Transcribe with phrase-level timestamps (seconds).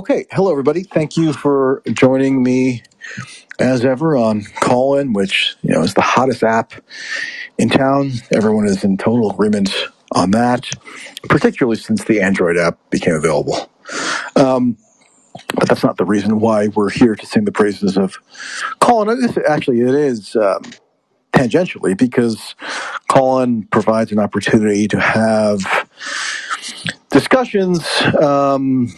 [0.00, 0.82] okay, hello everybody.
[0.82, 2.82] Thank you for joining me
[3.58, 6.72] as ever on Callin, which you know is the hottest app
[7.58, 8.12] in town.
[8.32, 9.74] Everyone is in total agreement
[10.12, 10.70] on that,
[11.28, 13.70] particularly since the Android app became available.
[14.36, 14.78] Um,
[15.54, 18.16] but that's not the reason why we're here to sing the praises of
[18.80, 19.28] Callin.
[19.46, 20.62] Actually, it is um,
[21.34, 22.54] tangentially because
[23.10, 25.86] Callin provides an opportunity to have
[27.10, 27.86] discussions
[28.18, 28.88] um,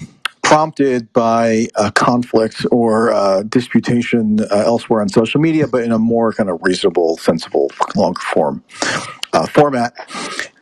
[0.53, 5.99] prompted by a conflict or a disputation uh, elsewhere on social media, but in a
[5.99, 8.63] more kind of reasonable, sensible, long form
[9.33, 9.95] uh, format.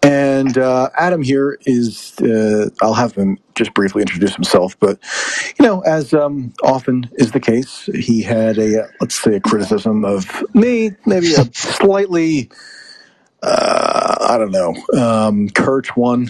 [0.01, 5.01] And uh, Adam here is, uh, I'll have him just briefly introduce himself, but,
[5.59, 9.41] you know, as um, often is the case, he had a, uh, let's say, a
[9.41, 12.49] criticism of me, maybe a slightly,
[13.43, 16.29] uh, I don't know, um, curt one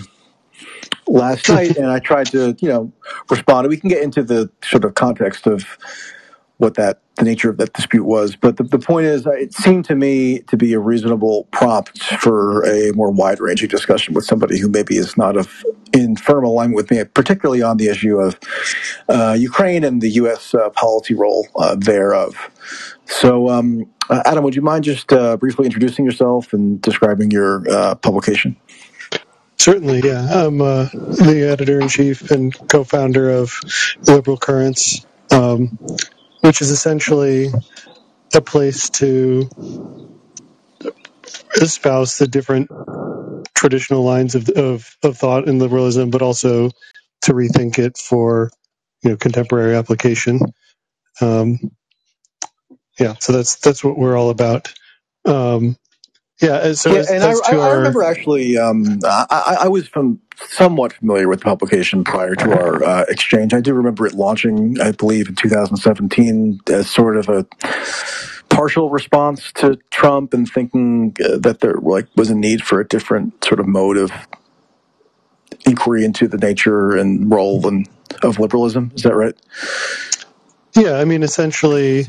[1.10, 2.92] last night, and I tried to, you know,
[3.28, 3.68] respond.
[3.68, 5.64] We can get into the sort of context of
[6.58, 8.36] what that the nature of that dispute was.
[8.36, 12.62] But the, the point is, it seemed to me to be a reasonable prompt for
[12.64, 16.76] a more wide ranging discussion with somebody who maybe is not of, in firm alignment
[16.76, 18.38] with me, particularly on the issue of
[19.08, 20.54] uh, Ukraine and the U.S.
[20.54, 22.36] Uh, policy role uh, thereof.
[23.06, 27.68] So, um, uh, Adam, would you mind just uh, briefly introducing yourself and describing your
[27.70, 28.56] uh, publication?
[29.60, 30.46] Certainly, yeah.
[30.46, 33.54] I'm uh, the editor in chief and co founder of
[34.08, 35.78] Liberal Currents, um,
[36.42, 37.48] which is essentially
[38.34, 39.48] a place to
[41.56, 42.70] espouse the different
[43.54, 46.70] traditional lines of, of, of thought in liberalism, but also
[47.22, 48.50] to rethink it for
[49.04, 50.40] you know contemporary application.
[51.20, 51.58] Um,
[52.98, 54.72] yeah, so that's that's what we're all about.
[55.26, 55.76] Um,
[56.40, 59.68] yeah, so Yeah, and I, I, to I our remember actually, um, I, I I
[59.68, 63.54] was from somewhat familiar with the publication prior to our uh, exchange.
[63.54, 67.46] I do remember it launching, I believe, in 2017 as sort of a
[68.48, 72.88] partial response to Trump and thinking uh, that there like was a need for a
[72.88, 74.10] different sort of mode of
[75.66, 77.88] inquiry into the nature and role and
[78.22, 78.92] of liberalism.
[78.94, 79.34] Is that right?
[80.74, 82.06] Yeah, I mean, essentially,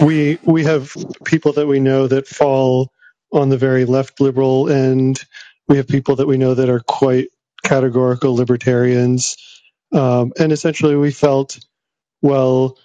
[0.00, 2.90] we we have people that we know that fall
[3.36, 5.24] on the very left liberal end.
[5.68, 7.28] We have people that we know that are quite
[7.64, 9.36] categorical libertarians,
[9.92, 11.58] um, and essentially, we felt
[12.22, 12.78] well.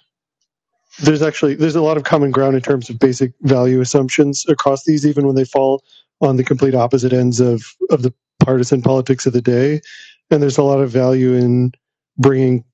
[1.02, 4.84] There's actually there's a lot of common ground in terms of basic value assumptions across
[4.84, 5.84] these, even when they fall
[6.20, 9.80] on the complete opposite ends of of the partisan politics of the day.
[10.30, 11.72] And there's a lot of value in
[12.18, 12.64] bringing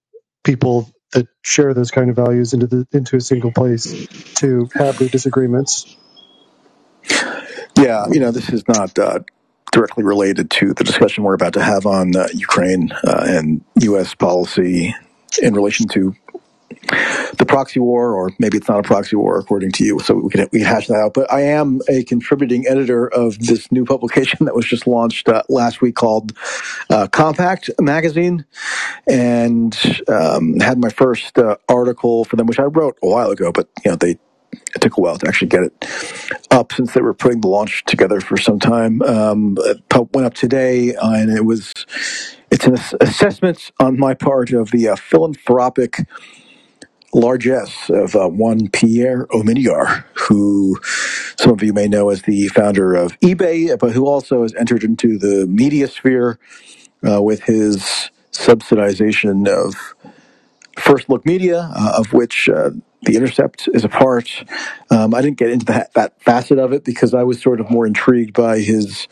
[0.45, 4.07] people that share those kind of values into the into a single place
[4.37, 5.97] to have their disagreements.
[7.79, 9.21] Yeah, you know, this is not uh,
[9.71, 14.17] directly related to the discussion we're about to have on uh, Ukraine uh, and U.S.
[14.17, 14.97] policy
[15.41, 16.13] in relation to
[17.39, 20.01] the proxy war, or maybe it's not a proxy war according to you.
[20.01, 21.15] So we can we hash that out.
[21.15, 25.45] But I am a contributing editor of this new publication that was just launched uh,
[25.49, 26.33] last week called
[26.91, 28.45] uh, Compact Magazine,
[29.07, 29.79] and
[30.09, 33.53] um, had my first uh, article for them, which I wrote a while ago.
[33.53, 34.19] But you know they
[34.75, 35.87] it took a while to actually get it
[36.59, 39.01] up since they were putting the launch together for some time.
[39.03, 39.57] Um,
[40.13, 41.73] went up today, and it was
[42.51, 46.07] it's an ass- assessment on my part of the uh, philanthropic
[47.15, 50.79] largesse of uh, one Pierre Omidyar, who
[51.37, 54.85] some of you may know as the founder of eBay, but who also has entered
[54.85, 56.39] into the media sphere
[57.09, 59.75] uh, with his subsidization of
[60.79, 62.71] First Look Media, uh, of which uh,
[63.03, 64.45] The Intercept is a part.
[64.91, 67.71] Um, I didn't get into that, that facet of it because I was sort of
[67.71, 69.09] more intrigued by his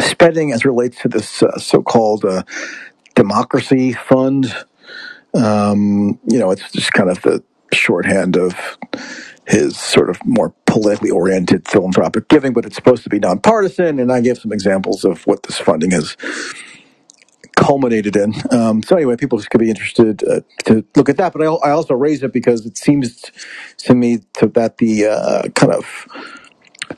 [0.00, 2.42] spending as relates to this uh, so-called uh,
[3.14, 4.54] democracy fund.
[5.34, 8.54] Um, you know, it's just kind of the shorthand of
[9.46, 13.98] his sort of more politically oriented philanthropic giving, but it's supposed to be nonpartisan.
[13.98, 16.16] And I gave some examples of what this funding has
[17.60, 18.34] culminated in.
[18.52, 21.34] Um, so anyway, people could be interested uh, to look at that.
[21.34, 23.22] But I, I also raise it because it seems
[23.80, 26.08] to me to, that the uh, kind of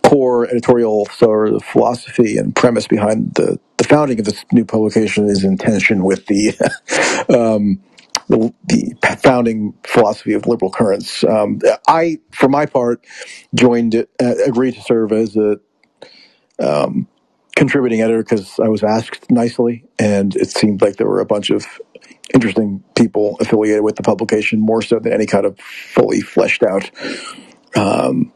[0.04, 5.28] core editorial sort of philosophy and premise behind the, the founding of this new publication
[5.28, 6.50] is in tension with the
[7.31, 7.82] um,
[8.28, 11.25] the, the founding philosophy of liberal currents.
[11.25, 13.06] Um, I, for my part,
[13.54, 14.04] joined uh,
[14.46, 15.60] agreed to serve as a
[16.60, 17.08] um,
[17.62, 21.50] contributing editor because I was asked nicely, and it seemed like there were a bunch
[21.50, 21.66] of
[22.34, 26.90] interesting people affiliated with the publication, more so than any kind of fully fleshed out
[27.76, 28.32] um,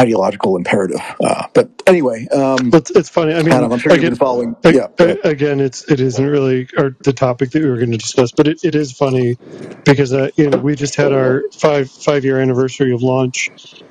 [0.00, 1.00] ideological imperative.
[1.22, 3.34] Uh, but anyway, um, It's, it's funny.
[3.34, 4.56] I mean, Adam, I'm sure you've been following.
[4.64, 7.98] ag- yeah, again, it's it isn't really our, the topic that we were going to
[7.98, 9.38] discuss, but it, it is funny
[9.84, 13.50] because uh, you know we just had our five five year anniversary of launch,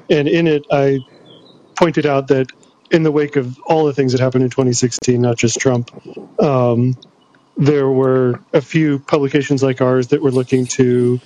[0.09, 0.99] and in it I
[1.77, 2.51] pointed out that
[2.91, 5.91] in the wake of all the things that happened in 2016, not just Trump,
[6.41, 6.95] um,
[7.57, 11.21] there were a few publications like ours that were looking to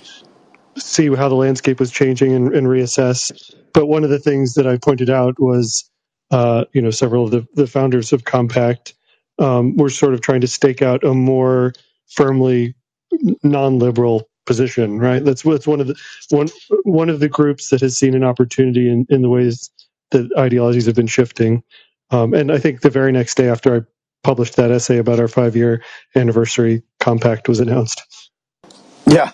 [0.78, 3.32] see how the landscape was changing and, and reassess.
[3.74, 5.90] But one of the things that I pointed out was,
[6.30, 8.94] uh, you know, several of the, the founders of Compact
[9.38, 11.72] um, were sort of trying to stake out a more
[12.08, 12.74] firmly
[13.44, 15.24] non-liberal position, right?
[15.24, 15.96] That's that's one of the
[16.30, 16.48] one
[16.84, 19.70] one of the groups that has seen an opportunity in, in the ways
[20.10, 21.62] that ideologies have been shifting.
[22.10, 23.80] Um, and I think the very next day after I
[24.22, 25.82] published that essay about our five year
[26.14, 28.02] anniversary, Compact was announced.
[29.06, 29.32] Yeah.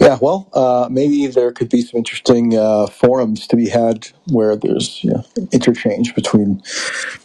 [0.00, 4.56] Yeah, well, uh, maybe there could be some interesting uh, forums to be had where
[4.56, 6.62] there's you know, interchange between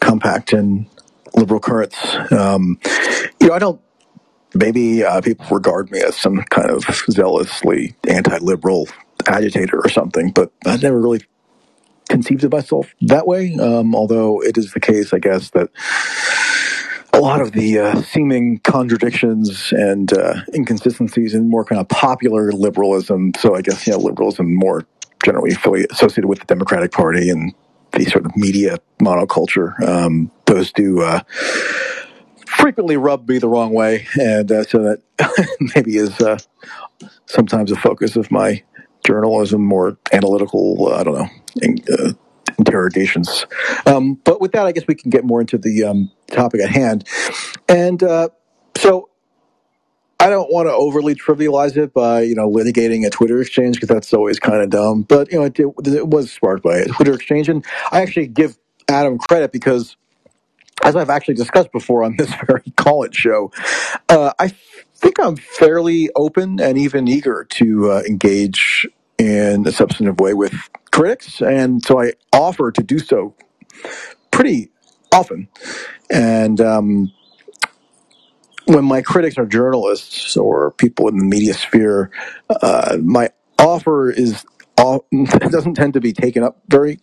[0.01, 0.85] compact and
[1.33, 1.97] liberal currents.
[2.31, 2.77] Um,
[3.39, 3.81] you know, I don't.
[4.53, 8.87] Maybe uh, people regard me as some kind of zealously anti-liberal
[9.27, 11.21] agitator or something, but I've never really
[12.09, 13.55] conceived of myself that way.
[13.55, 15.69] Um, although it is the case, I guess, that
[17.13, 22.51] a lot of the uh, seeming contradictions and uh, inconsistencies in more kind of popular
[22.51, 23.31] liberalism.
[23.37, 24.85] So I guess you know liberalism more
[25.23, 25.51] generally
[25.91, 27.53] associated with the Democratic Party and
[27.93, 29.79] the sort of media monoculture.
[29.87, 31.21] Um, those do uh,
[32.45, 36.37] frequently rub me the wrong way, and uh, so that maybe is uh,
[37.25, 38.61] sometimes a focus of my
[39.05, 40.89] journalism, or analytical.
[40.91, 41.29] uh, I don't know.
[41.93, 42.13] Uh,
[42.57, 43.45] interrogations
[43.85, 46.69] um, but with that i guess we can get more into the um, topic at
[46.69, 47.05] hand
[47.67, 48.29] and uh,
[48.77, 49.09] so
[50.19, 53.89] I don't want to overly trivialize it by you know litigating a Twitter exchange because
[53.89, 55.03] that's always kind of dumb.
[55.03, 58.57] But you know it, it was sparked by a Twitter exchange, and I actually give
[58.87, 59.97] Adam credit because,
[60.83, 63.51] as I've actually discussed before on this very Callin show,
[64.09, 64.53] uh, I
[65.05, 68.87] think I'm fairly open and even eager to uh, engage
[69.19, 70.55] in a substantive way with
[70.91, 73.35] critics, and so I offer to do so
[74.31, 74.71] pretty
[75.13, 75.47] often.
[76.09, 77.13] And um,
[78.65, 82.09] when my critics are journalists or people in the media sphere,
[82.49, 83.29] uh, my
[83.59, 84.43] offer is
[84.77, 85.05] all,
[85.51, 86.99] doesn't tend to be taken up very,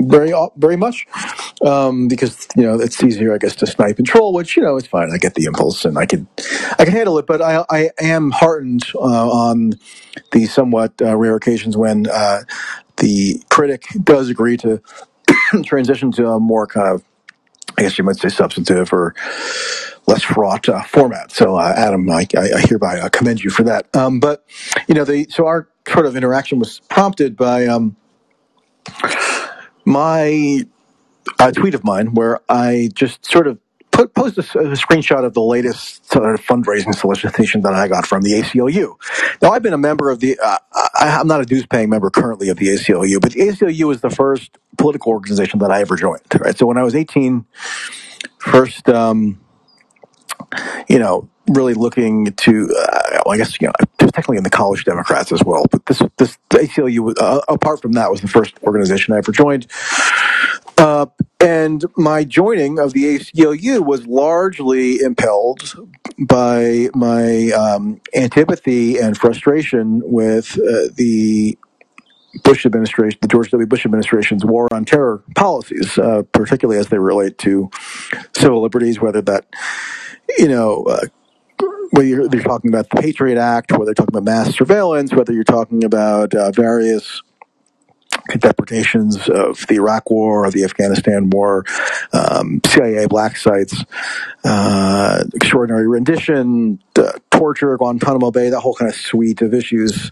[0.00, 1.06] very, very much
[1.64, 4.76] um, because you know it's easier, I guess, to snipe and troll, which you know
[4.76, 5.10] is fine.
[5.12, 6.28] I get the impulse and I can,
[6.78, 7.26] I can handle it.
[7.26, 9.00] But I, I am heartened uh,
[9.30, 9.74] on
[10.32, 12.42] the somewhat uh, rare occasions when uh,
[12.98, 14.82] the critic does agree to
[15.64, 17.04] transition to a more kind of,
[17.78, 19.14] I guess you might say, substantive or
[20.06, 21.32] less fraught uh, format.
[21.32, 23.94] So, uh, Adam, I, I, I hereby uh, commend you for that.
[23.96, 24.44] Um, but
[24.88, 27.96] you know, the so our sort of interaction was prompted by um,
[29.86, 30.62] my
[31.40, 33.58] a tweet of mine where I just sort of
[33.92, 38.06] put post a, a screenshot of the latest sort of fundraising solicitation that I got
[38.06, 38.96] from the ACLU.
[39.42, 42.10] Now I've been a member of the uh, I, I'm not a dues paying member
[42.10, 45.96] currently of the ACLU, but the ACLU is the first political organization that I ever
[45.96, 46.22] joined.
[46.38, 47.46] Right, so when I was 18,
[48.38, 48.88] first.
[48.88, 49.43] Um,
[50.88, 54.84] you know, really looking to, uh, well, I guess, you know, technically in the college
[54.84, 55.64] Democrats as well.
[55.70, 59.66] But this, this, ACLU, uh, apart from that, was the first organization I ever joined.
[60.78, 61.06] Uh,
[61.40, 65.74] and my joining of the ACLU was largely impelled
[66.18, 71.58] by my um, antipathy and frustration with uh, the
[72.42, 73.66] Bush administration, the George W.
[73.66, 77.70] Bush administration's war on terror policies, uh, particularly as they relate to
[78.36, 79.46] civil liberties, whether that,
[80.38, 81.00] you know, uh,
[81.90, 85.32] whether you're, you're talking about the Patriot Act, whether you're talking about mass surveillance, whether
[85.32, 87.22] you're talking about uh, various
[88.32, 91.64] interpretations of the Iraq War the Afghanistan War,
[92.12, 93.84] um, CIA black sites,
[94.44, 100.10] uh, extraordinary rendition, uh, torture, Guantanamo Bay, that whole kind of suite of issues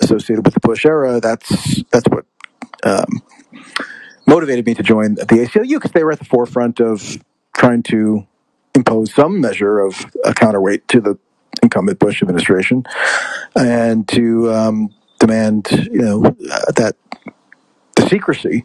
[0.00, 1.20] associated with the Bush era.
[1.20, 2.26] That's that's what
[2.82, 3.22] um,
[4.26, 7.18] motivated me to join the ACLU because they were at the forefront of
[7.56, 8.26] trying to
[8.74, 11.18] impose some measure of a counterweight to the
[11.62, 12.84] incumbent Bush administration
[13.54, 16.20] and to um, demand, you know,
[16.76, 16.96] that
[17.96, 18.64] the secrecy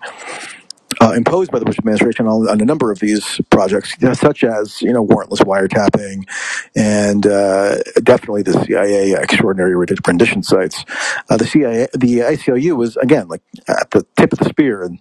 [1.01, 4.13] uh, imposed by the Bush administration on, on a number of these projects, you know,
[4.13, 6.27] such as you know warrantless wiretapping
[6.75, 10.85] and uh, definitely the CIA extraordinary rendition sites.
[11.29, 14.99] Uh, the CIA, the ACLU was again like at the tip of the spear and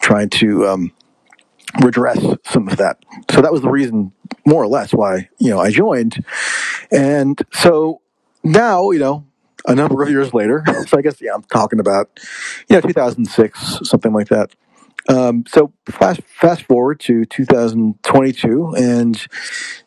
[0.00, 0.92] trying to um,
[1.82, 2.98] redress some of that.
[3.30, 4.12] So that was the reason,
[4.46, 6.24] more or less, why you know I joined.
[6.92, 8.00] And so
[8.44, 9.24] now, you know,
[9.66, 10.64] a number of years later.
[10.86, 12.10] so I guess yeah, I'm talking about
[12.68, 14.50] you know 2006, something like that.
[15.08, 19.26] Um, so fast fast forward to 2022, and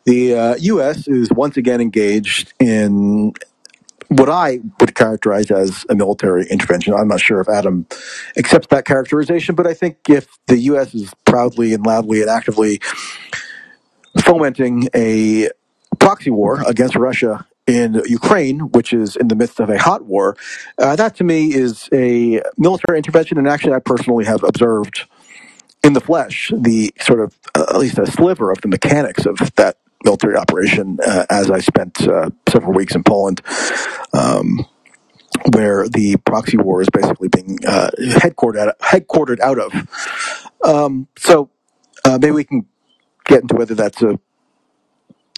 [0.04, 1.08] the uh, U.S.
[1.08, 3.32] is once again engaged in
[4.08, 6.94] what I would characterize as a military intervention.
[6.94, 7.86] I'm not sure if Adam
[8.36, 10.94] accepts that characterization, but I think if the U.S.
[10.94, 12.80] is proudly and loudly and actively
[14.20, 15.48] fomenting a
[15.98, 20.36] proxy war against Russia in Ukraine, which is in the midst of a hot war,
[20.78, 23.36] uh, that to me is a military intervention.
[23.38, 25.04] And actually, I personally have observed
[25.84, 29.36] in the flesh the sort of, uh, at least a sliver of the mechanics of
[29.56, 33.42] that military operation uh, as I spent uh, several weeks in Poland.
[34.12, 34.66] Um,
[35.52, 39.72] where the proxy war is basically being uh, headquartered headquartered out of.
[40.64, 41.50] Um, so
[42.04, 42.66] uh, maybe we can
[43.26, 44.18] get into whether that's a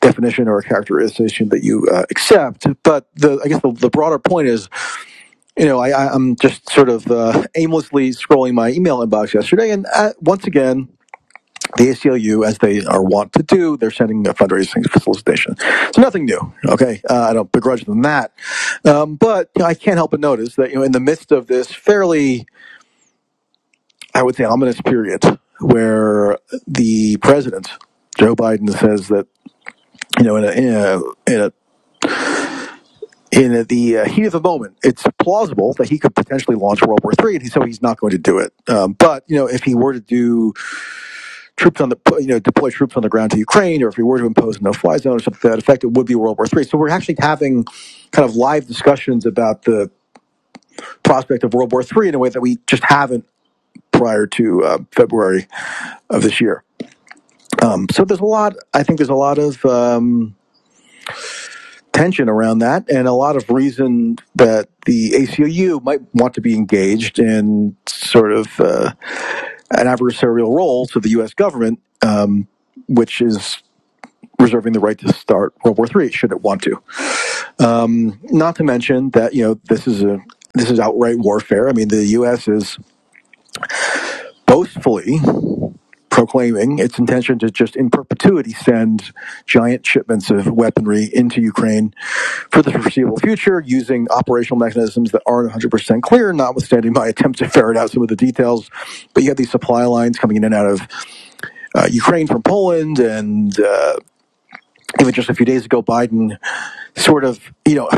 [0.01, 2.67] definition or a characterization that you uh, accept.
[2.83, 4.69] But the I guess the, the, broader point is,
[5.57, 9.87] you know, I, am just sort of uh, aimlessly scrolling my email inbox yesterday, and
[9.95, 10.89] uh, once again,
[11.77, 15.57] the ACLU, as they are wont to do, they're sending a fundraising solicitation.
[15.95, 16.53] So nothing new.
[16.67, 18.33] Okay, uh, I don't begrudge them that,
[18.85, 21.31] um, but you know, I can't help but notice that you know, in the midst
[21.31, 22.47] of this fairly,
[24.15, 25.25] I would say, ominous period
[25.61, 27.71] where the president
[28.19, 29.27] Joe Biden says that
[30.21, 31.53] you know in a in a, in a
[33.33, 37.01] in the uh, heat of the moment, it's plausible that he could potentially launch World
[37.03, 38.53] War III, and he, so he's not going to do it.
[38.69, 40.53] Um, but you know, if he were to do
[41.57, 44.05] troops on the you know deploy troops on the ground to Ukraine, or if we
[44.05, 46.39] were to impose a no-fly zone or something to that effect, it would be World
[46.39, 46.65] War III.
[46.65, 47.65] So we're actually having
[48.11, 49.91] kind of live discussions about the
[51.03, 53.27] prospect of World War III in a way that we just haven't
[53.93, 55.47] prior to uh, February
[56.11, 56.65] of this year.
[57.63, 58.55] Um, so there's a lot.
[58.75, 60.37] I think there's a lot of um,
[61.93, 66.55] tension around that, and a lot of reason that the ACLU might want to be
[66.55, 68.61] engaged in sort of.
[68.61, 68.93] Uh,
[69.73, 71.35] an adversarial role to the U.S.
[71.35, 72.49] government, um,
[72.89, 73.63] which is
[74.41, 76.83] reserving the right to start World War III should it want to.
[77.59, 80.19] Um, not to mention that you know this is a
[80.55, 81.69] this is outright warfare.
[81.69, 82.49] I mean, the U.S.
[82.49, 82.79] is
[84.47, 85.21] boastfully
[86.21, 89.11] proclaiming its intention to just in perpetuity send
[89.47, 91.95] giant shipments of weaponry into Ukraine
[92.51, 97.49] for the foreseeable future using operational mechanisms that aren't 100% clear, notwithstanding my attempt to
[97.49, 98.69] ferret out some of the details.
[99.15, 100.81] But you have these supply lines coming in and out of
[101.75, 103.97] uh, Ukraine from Poland and uh,
[105.01, 106.37] even just a few days ago, Biden
[106.99, 107.89] sort of, you know,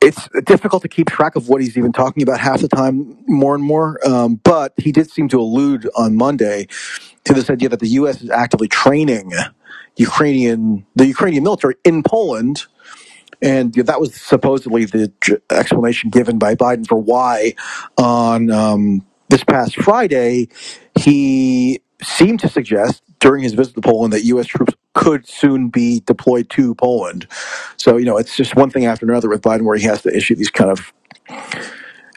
[0.00, 3.54] it's difficult to keep track of what he's even talking about half the time, more
[3.54, 3.98] and more.
[4.06, 6.68] Um, but he did seem to allude on Monday
[7.24, 8.22] to this idea that the U.S.
[8.22, 9.32] is actively training
[9.96, 12.66] Ukrainian the Ukrainian military in Poland,
[13.42, 15.12] and that was supposedly the
[15.50, 17.54] explanation given by Biden for why
[17.98, 20.48] on um, this past Friday
[20.98, 24.46] he seemed to suggest during his visit to Poland that U.S.
[24.46, 27.26] troops could soon be deployed to Poland.
[27.76, 30.16] So, you know, it's just one thing after another with Biden where he has to
[30.16, 30.92] issue these kind of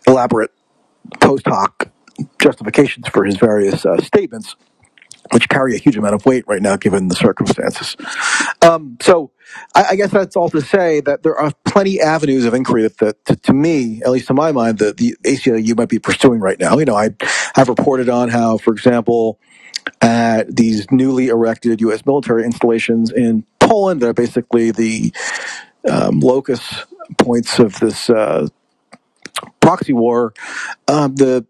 [0.07, 0.51] elaborate
[1.19, 1.89] post hoc
[2.39, 4.55] justifications for his various uh, statements,
[5.31, 7.95] which carry a huge amount of weight right now given the circumstances.
[8.61, 9.31] Um, so,
[9.75, 12.97] I, I, guess that's all to say that there are plenty avenues of inquiry that,
[12.99, 16.39] that to, to, me, at least to my mind, that the ACLU might be pursuing
[16.39, 16.77] right now.
[16.77, 17.09] You know, I
[17.55, 19.39] have reported on how, for example,
[20.01, 22.05] at these newly erected U.S.
[22.05, 25.13] military installations in Poland that are basically the
[25.89, 26.85] um, locus
[27.17, 28.47] points of this uh,
[29.59, 30.33] proxy war.
[30.87, 31.45] Um, the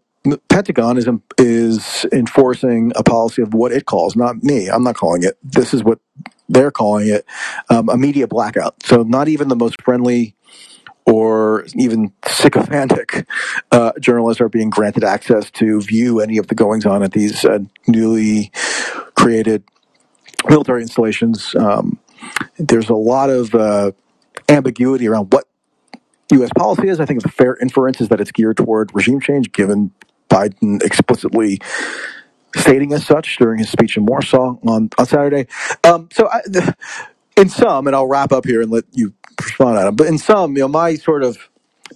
[0.48, 4.68] Pentagon is is enforcing a policy of what it calls, not me.
[4.68, 5.36] I'm not calling it.
[5.42, 5.98] This is what
[6.48, 7.24] they're calling it,
[7.70, 8.82] um, a media blackout.
[8.84, 10.36] So not even the most friendly
[11.06, 13.26] or even sycophantic
[13.72, 17.44] uh, journalists are being granted access to view any of the goings on at these
[17.44, 18.50] uh, newly
[19.16, 19.64] created
[20.48, 21.54] military installations.
[21.54, 21.98] Um,
[22.58, 23.92] there's a lot of uh,
[24.48, 25.46] ambiguity around what
[26.32, 26.50] U.S.
[26.56, 27.00] policy is.
[27.00, 29.90] I think the fair inference is that it's geared toward regime change, given
[30.30, 31.60] Biden explicitly
[32.56, 35.46] stating as such during his speech in Warsaw on, on Saturday.
[35.84, 36.40] Um, so, I,
[37.36, 39.12] in some, and I'll wrap up here and let you
[39.44, 39.96] respond, Adam.
[39.96, 41.38] But in some, you know, my sort of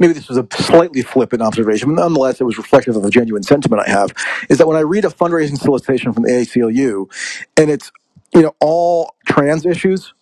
[0.00, 3.42] maybe this was a slightly flippant observation, but nonetheless, it was reflective of a genuine
[3.44, 4.12] sentiment I have.
[4.50, 7.10] Is that when I read a fundraising solicitation from the ACLU,
[7.56, 7.92] and it's
[8.34, 10.14] you know all trans issues,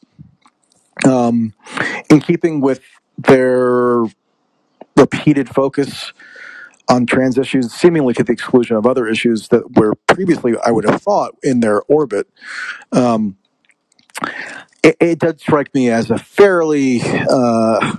[1.06, 1.54] um,
[2.10, 2.82] in keeping with
[3.18, 4.04] their
[4.96, 6.12] repeated focus
[6.88, 10.88] on trans issues, seemingly to the exclusion of other issues that were previously, I would
[10.88, 12.28] have thought, in their orbit.
[12.92, 13.36] Um,
[14.84, 17.96] it, it does strike me as a fairly uh,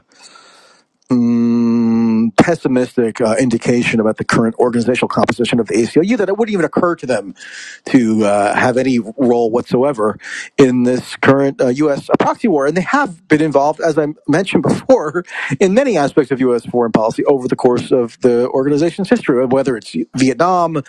[1.11, 6.53] mm, pessimistic uh, indication about the current organizational composition of the ACLU that it wouldn't
[6.53, 7.35] even occur to them
[7.87, 10.17] to uh, have any role whatsoever
[10.57, 12.09] in this current uh, U.S.
[12.19, 12.67] proxy war.
[12.67, 15.25] And they have been involved, as I mentioned before,
[15.59, 16.65] in many aspects of U.S.
[16.65, 20.83] foreign policy over the course of the organization's history, whether it's Vietnam,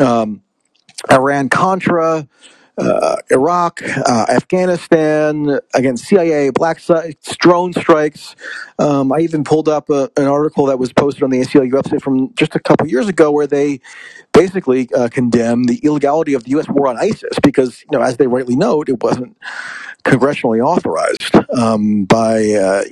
[0.00, 0.42] um,
[1.10, 2.28] Iran Contra,
[2.80, 8.36] uh, Iraq, uh, Afghanistan, again, CIA, black sites, drone strikes.
[8.78, 12.02] Um, I even pulled up a, an article that was posted on the ACLU website
[12.02, 13.80] from just a couple years ago where they
[14.32, 16.68] basically uh, condemn the illegality of the U.S.
[16.68, 19.36] war on ISIS because, you know, as they rightly note, it wasn't
[20.04, 22.84] congressionally authorized um, by uh,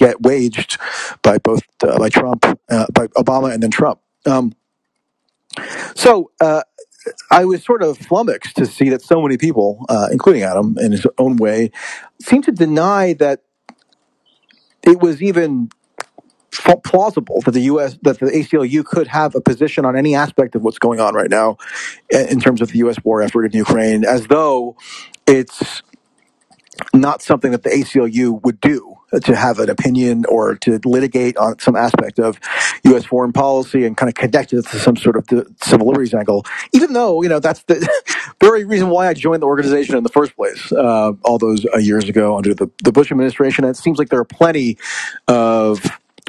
[0.00, 0.78] yet waged
[1.22, 4.00] by both uh, by Trump, uh, by Obama, and then Trump.
[4.26, 4.54] Um,
[5.94, 6.62] so uh,
[7.30, 10.92] I was sort of flummoxed to see that so many people, uh, including Adam in
[10.92, 11.70] his own way,
[12.20, 13.42] seem to deny that
[14.82, 15.70] it was even
[16.84, 17.98] plausible that the U.S.
[18.02, 21.30] that the ACLU could have a position on any aspect of what's going on right
[21.30, 21.58] now
[22.10, 22.96] in terms of the U.S.
[23.04, 24.76] war effort in Ukraine, as though
[25.26, 25.82] it's
[26.92, 31.58] not something that the ACLU would do to have an opinion or to litigate on
[31.58, 32.38] some aspect of
[32.84, 33.04] U.S.
[33.04, 35.26] foreign policy and kind of connect it to some sort of
[35.62, 37.88] civil liberties angle, even though, you know, that's the
[38.40, 41.78] very reason why I joined the organization in the first place uh, all those uh,
[41.78, 43.64] years ago under the, the Bush administration.
[43.64, 44.78] And it seems like there are plenty
[45.28, 45.84] of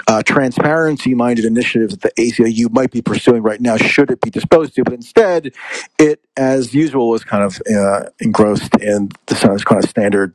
[0.07, 4.29] uh, transparency minded initiatives that the ACLU might be pursuing right now, should it be
[4.29, 4.83] disposed to.
[4.83, 5.53] But instead,
[5.97, 9.35] it, as usual, was kind of uh, engrossed in the
[9.65, 10.33] kind of standard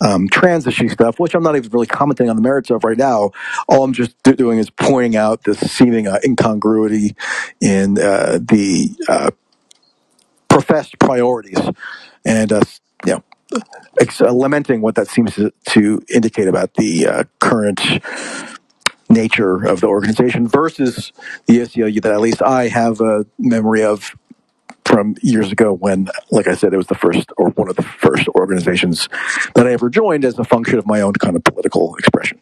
[0.00, 2.96] um, trans issue stuff, which I'm not even really commenting on the merits of right
[2.96, 3.30] now.
[3.68, 7.14] All I'm just doing is pointing out this seeming uh, incongruity
[7.60, 9.30] in uh, the uh,
[10.48, 11.60] professed priorities
[12.24, 12.62] and, uh,
[13.06, 13.60] you know,
[14.00, 17.80] ex- lamenting what that seems to, to indicate about the current
[19.08, 21.12] nature of the organization versus
[21.46, 24.16] the ACLU that at least I have a memory of
[24.84, 27.82] from years ago when, like I said, it was the first or one of the
[27.82, 29.08] first organizations
[29.54, 32.40] that I ever joined as a function of my own kind of political expression.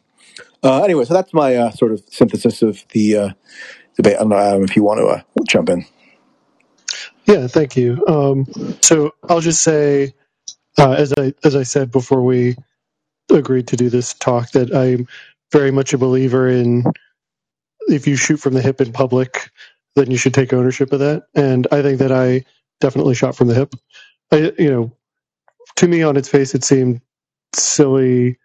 [0.62, 3.30] Uh, anyway, so that's my uh, sort of synthesis of the uh,
[3.96, 4.16] debate.
[4.16, 5.84] I don't know, Adam, if you want to uh, jump in.
[7.26, 8.04] Yeah, thank you.
[8.06, 8.46] Um,
[8.82, 10.14] so I'll just say,
[10.78, 12.56] uh, as I as I said before we
[13.30, 15.06] agreed to do this talk, that I'm
[15.54, 16.82] very much a believer in
[17.88, 19.50] if you shoot from the hip in public,
[19.94, 21.24] then you should take ownership of that.
[21.36, 22.44] And I think that I
[22.80, 23.74] definitely shot from the hip.
[24.32, 24.92] I, you know,
[25.76, 27.00] to me, on its face, it seemed
[27.54, 28.36] silly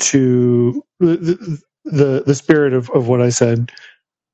[0.00, 3.72] to the the, the spirit of, of what I said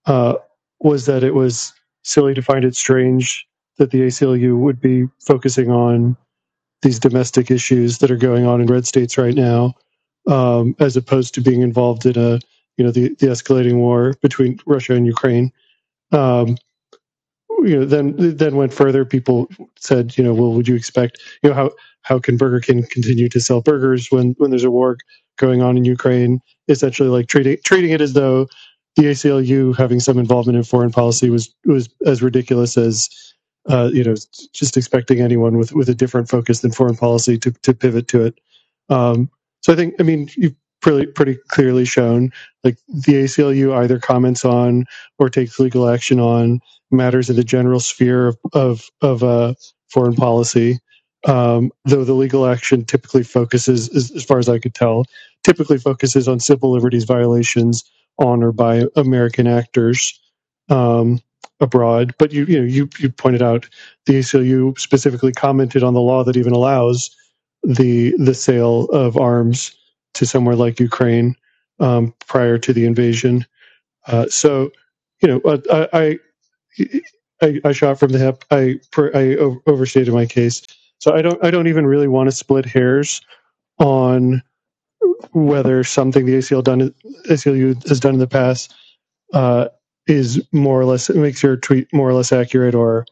[0.06, 0.34] uh,
[0.80, 3.46] was that it was silly to find it strange
[3.78, 6.16] that the ACLU would be focusing on
[6.82, 9.74] these domestic issues that are going on in red states right now
[10.26, 12.38] um, as opposed to being involved in a
[12.76, 15.52] you know the, the escalating war between Russia and Ukraine.
[16.10, 16.56] Um,
[17.64, 19.04] you know, then then went further.
[19.04, 21.70] People said, you know, well, would you expect, you know, how
[22.02, 24.96] how can Burger King continue to sell burgers when when there's a war
[25.38, 26.40] going on in Ukraine?
[26.68, 28.48] Essentially, like treating treating it as though
[28.96, 33.08] the ACLU having some involvement in foreign policy was was as ridiculous as
[33.68, 34.14] uh, you know
[34.52, 38.24] just expecting anyone with with a different focus than foreign policy to to pivot to
[38.24, 38.40] it.
[38.88, 39.30] Um,
[39.62, 42.30] so I think, I mean, you've pretty pretty clearly shown
[42.64, 44.84] like the ACLU either comments on
[45.18, 49.54] or takes legal action on matters in the general sphere of of, of uh,
[49.88, 50.78] foreign policy.
[51.24, 55.04] Um, though the legal action typically focuses, as, as, far as I could tell,
[55.44, 57.84] typically focuses on civil liberties violations
[58.18, 60.20] on or by American actors
[60.68, 61.20] um,
[61.60, 62.12] abroad.
[62.18, 63.68] But you, you know, you, you pointed out
[64.06, 67.16] the ACLU specifically commented on the law that even allows
[67.62, 69.76] the the sale of arms
[70.14, 71.36] to somewhere like Ukraine
[71.80, 73.46] um, prior to the invasion.
[74.06, 74.70] Uh, so,
[75.22, 76.18] you know, uh, I,
[77.42, 78.44] I, I shot from the hip.
[78.50, 78.80] I
[79.14, 80.62] I overstated my case.
[81.00, 83.20] So I don't I don't even really want to split hairs
[83.78, 84.42] on
[85.32, 86.94] whether something the ACL done
[87.28, 88.74] ACLU has done in the past
[89.32, 89.68] uh,
[90.06, 93.06] is more or less makes your tweet more or less accurate or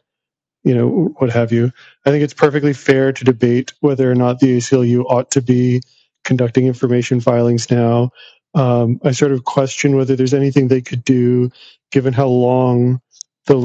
[0.63, 1.71] you know, what have you.
[2.05, 5.81] I think it's perfectly fair to debate whether or not the ACLU ought to be
[6.25, 8.11] conducting information filings now.
[8.55, 11.51] Um, I sort of question whether there's anything they could do,
[11.91, 13.01] given how long
[13.47, 13.57] the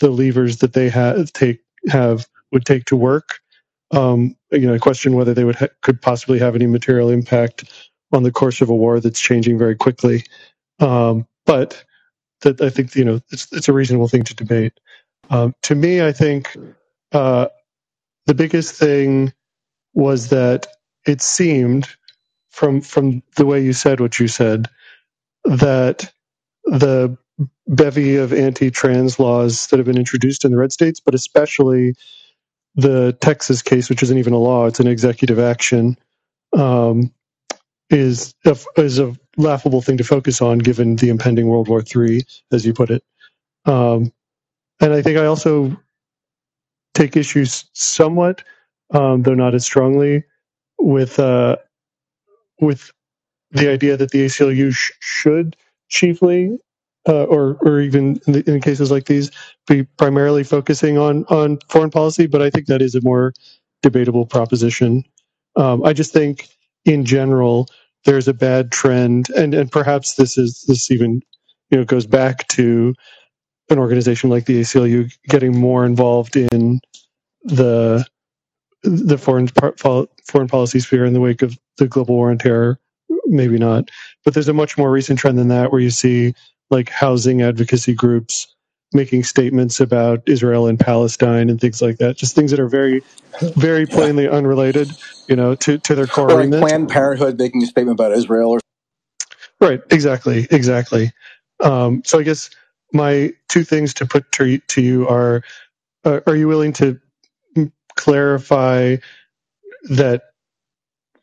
[0.00, 3.40] the levers that they have take have would take to work.
[3.92, 7.64] Um, you know, I question whether they would ha- could possibly have any material impact
[8.12, 10.24] on the course of a war that's changing very quickly.
[10.80, 11.84] Um, but
[12.42, 14.74] that I think you know it's it's a reasonable thing to debate.
[15.32, 16.56] Um, to me, I think
[17.12, 17.48] uh,
[18.26, 19.32] the biggest thing
[19.94, 20.66] was that
[21.06, 21.88] it seemed
[22.50, 24.68] from from the way you said what you said
[25.44, 26.12] that
[26.66, 27.16] the
[27.68, 31.94] bevy of anti-trans laws that have been introduced in the red states, but especially
[32.76, 35.96] the Texas case, which isn't even a law; it's an executive action,
[36.54, 37.12] um,
[37.90, 42.22] is a, is a laughable thing to focus on, given the impending World War III,
[42.52, 43.04] as you put it.
[43.66, 44.12] Um,
[44.82, 45.76] and I think I also
[46.94, 48.44] take issues somewhat,
[48.92, 50.24] um, though not as strongly,
[50.78, 51.56] with uh,
[52.60, 52.92] with
[53.50, 55.56] the idea that the ACLU sh- should
[55.88, 56.58] chiefly,
[57.08, 59.30] uh, or or even in, the, in, cases like these,
[59.66, 62.26] be primarily focusing on on foreign policy.
[62.26, 63.32] But I think that is a more
[63.82, 65.04] debatable proposition.
[65.56, 66.48] Um, I just think,
[66.84, 67.68] in general,
[68.04, 71.22] there's a bad trend, and and perhaps this is this even
[71.70, 72.94] you know goes back to
[73.70, 76.80] an organization like the ACLU getting more involved in
[77.44, 78.06] the
[78.82, 82.78] the foreign foreign policy sphere in the wake of the global war on terror?
[83.26, 83.90] Maybe not.
[84.24, 86.34] But there's a much more recent trend than that where you see
[86.70, 88.46] like housing advocacy groups
[88.94, 92.16] making statements about Israel and Palestine and things like that.
[92.16, 93.02] Just things that are very
[93.40, 94.90] very plainly unrelated
[95.28, 98.50] you know to to their core or like Planned Parenthood making a statement about Israel
[98.50, 98.60] or
[99.60, 99.80] right.
[99.90, 100.46] Exactly.
[100.50, 101.12] Exactly.
[101.60, 102.50] Um, so I guess
[102.92, 105.42] my two things to put to, to you are
[106.04, 107.00] uh, are you willing to
[107.96, 108.96] clarify
[109.90, 110.22] that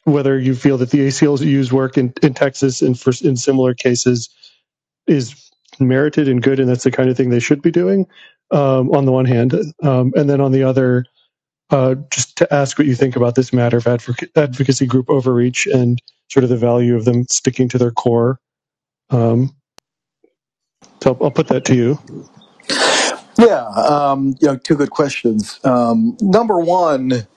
[0.06, 4.30] whether you feel that the ACLU's work in, in Texas and for in similar cases
[5.08, 8.08] is merited and good, and that's the kind of thing they should be doing.
[8.52, 9.54] Um, on the one hand,
[9.84, 11.06] um, and then on the other,
[11.72, 15.68] uh, just to ask what you think about this matter of advoc- advocacy group overreach
[15.68, 16.02] and
[16.32, 18.40] sort of the value of them sticking to their core.
[19.12, 19.56] Um,
[21.04, 22.00] so I'll, put that to you.
[23.38, 25.60] Yeah, um, you know, two good questions.
[25.64, 27.28] Um, number one,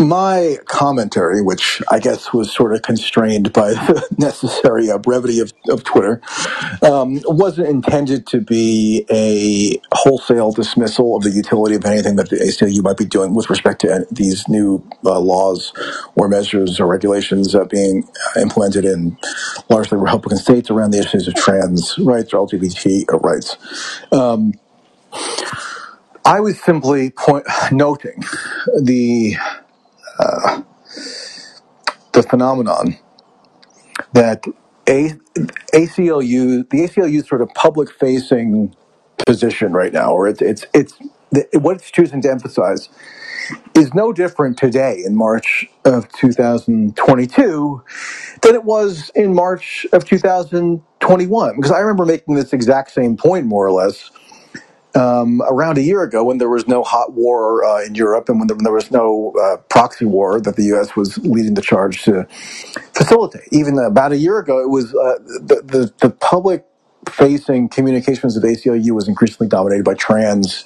[0.00, 5.52] my commentary, which I guess was sort of constrained by the necessary uh, brevity of,
[5.70, 6.20] of Twitter,
[6.82, 12.36] um, wasn't intended to be a wholesale dismissal of the utility of anything that the
[12.36, 15.72] ACLU might be doing with respect to these new uh, laws
[16.16, 19.16] or measures or regulations uh, being implemented in
[19.70, 23.56] largely Republican states around the issues of trans rights or LGBT rights.
[24.12, 24.54] Um,
[26.24, 28.22] I was simply point, noting
[28.82, 29.36] the
[32.12, 32.98] the phenomenon
[34.14, 34.44] that
[34.88, 35.10] a,
[35.74, 38.74] ACLU, the ACLU sort of public facing
[39.26, 40.94] position right now, or it's, it's, it's,
[41.54, 42.88] what it's choosing to emphasize
[43.76, 47.84] is no different today in March of 2022
[48.42, 51.56] than it was in March of 2021.
[51.56, 54.10] Because I remember making this exact same point, more or less,
[54.96, 58.38] um, around a year ago when there was no hot war uh, in Europe and
[58.40, 60.96] when there, when there was no uh, proxy war that the U.S.
[60.96, 62.26] was leading the charge to
[62.94, 63.48] facilitate.
[63.52, 66.64] Even about a year ago, it was uh, the, the, the public
[67.10, 70.64] facing communications of ACLU was increasingly dominated by trans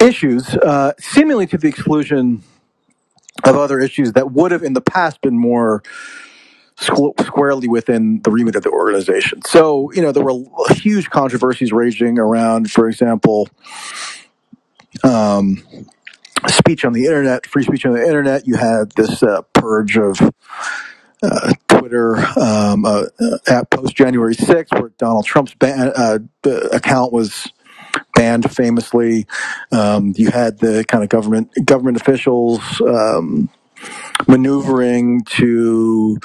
[0.00, 2.42] issues, uh, seemingly to the exclusion
[3.44, 5.82] of other issues that would have in the past been more
[6.78, 9.42] squarely within the remit of the organization.
[9.42, 13.48] So, you know, there were huge controversies raging around, for example,
[15.02, 15.62] um,
[16.46, 18.46] speech on the internet, free speech on the internet.
[18.46, 20.20] You had this uh, purge of
[21.22, 23.04] uh, Twitter um, uh,
[23.48, 26.18] at post January 6th, where Donald Trump's ban- uh,
[26.72, 27.50] account was
[28.14, 29.26] banned famously.
[29.72, 33.48] Um, you had the kind of government government officials um,
[34.26, 36.18] maneuvering to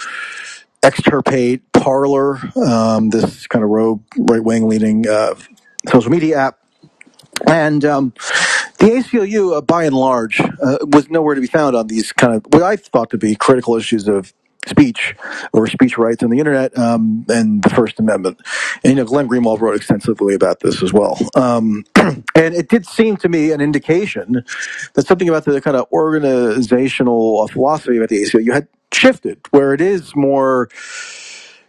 [0.83, 5.35] extirpate Parler, um, this kind of rogue right wing leaning uh,
[5.87, 6.57] social media app.
[7.47, 8.13] And um,
[8.77, 12.35] the ACLU, uh, by and large, uh, was nowhere to be found on these kind
[12.35, 14.33] of what I thought to be critical issues of
[14.67, 15.15] speech
[15.54, 18.39] or speech rights on the internet um, and the First Amendment.
[18.84, 21.17] And you know, Glenn Greenwald wrote extensively about this as well.
[21.36, 24.43] Um, and it did seem to me an indication
[24.93, 29.82] that something about the kind of organizational philosophy about the ACLU had shifted, where it
[29.82, 30.69] is more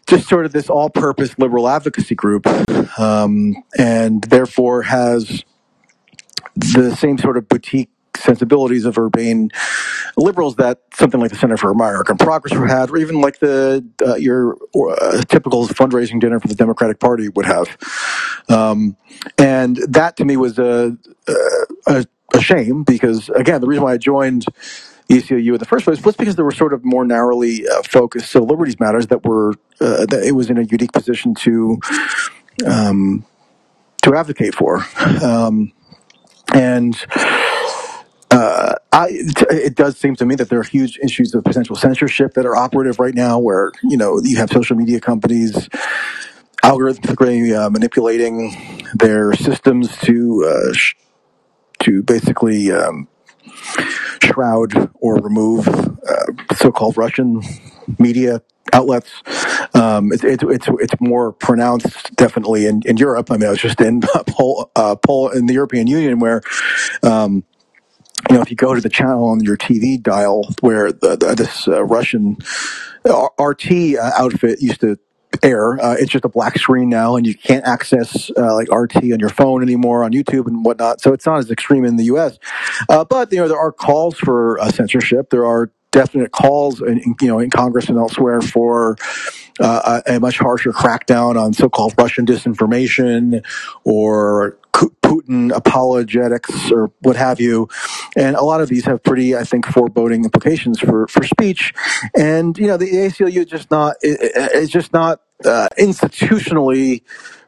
[0.06, 2.46] just sort of this all-purpose liberal advocacy group,
[2.98, 5.44] um, and therefore has
[6.54, 9.50] the same sort of boutique sensibilities of urbane
[10.16, 13.84] liberals that something like the Center for American Progress would have, or even like the
[14.06, 17.76] uh, your uh, typical fundraising dinner for the Democratic Party would have.
[18.48, 18.96] Um,
[19.38, 20.96] and that to me was a,
[21.86, 24.46] a, a shame because again, the reason why I joined
[25.08, 28.30] ACLU in the first place was because they were sort of more narrowly uh, focused
[28.30, 31.78] civil liberties matters that were uh, that it was in a unique position to
[32.66, 33.24] um,
[34.02, 34.84] to advocate for.
[35.22, 35.72] Um,
[36.54, 36.96] and
[38.32, 39.08] uh, I,
[39.50, 42.56] it does seem to me that there are huge issues of potential censorship that are
[42.56, 45.68] operative right now, where you know you have social media companies
[46.64, 50.94] algorithmically uh, manipulating their systems to uh, sh-
[51.80, 53.08] to basically um,
[54.22, 57.42] shroud or remove uh, so-called Russian
[57.98, 58.42] media
[58.72, 59.10] outlets.
[59.74, 60.44] Um, it's, it's
[60.80, 63.30] it's more pronounced, definitely in, in Europe.
[63.30, 64.96] I mean, I was just in Pol, uh,
[65.34, 66.42] in the European Union where.
[67.02, 67.44] Um,
[68.30, 71.34] you know, if you go to the channel on your TV dial where the, the,
[71.34, 72.36] this uh, Russian
[73.04, 74.98] RT uh, outfit used to
[75.42, 75.80] air.
[75.82, 79.20] Uh, it's just a black screen now, and you can't access uh, like RT on
[79.20, 81.00] your phone anymore on YouTube and whatnot.
[81.00, 82.38] So it's not as extreme in the U.S.
[82.88, 85.30] Uh, but you know there are calls for uh, censorship.
[85.30, 88.96] There are definite calls, in, in, you know, in Congress and elsewhere for
[89.60, 93.44] uh, a, a, much harsher crackdown on so-called Russian disinformation
[93.84, 94.58] or
[95.12, 97.68] Putin apologetics or what have you.
[98.16, 101.74] And a lot of these have pretty, I think, foreboding implications for, for speech.
[102.16, 107.02] And, you know, the ACLU is just not, it's just not uh, institutionally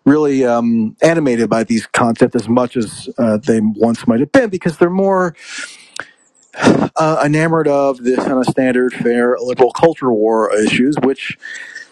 [0.05, 4.51] really um, animated by these concepts as much as uh, they once might have been
[4.51, 5.35] because they're more
[6.57, 11.39] uh, enamored of this kind of standard fair liberal culture war issues, which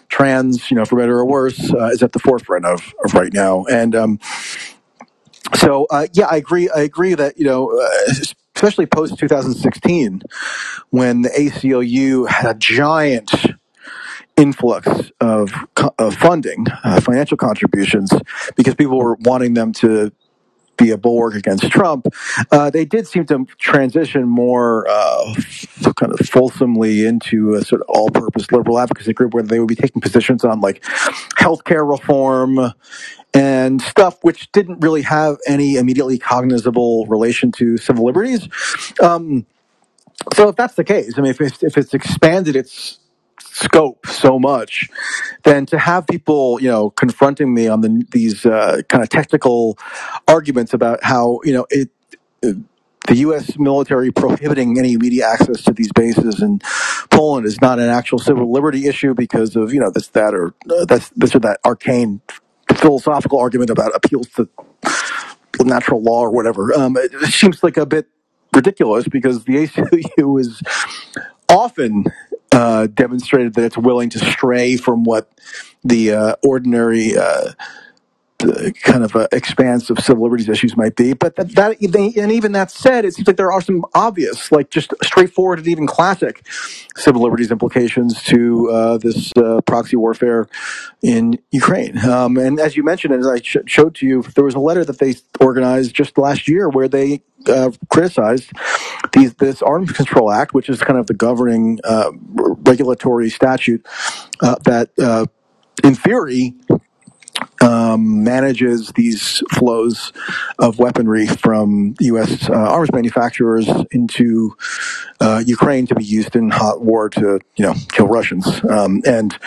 [0.09, 3.33] trans, you know, for better or worse, uh, is at the forefront of, of right
[3.33, 3.65] now.
[3.65, 4.19] And um,
[5.55, 6.69] so, uh, yeah, I agree.
[6.69, 8.11] I agree that you know, uh,
[8.55, 10.21] especially post 2016,
[10.89, 13.31] when the ACLU had a giant
[14.37, 14.87] influx
[15.19, 15.51] of,
[15.99, 18.11] of funding, uh, financial contributions,
[18.55, 20.11] because people were wanting them to
[20.77, 22.07] be a bulwark against Trump,
[22.51, 25.33] uh, they did seem to transition more uh,
[25.97, 29.75] kind of fulsomely into a sort of all-purpose liberal advocacy group where they would be
[29.75, 30.83] taking positions on like
[31.37, 32.73] healthcare reform
[33.33, 38.47] and stuff which didn't really have any immediately cognizable relation to civil liberties.
[39.01, 39.45] Um,
[40.33, 42.99] so if that's the case, I mean, if if it's expanded its
[43.53, 44.89] scope so much,
[45.43, 49.77] then to have people, you know, confronting me on the, these uh, kind of technical
[50.27, 51.89] arguments about how, you know, it,
[52.41, 52.57] it
[53.07, 53.59] the U.S.
[53.59, 56.59] military prohibiting any media access to these bases in
[57.11, 60.53] Poland is not an actual civil liberty issue because of you know this that or
[60.69, 62.21] uh, that's this or that arcane
[62.73, 64.47] philosophical argument about appeals to
[65.59, 66.73] natural law or whatever.
[66.73, 68.07] Um, it seems like a bit
[68.53, 70.61] ridiculous because the ACLU is
[71.49, 72.05] often
[72.53, 75.29] uh, demonstrated that it's willing to stray from what
[75.85, 77.53] the uh, ordinary uh,
[78.81, 81.13] kind of uh, expanse of civil liberties issues might be.
[81.13, 84.69] But that, that and even that said, it seems like there are some obvious, like
[84.69, 86.45] just straightforward and even classic
[86.95, 90.47] civil liberties implications to uh, this uh, proxy warfare
[91.01, 91.97] in Ukraine.
[91.99, 94.85] Um, and as you mentioned, as I sh- showed to you, there was a letter
[94.85, 98.51] that they organized just last year where they uh, criticized
[99.11, 102.11] these, this Arms Control Act, which is kind of the governing uh,
[102.65, 103.85] regulatory statute
[104.41, 105.25] uh, that, uh,
[105.83, 106.53] in theory,
[107.63, 110.11] um, manages these flows
[110.59, 112.49] of weaponry from U.S.
[112.49, 114.55] Uh, arms manufacturers into
[115.21, 118.45] uh, Ukraine to be used in hot war to, you know, kill Russians.
[118.69, 119.37] Um, and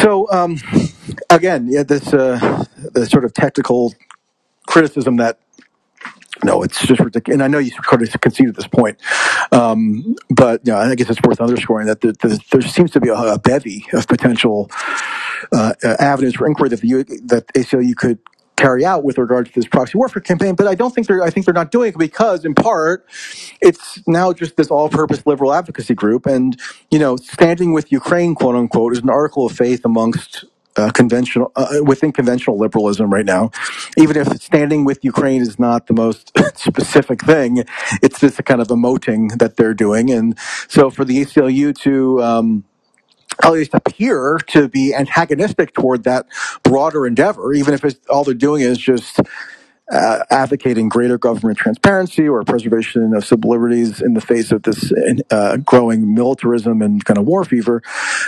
[0.00, 0.58] so, um,
[1.30, 3.94] again, yeah, this uh, the sort of technical
[4.66, 5.38] criticism that
[6.44, 7.34] no, it's just ridiculous.
[7.34, 8.98] And I know you sort of conceded this point,
[9.52, 13.00] um, but you know, I guess it's worth underscoring that the, the, there seems to
[13.00, 14.70] be a, a bevy of potential
[15.52, 16.88] uh, avenues for inquiry that the
[17.26, 18.18] that ACLU could
[18.56, 20.54] carry out with regard to this proxy warfare campaign.
[20.56, 23.06] But I don't think they're I think they're not doing it because, in part,
[23.62, 28.56] it's now just this all-purpose liberal advocacy group, and you know, standing with Ukraine, quote
[28.56, 30.44] unquote, is an article of faith amongst
[30.78, 33.50] uh, conventional uh, within conventional liberalism right now.
[33.98, 37.64] Even if standing with Ukraine is not the most specific thing,
[38.02, 40.10] it's just a kind of emoting that they're doing.
[40.12, 40.38] And
[40.68, 42.64] so for the ACLU to um,
[43.44, 46.26] at least appear to be antagonistic toward that
[46.64, 49.20] broader endeavor, even if it's, all they're doing is just
[49.92, 54.92] uh, advocating greater government transparency or preservation of civil liberties in the face of this
[55.30, 57.82] uh, growing militarism and kind of war fever,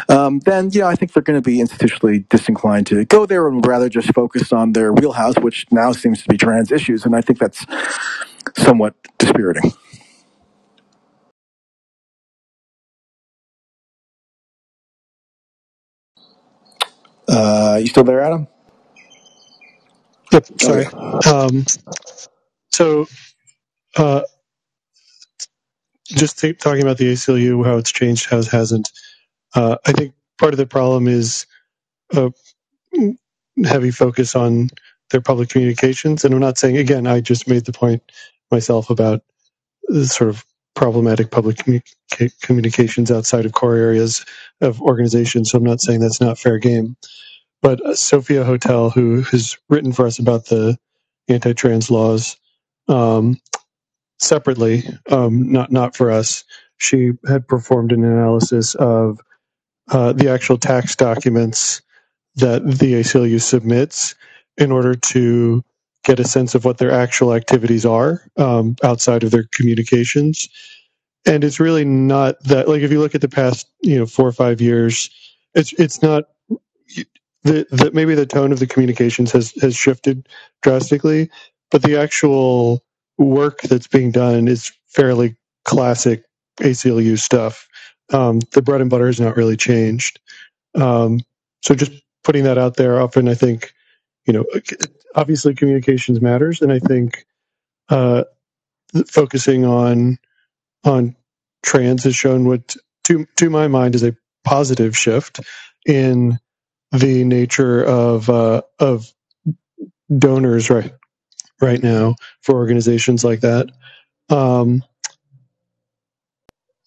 [0.08, 3.66] um, then yeah, I think they're going to be institutionally disinclined to go there and
[3.66, 7.22] rather just focus on their wheelhouse, which now seems to be trans issues, and I
[7.22, 7.66] think that's
[8.58, 9.72] somewhat dispiriting.
[17.28, 18.48] Uh, you still there, Adam?
[20.32, 20.46] Yep.
[20.60, 20.86] Sorry.
[21.26, 21.64] Um,
[22.72, 23.06] so,
[23.96, 24.22] uh,
[26.06, 28.90] just th- talking about the ACLU, how it's changed, how it hasn't.
[29.54, 31.46] Uh, I think part of the problem is
[32.14, 32.32] a
[33.64, 34.70] heavy focus on
[35.10, 37.06] their public communications, and I'm not saying again.
[37.06, 38.02] I just made the point
[38.50, 39.22] myself about
[39.88, 40.44] the sort of
[40.76, 41.82] problematic public commu-
[42.42, 44.24] communications outside of core areas
[44.60, 45.50] of organizations.
[45.50, 46.96] So I'm not saying that's not fair game.
[47.62, 50.78] But uh, Sophia Hotel, who has written for us about the
[51.28, 52.36] anti-trans laws
[52.88, 53.38] um,
[54.20, 56.44] separately, um, not not for us,
[56.78, 59.20] she had performed an analysis of
[59.90, 61.82] uh, the actual tax documents
[62.36, 64.14] that the ACLU submits
[64.58, 65.62] in order to
[66.04, 70.48] get a sense of what their actual activities are um, outside of their communications.
[71.26, 74.28] And it's really not that like if you look at the past, you know, four
[74.28, 75.10] or five years,
[75.54, 76.24] it's it's not
[77.42, 80.28] the, the maybe the tone of the communications has has shifted
[80.62, 81.30] drastically,
[81.70, 82.84] but the actual
[83.18, 86.24] work that's being done is fairly classic
[86.60, 87.68] ACLU stuff.
[88.12, 90.20] Um, the bread and butter has not really changed.
[90.74, 91.20] Um,
[91.62, 91.92] so just
[92.24, 93.72] putting that out there, often I think,
[94.26, 94.44] you know,
[95.14, 97.24] obviously communications matters, and I think
[97.88, 98.24] uh,
[99.06, 100.18] focusing on
[100.84, 101.16] on
[101.62, 105.40] trans has shown what, to to my mind, is a positive shift
[105.86, 106.38] in
[106.92, 109.12] the nature of uh, of
[110.18, 110.92] donors right
[111.60, 113.70] right now for organizations like that.
[114.28, 114.82] Um,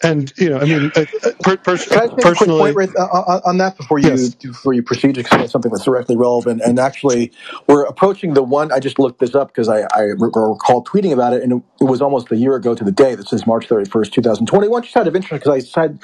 [0.04, 2.76] and you know, I mean, uh, uh, per, per, Can I make a quick point
[2.78, 4.36] right, uh, on that before you Yes.
[4.42, 6.62] before you proceed to something that's directly relevant?
[6.66, 7.32] And actually,
[7.68, 8.72] we're approaching the one.
[8.72, 12.02] I just looked this up because I, I recall tweeting about it, and it was
[12.02, 13.16] almost a year ago to the day.
[13.16, 14.84] This is March thirty first, two thousand twenty one.
[14.84, 16.00] Just out of interest, because I said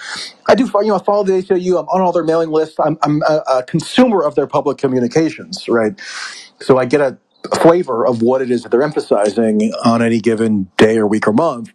[0.48, 1.80] I do, you know, I follow the ACLU.
[1.80, 2.78] I'm on all their mailing lists.
[2.80, 6.00] I'm, I'm a, a consumer of their public communications, right?
[6.62, 7.18] So I get a
[7.56, 11.34] flavor of what it is that they're emphasizing on any given day or week or
[11.34, 11.72] month.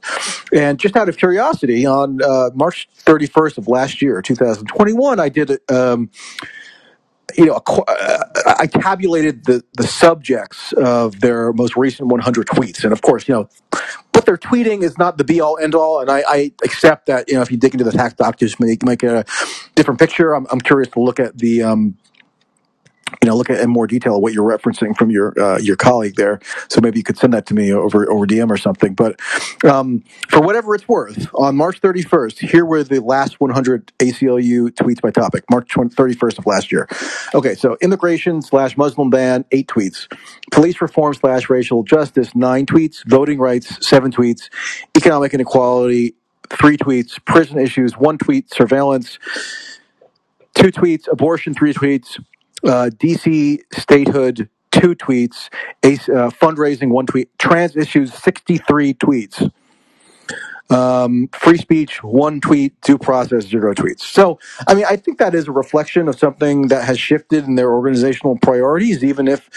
[0.52, 5.58] And just out of curiosity, on uh, March 31st of last year, 2021, I did,
[5.70, 6.10] um,
[7.36, 12.84] you know, uh, I tabulated the, the subjects of their most recent 100 tweets.
[12.84, 13.48] And of course, you know,
[14.12, 16.00] what they're tweeting is not the be all end all.
[16.00, 18.78] And I, I accept that, you know, if you dig into the tax documents, you
[18.84, 19.24] might get a
[19.74, 20.34] different picture.
[20.34, 21.96] I'm, I'm curious to look at the, um,
[23.22, 26.16] you know, look at in more detail what you're referencing from your uh, your colleague
[26.16, 26.40] there.
[26.68, 28.94] So maybe you could send that to me over over DM or something.
[28.94, 29.20] But
[29.64, 35.00] um, for whatever it's worth, on March 31st, here were the last 100 ACLU tweets
[35.00, 35.44] by topic.
[35.50, 36.88] March 31st of last year.
[37.34, 40.12] Okay, so immigration slash Muslim ban, eight tweets.
[40.50, 43.04] Police reform slash racial justice, nine tweets.
[43.06, 44.50] Voting rights, seven tweets.
[44.96, 46.14] Economic inequality,
[46.50, 47.22] three tweets.
[47.24, 48.52] Prison issues, one tweet.
[48.52, 49.18] Surveillance,
[50.54, 52.18] two tweets, abortion, three tweets,
[52.64, 55.48] uh, DC statehood, two tweets,
[55.82, 59.50] uh, fundraising, one tweet, trans issues, 63 tweets,
[60.70, 64.00] um, free speech, one tweet, due process, zero tweets.
[64.00, 67.54] So, I mean, I think that is a reflection of something that has shifted in
[67.54, 69.48] their organizational priorities, even if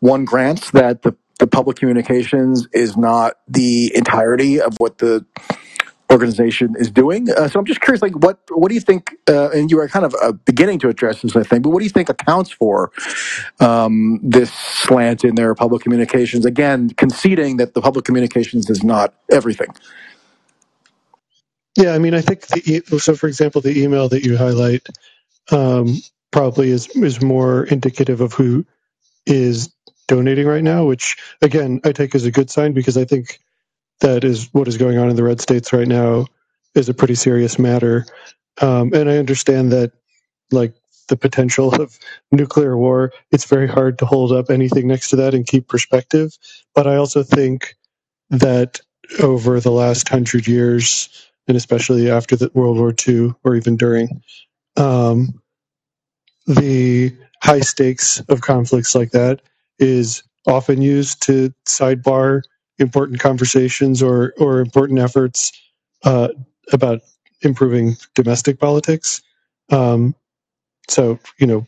[0.00, 5.24] one grants that the, the public communications is not the entirety of what the
[6.12, 7.30] organization is doing.
[7.30, 9.14] Uh, so I'm just curious, like, what what do you think?
[9.28, 11.80] Uh, and you are kind of uh, beginning to address this, I think, but what
[11.80, 12.92] do you think accounts for
[13.60, 16.46] um, this slant in their public communications?
[16.46, 19.68] Again, conceding that the public communications is not everything.
[21.76, 23.16] Yeah, I mean, I think the e- so.
[23.16, 24.86] For example, the email that you highlight
[25.52, 25.96] um,
[26.32, 28.66] probably is is more indicative of who
[29.26, 29.70] is
[30.08, 33.40] donating right now, which again I take as a good sign because I think
[34.00, 36.26] that is what is going on in the red states right now
[36.74, 38.06] is a pretty serious matter,
[38.60, 39.92] um, and I understand that
[40.50, 40.74] like
[41.08, 41.98] the potential of
[42.32, 46.36] nuclear war, it's very hard to hold up anything next to that and keep perspective.
[46.74, 47.76] But I also think
[48.30, 48.80] that
[49.22, 51.08] over the last hundred years,
[51.48, 54.22] and especially after the World War II or even during,
[54.76, 55.40] um,
[56.46, 59.42] the high stakes of conflicts like that
[59.78, 62.42] is often used to sidebar
[62.78, 65.52] important conversations or or important efforts
[66.04, 66.28] uh,
[66.72, 67.00] about
[67.42, 69.22] improving domestic politics.
[69.70, 70.14] Um,
[70.88, 71.66] so you know,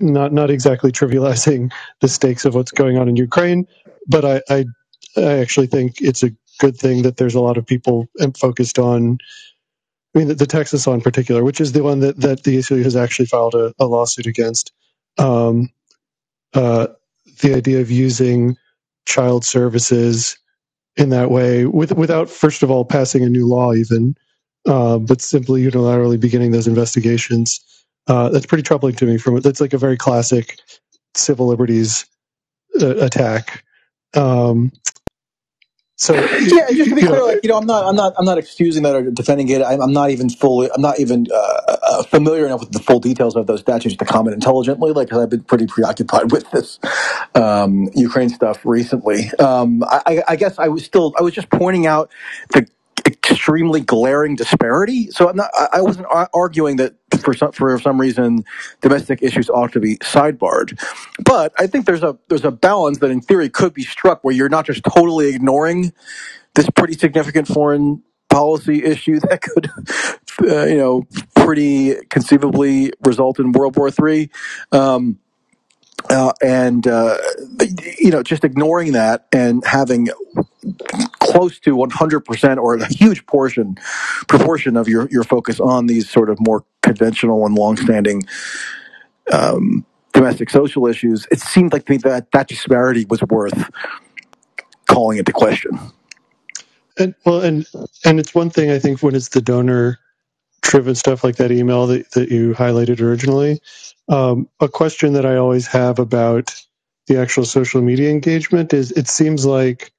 [0.00, 3.66] not not exactly trivializing the stakes of what's going on in Ukraine,
[4.06, 4.64] but I, I
[5.16, 9.18] I actually think it's a good thing that there's a lot of people focused on.
[10.14, 12.58] I mean, the, the Texas law in particular, which is the one that, that the
[12.58, 14.72] ACLU has actually filed a, a lawsuit against.
[15.18, 15.70] Um,
[16.54, 16.88] uh,
[17.42, 18.56] the idea of using
[19.06, 20.36] child services
[20.96, 24.14] in that way, with, without first of all passing a new law, even,
[24.66, 27.60] uh, but simply unilaterally beginning those investigations.
[28.06, 29.18] Uh, that's pretty troubling to me.
[29.18, 30.58] From that's like a very classic
[31.14, 32.06] civil liberties
[32.80, 33.64] uh, attack.
[34.14, 34.72] Um,
[36.00, 36.14] so
[36.46, 38.14] Yeah, and just to be you clear, know, like you know, I'm not, I'm not,
[38.18, 39.62] I'm not excusing that or defending it.
[39.62, 43.00] I'm, I'm not even fully, I'm not even uh, uh, familiar enough with the full
[43.00, 44.92] details of those statutes to comment intelligently.
[44.92, 46.80] Like, because I've been pretty preoccupied with this
[47.36, 49.30] um, Ukraine stuff recently.
[49.40, 52.12] Um, I, I I guess I was still, I was just pointing out
[52.50, 52.66] the
[53.12, 55.10] extremely glaring disparity.
[55.10, 58.44] So I'm not, I wasn't arguing that for some, for some reason
[58.82, 60.80] domestic issues ought to be sidebarred.
[61.24, 64.34] But I think there's a there's a balance that in theory could be struck where
[64.34, 65.92] you're not just totally ignoring
[66.54, 69.70] this pretty significant foreign policy issue that could,
[70.50, 71.04] uh, you know,
[71.36, 74.30] pretty conceivably result in World War III.
[74.72, 75.18] Um,
[76.08, 77.16] uh, and uh,
[77.98, 80.08] you know, just ignoring that and having
[81.20, 83.76] close to 100% or a huge portion
[84.28, 88.22] proportion of your, your focus on these sort of more conventional and longstanding
[89.32, 93.70] um, domestic social issues, it seemed like to me that that disparity was worth
[94.86, 95.78] calling into question.
[96.98, 97.66] And well, and
[98.04, 99.98] and it's one thing I think when it's the donor
[100.62, 103.60] driven stuff like that email that, that you highlighted originally.
[104.08, 106.54] Um, a question that I always have about
[107.06, 109.92] the actual social media engagement is it seems like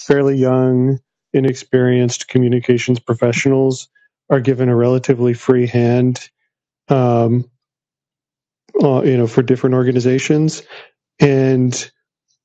[0.00, 1.00] fairly young,
[1.32, 3.88] inexperienced communications professionals
[4.30, 6.28] are given a relatively free hand,
[6.88, 7.50] um,
[8.82, 10.62] uh, you know, for different organizations.
[11.20, 11.90] And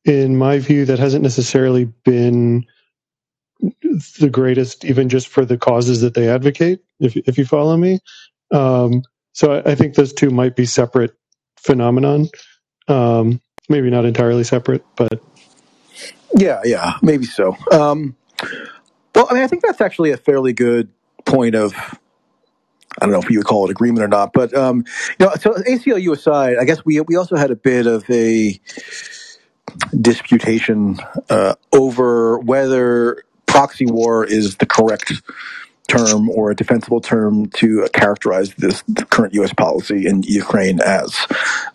[0.06, 2.66] in my view, that hasn't necessarily been
[4.20, 6.82] the greatest, even just for the causes that they advocate.
[7.00, 8.00] If if you follow me,
[8.52, 9.04] um,
[9.34, 11.16] so I, I, think those two might be separate
[11.58, 12.30] phenomenon.
[12.88, 15.22] Um, maybe not entirely separate, but
[16.36, 17.56] yeah, yeah, maybe so.
[17.72, 18.16] Um,
[19.16, 20.90] well, I mean, I think that's actually a fairly good
[21.26, 21.74] point of
[23.02, 24.86] I don't know if you would call it agreement or not, but um,
[25.20, 28.60] you know, so ACLU aside, I guess we we also had a bit of a
[30.00, 31.00] disputation
[31.30, 33.24] uh, over whether
[33.54, 35.14] proxy war is the correct
[35.88, 39.54] term or a defensible term to characterize this current U.S.
[39.54, 41.16] policy in Ukraine as.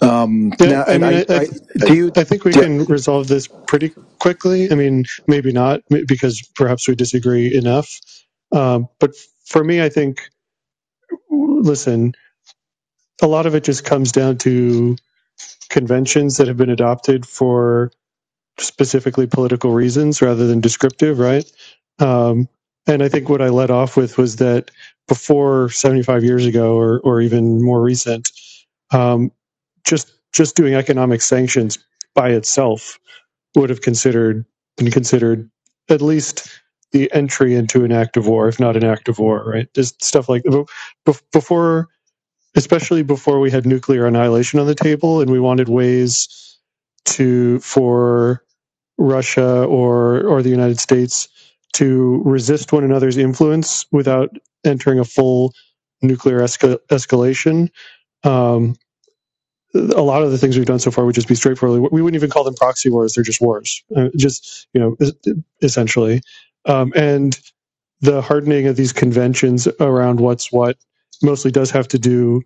[0.01, 1.47] Um, yeah, now, I, mean, I, I,
[1.87, 4.73] do you, I think we can resolve this pretty quickly.
[4.73, 7.89] I mean, maybe not because perhaps we disagree enough.
[8.51, 9.15] Um, but
[9.45, 10.21] for me, I think,
[11.31, 12.15] listen,
[13.23, 14.97] a lot of it just comes down to
[15.69, 17.93] conventions that have been adopted for
[18.61, 21.51] specifically political reasons rather than descriptive, right?
[21.99, 22.49] Um,
[22.87, 24.71] and I think what I led off with was that
[25.09, 28.31] before 75 years ago, or or even more recent,
[28.93, 29.33] um,
[29.87, 31.79] just just doing economic sanctions
[32.15, 32.99] by itself
[33.57, 34.45] would have considered
[34.77, 35.51] been considered
[35.89, 36.49] at least
[36.93, 39.73] the entry into an act of war, if not an act of war, right?
[39.75, 40.43] Just stuff like
[41.33, 41.89] before,
[42.57, 46.29] especially before we had nuclear annihilation on the table, and we wanted ways
[47.07, 48.45] to for
[48.99, 51.29] Russia or or the United States
[51.75, 55.55] to resist one another's influence without entering a full
[56.03, 57.71] nuclear esca- escalation.
[58.25, 58.75] Um,
[59.75, 61.93] a lot of the things we've done so far would just be straightforward.
[61.93, 64.97] We wouldn't even call them proxy wars; they're just wars, uh, just you know,
[65.63, 66.23] essentially.
[66.65, 67.39] Um, and
[68.01, 70.79] the hardening of these conventions around what's what
[71.23, 72.43] mostly does have to do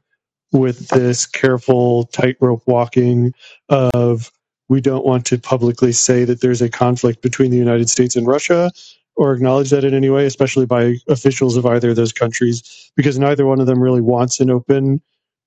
[0.53, 3.35] with this careful tightrope walking
[3.69, 4.31] of
[4.73, 8.27] we don't want to publicly say that there's a conflict between the United States and
[8.27, 8.70] Russia
[9.16, 13.18] or acknowledge that in any way, especially by officials of either of those countries, because
[13.18, 15.03] neither one of them really wants an open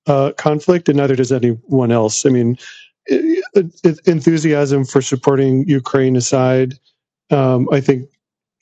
[0.06, 2.24] uh, conflict, and neither does anyone else.
[2.24, 2.56] I mean,
[4.06, 6.74] enthusiasm for supporting Ukraine aside,
[7.30, 8.08] um, I think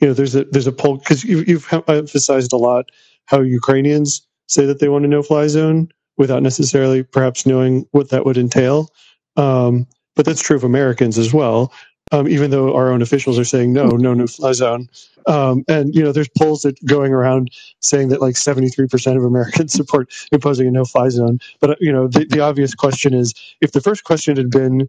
[0.01, 2.87] you know there's a there's a poll because you, you've emphasized a lot
[3.27, 8.25] how Ukrainians say that they want a no-fly zone without necessarily perhaps knowing what that
[8.25, 8.89] would entail.
[9.37, 9.87] Um,
[10.17, 11.73] but that's true of Americans as well.
[12.13, 14.89] Um, even though our own officials are saying no, no no fly zone,
[15.27, 17.51] um, and you know there's polls that going around
[17.81, 21.39] saying that like 73% of Americans support imposing a no fly zone.
[21.61, 24.87] But you know the, the obvious question is if the first question had been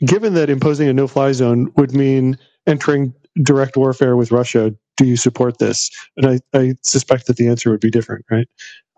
[0.00, 5.06] given that imposing a no fly zone would mean entering direct warfare with Russia, do
[5.06, 5.90] you support this?
[6.16, 8.46] And I, I suspect that the answer would be different, right?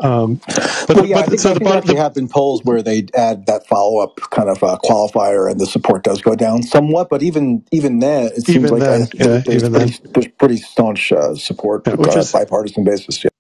[0.03, 3.07] Um, but well, yeah, but, I think, so I the, have been polls where they
[3.15, 7.11] add that follow up kind of uh, qualifier, and the support does go down somewhat.
[7.11, 11.35] But even even then, it seems like then, yeah, there's, pretty, there's, pretty, staunch uh,
[11.35, 13.23] support, yeah, which uh, is, bipartisan basis.
[13.23, 13.31] Yeah.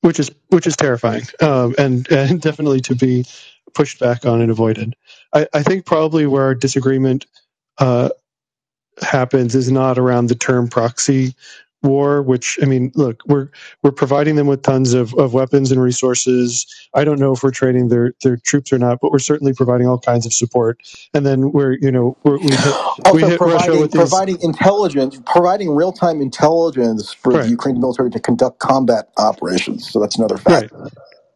[0.00, 3.26] Which is which is terrifying, um, and and definitely to be
[3.74, 4.94] pushed back on and avoided.
[5.34, 7.26] I, I think probably where our disagreement
[7.76, 8.08] uh,
[9.02, 11.34] happens is not around the term proxy
[11.82, 13.48] war which i mean look we're
[13.82, 16.66] we're providing them with tons of, of weapons and resources.
[16.94, 19.86] I don't know if we're training their their troops or not but we're certainly providing
[19.86, 20.80] all kinds of support.
[21.14, 22.74] And then we're you know we're, we hit,
[23.04, 24.44] also we hit providing, providing these...
[24.44, 27.44] intelligence providing real-time intelligence for right.
[27.44, 29.90] the ukrainian military to conduct combat operations.
[29.90, 30.92] So that's another fact right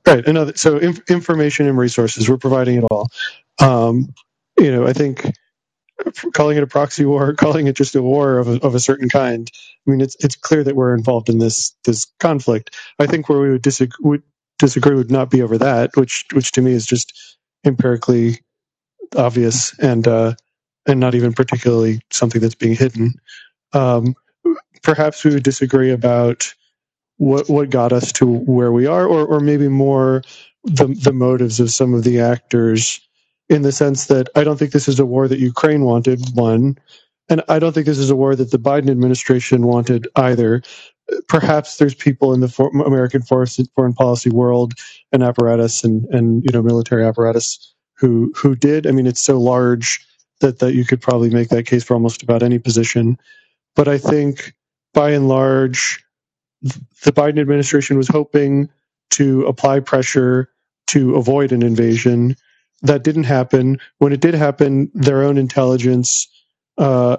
[0.07, 0.27] right.
[0.27, 3.11] Another so inf- information and resources we're providing it all.
[3.61, 4.13] Um,
[4.59, 5.31] you know i think
[6.35, 9.09] calling it a proxy war, calling it just a war of a, of a certain
[9.09, 9.51] kind.
[9.87, 12.77] I mean, it's it's clear that we're involved in this this conflict.
[12.99, 14.23] I think where we would disagree would,
[14.59, 17.13] disagree would not be over that, which which to me is just
[17.65, 18.41] empirically
[19.17, 20.35] obvious and uh,
[20.87, 23.15] and not even particularly something that's being hidden.
[23.75, 24.15] Um,
[24.83, 26.53] perhaps we would disagree about
[27.19, 30.23] what what got us to where we are, or or maybe more
[30.65, 33.01] the the motives of some of the actors,
[33.49, 36.21] in the sense that I don't think this is a war that Ukraine wanted.
[36.35, 36.79] One,
[37.29, 40.63] and I don't think this is a war that the Biden administration wanted either.
[41.29, 44.75] Perhaps there's people in the for, American foreign policy world
[45.13, 48.87] and apparatus and and you know military apparatus who who did.
[48.87, 50.05] I mean, it's so large
[50.41, 53.19] that that you could probably make that case for almost about any position.
[53.75, 54.55] But I think
[54.95, 56.03] by and large
[56.63, 58.69] the Biden administration was hoping
[59.11, 60.51] to apply pressure
[60.89, 62.37] to avoid an invasion.
[62.83, 63.79] That didn't happen.
[63.99, 66.29] When it did happen, their own intelligence
[66.79, 67.17] uh,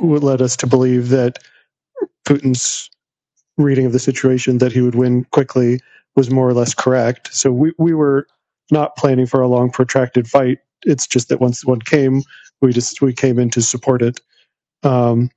[0.00, 1.38] led us to believe that
[2.26, 2.90] Putin's
[3.56, 5.80] reading of the situation that he would win quickly
[6.16, 7.34] was more or less correct.
[7.34, 8.26] So we, we were
[8.70, 10.58] not planning for a long protracted fight.
[10.82, 12.22] It's just that once one came,
[12.60, 14.20] we just we came in to support it.
[14.82, 15.30] Um,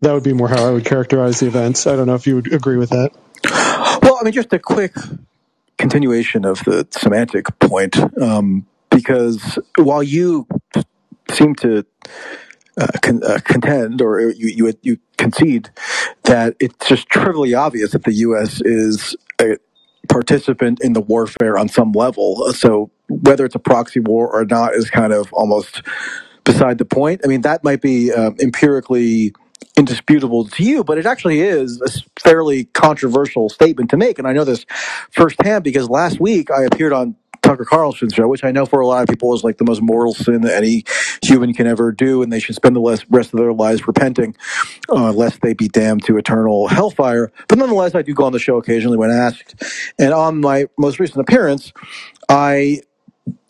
[0.00, 1.86] that would be more how I would characterize the events.
[1.86, 3.12] I don't know if you would agree with that.
[4.02, 4.94] Well, I mean, just a quick
[5.82, 10.46] continuation of the semantic point, um, because while you
[11.30, 11.84] seem to
[12.80, 15.70] uh, con- uh, contend or you, you you concede
[16.22, 18.60] that it's just trivially obvious that the U.S.
[18.62, 19.56] is a
[20.08, 22.52] participant in the warfare on some level.
[22.52, 25.82] So whether it's a proxy war or not is kind of almost
[26.44, 27.22] beside the point.
[27.24, 29.34] I mean, that might be um, empirically
[29.76, 34.18] indisputable to you, but it actually is a fairly controversial statement to make.
[34.18, 34.66] And I know this
[35.10, 38.86] firsthand because last week I appeared on Tucker Carlson's show, which I know for a
[38.86, 40.84] lot of people is like the most mortal sin that any
[41.22, 44.36] human can ever do, and they should spend the rest of their lives repenting,
[44.88, 47.32] uh, lest they be damned to eternal hellfire.
[47.48, 49.60] But nonetheless, I do go on the show occasionally when asked.
[49.98, 51.72] And on my most recent appearance,
[52.28, 52.82] I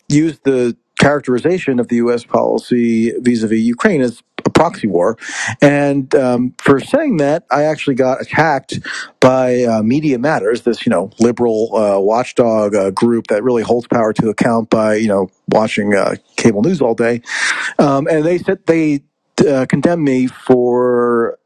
[0.08, 2.24] used the characterization of the U.S.
[2.24, 5.18] policy vis-a-vis Ukraine as a proxy war.
[5.62, 8.80] And um, for saying that, I actually got attacked
[9.20, 13.88] by uh, Media Matters, this you know liberal uh, watchdog uh, group that really holds
[13.88, 17.22] power to account by you know watching uh, cable news all day.
[17.78, 19.05] Um, and they said they
[19.48, 21.38] uh, condemned me for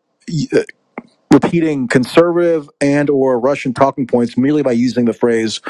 [0.55, 0.59] uh,
[1.33, 5.61] repeating conservative and or Russian talking points merely by using the phrase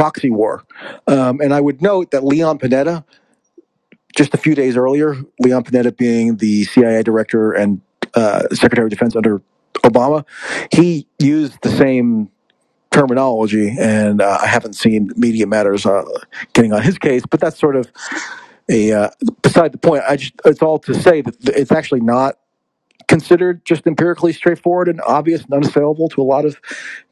[0.00, 0.64] proxy war.
[1.06, 3.04] Um, and I would note that Leon Panetta,
[4.16, 7.82] just a few days earlier, Leon Panetta being the CIA director and
[8.14, 9.42] uh, Secretary of Defense under
[9.84, 10.24] Obama,
[10.72, 12.30] he used the same
[12.90, 16.02] terminology, and uh, I haven't seen Media Matters uh,
[16.54, 17.92] getting on his case, but that's sort of
[18.70, 19.10] a uh,
[19.42, 20.02] beside the point.
[20.08, 22.38] I just it's all to say that it's actually not
[23.10, 26.60] considered just empirically straightforward and obvious and unassailable to a lot of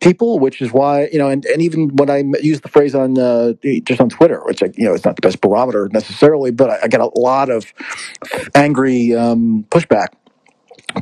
[0.01, 3.19] people, which is why, you know, and, and even when I use the phrase on
[3.19, 6.71] uh, just on Twitter, which, I, you know, it's not the best barometer necessarily, but
[6.71, 7.67] I, I get a lot of
[8.55, 10.07] angry um, pushback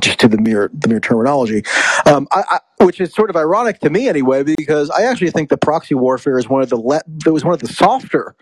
[0.01, 1.63] just to the mere the mere terminology,
[2.07, 5.49] um, I, I, which is sort of ironic to me anyway, because I actually think
[5.49, 8.35] the proxy warfare is one of the le- was one of the softer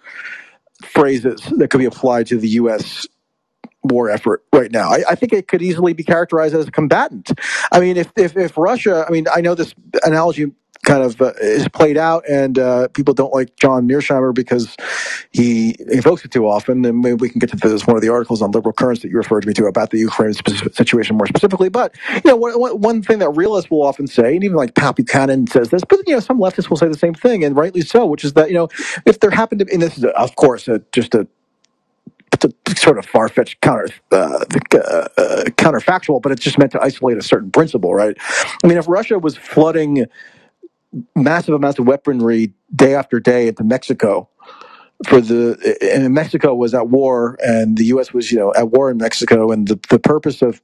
[0.84, 3.08] phrases that could be applied to the U.S
[3.88, 4.90] war effort right now.
[4.90, 7.32] I, I, think it could easily be characterized as a combatant.
[7.72, 9.74] I mean, if, if, if Russia, I mean, I know this
[10.04, 10.52] analogy
[10.86, 14.76] kind of uh, is played out, and uh, people don't like John Mearsheimer because
[15.32, 16.86] he invokes it too often.
[16.86, 19.10] And maybe we can get to this one of the articles on liberal currents that
[19.10, 21.70] you referred to me to about the Ukraine situation more specifically.
[21.70, 24.96] But you know, one, one thing that realists will often say, and even like Pat
[24.96, 27.82] Buchanan says this, but you know, some leftists will say the same thing, and rightly
[27.82, 28.70] so, which is that you know,
[29.06, 31.28] if there happened to, and this is of course a, just a
[32.76, 37.18] sort of far fetched counter uh, uh, uh, counterfactual, but it's just meant to isolate
[37.18, 38.18] a certain principle, right?
[38.64, 40.06] I mean, if Russia was flooding
[41.16, 44.30] massive amounts of weaponry day after day into Mexico,
[45.08, 48.14] for the and Mexico was at war, and the U.S.
[48.14, 50.62] was you know at war in Mexico, and the the purpose of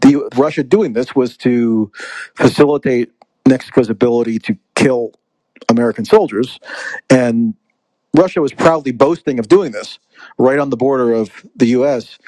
[0.00, 1.90] the Russia doing this was to
[2.34, 3.10] facilitate
[3.48, 5.12] Mexico's ability to kill
[5.68, 6.60] American soldiers,
[7.08, 7.54] and
[8.16, 9.98] Russia was proudly boasting of doing this
[10.38, 12.18] right on the border of the U.S.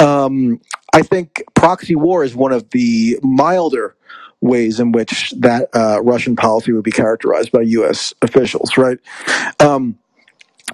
[0.00, 0.60] Um,
[0.94, 3.96] I think proxy war is one of the milder
[4.40, 8.14] ways in which that uh, Russian policy would be characterized by U.S.
[8.22, 8.98] officials, right?
[9.60, 9.98] Um,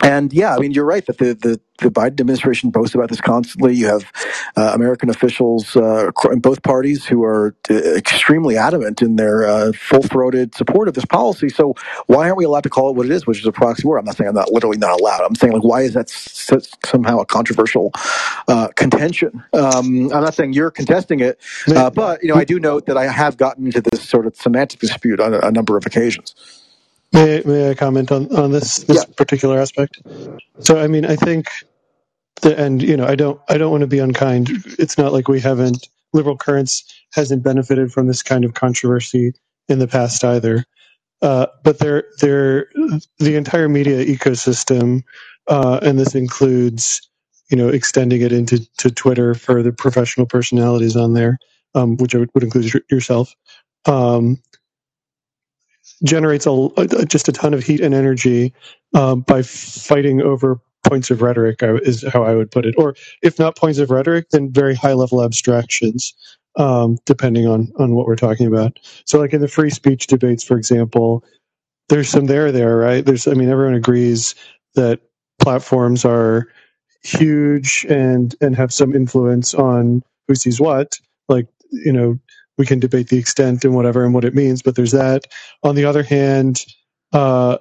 [0.03, 3.20] and yeah, I mean, you're right that the, the, the Biden administration boasts about this
[3.20, 3.74] constantly.
[3.74, 4.12] You have
[4.57, 9.72] uh, American officials uh, in both parties who are uh, extremely adamant in their uh,
[9.72, 11.49] full throated support of this policy.
[11.51, 11.74] So
[12.07, 13.99] why aren't we allowed to call it what it is, which is a proxy war?
[13.99, 15.22] I'm not saying I'm not literally not allowed.
[15.24, 17.93] I'm saying like why is that s- somehow a controversial
[18.49, 19.45] uh, contention?
[19.55, 21.41] Um, I'm not saying you're contesting it,
[21.76, 24.36] uh, but you know I do note that I have gotten into this sort of
[24.36, 26.34] semantic dispute on a, a number of occasions.
[27.12, 29.14] May, may I comment on, on this this Yeah.
[29.16, 30.00] particular aspect?
[30.61, 31.48] So, I mean, I think,
[32.42, 34.50] the, and you know, I don't I don't want to be unkind.
[34.78, 36.84] It's not like we haven't liberal currents
[37.14, 39.32] hasn't benefited from this kind of controversy
[39.68, 40.64] in the past either.
[41.22, 42.68] Uh, but they're, they're,
[43.18, 45.02] the entire media ecosystem,
[45.48, 47.02] uh, and this includes,
[47.50, 51.38] you know, extending it into to Twitter for the professional personalities on there,
[51.74, 53.34] um, which would, would include yourself.
[53.86, 54.38] Um,
[56.05, 58.53] generates a, just a ton of heat and energy
[58.94, 63.38] um, by fighting over points of rhetoric is how I would put it, or if
[63.38, 66.14] not points of rhetoric, then very high level abstractions,
[66.57, 68.78] um, depending on on what we're talking about.
[69.05, 71.24] So, like in the free speech debates, for example,
[71.88, 73.05] there's some there there, right?
[73.05, 74.34] There's, I mean, everyone agrees
[74.74, 75.01] that
[75.40, 76.49] platforms are
[77.03, 80.99] huge and and have some influence on who sees what.
[81.28, 82.18] Like, you know,
[82.59, 85.24] we can debate the extent and whatever and what it means, but there's that.
[85.62, 86.64] On the other hand,
[87.12, 87.59] uh,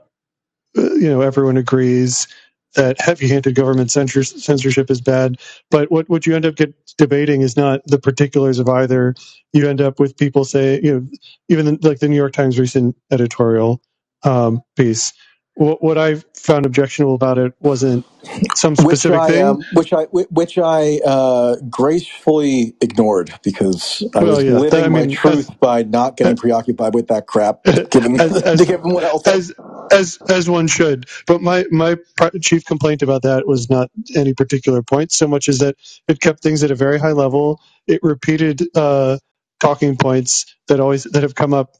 [0.76, 2.28] you know, everyone agrees
[2.76, 5.38] that heavy-handed government censorship is bad.
[5.72, 9.16] But what, what you end up get debating is not the particulars of either.
[9.54, 11.08] You end up with people say, you know,
[11.50, 13.82] even like the New York Times recent editorial
[14.24, 15.14] um, piece.
[15.58, 18.08] What, what I found objectionable about it wasn't
[18.56, 19.52] some specific which I, thing.
[19.52, 24.90] um, which I, which I uh, gracefully ignored because I Well, was yeah, living I
[24.90, 27.62] my mean, truth by not getting preoccupied with that crap,
[28.20, 29.24] as, as, given what else.
[29.26, 29.54] as
[29.92, 31.08] as as one should.
[31.28, 31.98] But my my
[32.42, 35.76] chief complaint about that was not any particular point so much as that
[36.08, 37.62] it kept things at a very high level.
[37.88, 39.20] It repeated uh,
[39.60, 41.76] talking points that always that have come up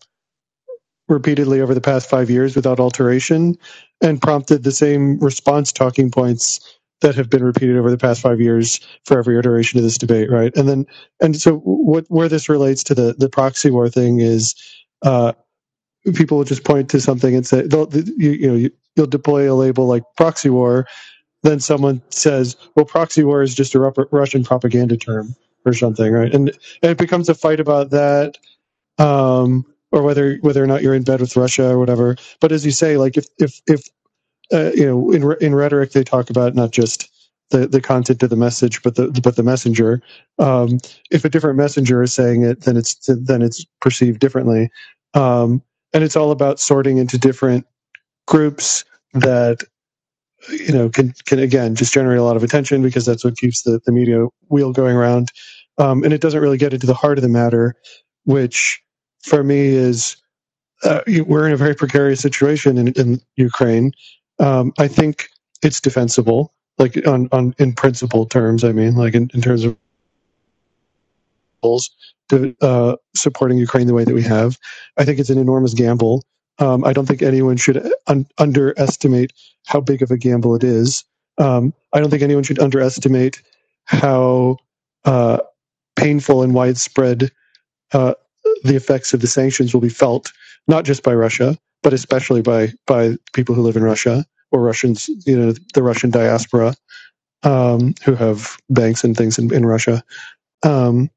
[1.10, 3.56] repeatedly over the past five years without alteration,
[4.02, 6.60] and prompted the same response talking points
[7.02, 10.32] that have been repeated over the past five years for every iteration of this debate,
[10.32, 10.56] right?
[10.58, 10.86] And then,
[11.22, 14.56] and so what where this relates to the the proxy war thing is.
[15.04, 15.26] Uh,
[16.16, 19.52] people will just point to something and say they'll you, you know you, you'll deploy
[19.52, 20.88] a label like proxy war
[21.44, 23.80] then someone says well proxy war is just a
[24.12, 25.36] russian propaganda term
[25.66, 26.50] or something right and,
[26.84, 28.38] and it becomes a fight about that
[29.00, 32.66] um, or whether whether or not you're in bed with russia or whatever but as
[32.66, 33.84] you say like if if if
[34.54, 37.10] uh, you know in in rhetoric they talk about not just
[37.52, 40.02] the, the content of the message, but the but the messenger.
[40.40, 40.80] Um,
[41.12, 44.70] if a different messenger is saying it, then it's then it's perceived differently.
[45.14, 45.62] Um,
[45.94, 47.66] and it's all about sorting into different
[48.28, 49.64] groups that
[50.50, 53.64] you know can can again just generate a lot of attention because that's what keeps
[53.64, 55.32] the, the media wheel going around
[55.80, 57.76] um, and it doesn't really get into the heart of the matter
[58.26, 58.82] which
[59.28, 60.18] for me is
[60.84, 63.92] uh, we're in a very precarious situation in, in ukraine
[64.40, 65.30] um, i think
[65.62, 69.76] it's defensible like on, on in principle terms i mean like in, in terms of
[72.62, 74.58] uh, supporting Ukraine the way that we have.
[74.98, 76.24] I think it's an enormous gamble.
[76.60, 79.34] Um, I don't think anyone should un- underestimate
[79.66, 81.04] how big of a gamble it is.
[81.38, 83.42] Um, I don't think anyone should underestimate
[83.86, 84.58] how
[85.06, 85.40] uh,
[85.96, 87.32] painful and widespread
[87.94, 88.16] uh,
[88.64, 90.32] the effects of the sanctions will be felt,
[90.68, 95.10] not just by Russia, but especially by by people who live in Russia or Russians,
[95.26, 96.76] you know, the Russian diaspora
[97.44, 100.04] um, who have banks and things in, in Russia.
[100.64, 101.10] Um,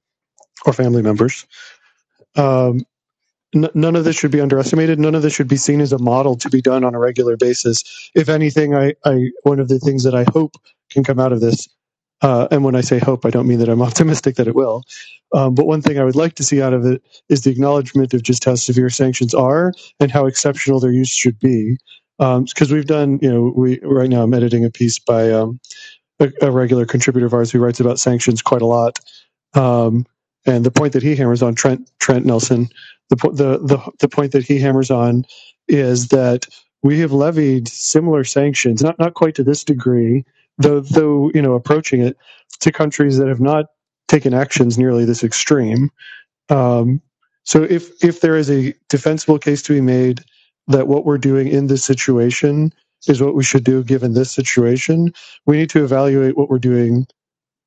[0.67, 1.47] or family members.
[2.37, 2.83] Um,
[3.55, 4.99] n- none of this should be underestimated.
[4.99, 7.37] None of this should be seen as a model to be done on a regular
[7.37, 7.83] basis.
[8.15, 10.57] If anything, I, I one of the things that I hope
[10.91, 11.69] can come out of this,
[12.23, 14.85] uh, and when I say hope, I don't mean that I'm optimistic that it will.
[15.33, 18.15] Um, but one thing I would like to see out of it is the acknowledgement
[18.15, 21.79] of just how severe sanctions are and how exceptional their use should be.
[22.19, 25.59] Because um, we've done, you know, we right now I'm editing a piece by um,
[26.19, 28.99] a, a, regular contributor of ours who writes about sanctions quite a lot.
[29.55, 30.05] Um,
[30.45, 32.69] and the point that he hammers on, Trent Trent Nelson,
[33.09, 35.25] the the the, the point that he hammers on
[35.67, 36.47] is that
[36.83, 40.25] we have levied similar sanctions, not not quite to this degree,
[40.61, 42.19] though though you know approaching it
[42.61, 43.67] to countries that have not
[44.09, 45.91] taken actions nearly this extreme.
[46.51, 47.03] Um,
[47.45, 50.23] so if if there is a defensible case to be made
[50.69, 52.73] that what we're doing in this situation
[53.09, 55.13] is what we should do given this situation,
[55.47, 57.07] we need to evaluate what we're doing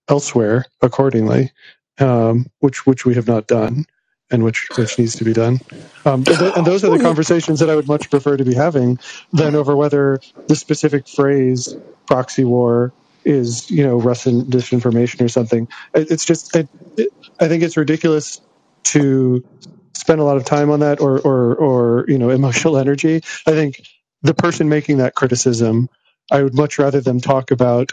[0.09, 1.51] elsewhere accordingly
[1.99, 3.85] um, which which we have not done.
[4.33, 5.61] And which which needs to be done.
[6.05, 8.99] Um, and, those are the conversations that I would much prefer to be having
[9.31, 11.77] than over whether the specific phrase
[12.07, 12.91] proxy war
[13.23, 15.69] is you know Russian disinformation or something.
[15.93, 16.67] It's just it,
[16.97, 17.09] it,
[17.39, 18.41] I think it's ridiculous
[18.85, 19.45] to
[19.93, 23.21] spend a lot of time on that or or or you know emotional energy.
[23.45, 23.81] I think
[24.23, 25.89] the person making that criticism,
[26.31, 27.91] I would much rather them talk about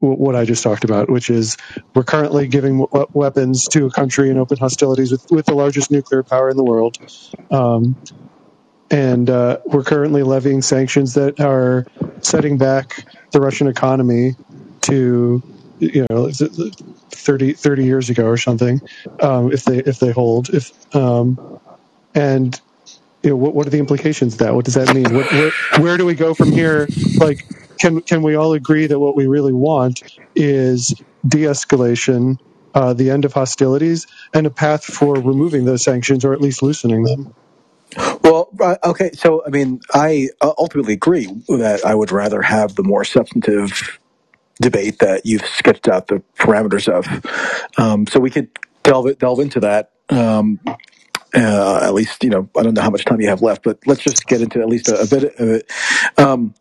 [0.00, 1.56] what I just talked about, which is
[1.94, 6.22] we're currently giving weapons to a country in open hostilities with, with the largest nuclear
[6.22, 6.98] power in the world.
[7.50, 7.96] Um,
[8.90, 11.86] and uh, we're currently levying sanctions that are
[12.20, 14.36] setting back the Russian economy
[14.82, 15.42] to,
[15.80, 18.80] you know, 30, 30 years ago or something,
[19.20, 20.50] um, if they if they hold.
[20.50, 21.58] If um,
[22.14, 22.60] and
[23.24, 24.54] you know, what what are the implications of that?
[24.54, 25.12] What does that mean?
[25.12, 26.86] What, where, where do we go from here?
[27.18, 27.44] Like,
[27.86, 30.02] can can we all agree that what we really want
[30.34, 30.94] is
[31.26, 32.38] de-escalation,
[32.74, 36.62] uh, the end of hostilities, and a path for removing those sanctions or at least
[36.62, 37.34] loosening them?
[38.22, 39.12] Well, uh, okay.
[39.12, 44.00] So, I mean, I uh, ultimately agree that I would rather have the more substantive
[44.60, 47.06] debate that you've sketched out the parameters of.
[47.78, 48.48] Um, so we could
[48.82, 49.92] delve delve into that.
[50.08, 50.58] Um,
[51.34, 53.78] uh, at least, you know, I don't know how much time you have left, but
[53.86, 55.70] let's just get into at least a, a bit of it.
[56.16, 56.54] Um,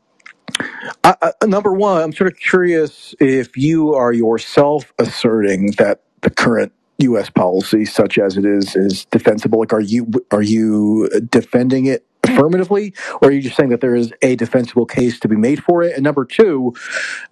[1.46, 7.30] Number one, I'm sort of curious if you are yourself asserting that the current U.S.
[7.30, 9.60] policy, such as it is, is defensible.
[9.60, 13.96] Like, are you are you defending it affirmatively, or are you just saying that there
[13.96, 15.96] is a defensible case to be made for it?
[15.96, 16.76] And number two,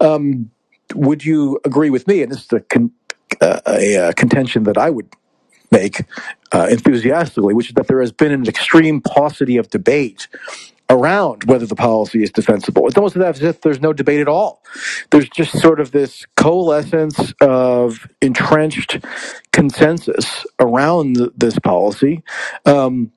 [0.02, 0.52] um,
[0.96, 2.24] would you agree with me?
[2.24, 2.92] And this is a, con-
[3.42, 5.10] uh, a, a contention that I would
[5.72, 6.04] make
[6.54, 10.28] uh, enthusiastically, which is that there has been an extreme paucity of debate
[10.90, 12.88] around whether the policy is defensible.
[12.88, 14.64] It's almost as if there's no debate at all.
[15.12, 19.00] There's just sort of this coalescence of entrenched
[19.52, 22.24] consensus around this policy.
[22.66, 23.12] Um,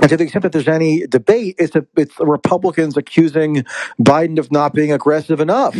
[0.00, 3.64] and to the extent that there's any debate, it's, a, it's the Republicans accusing
[4.00, 5.76] Biden of not being aggressive enough.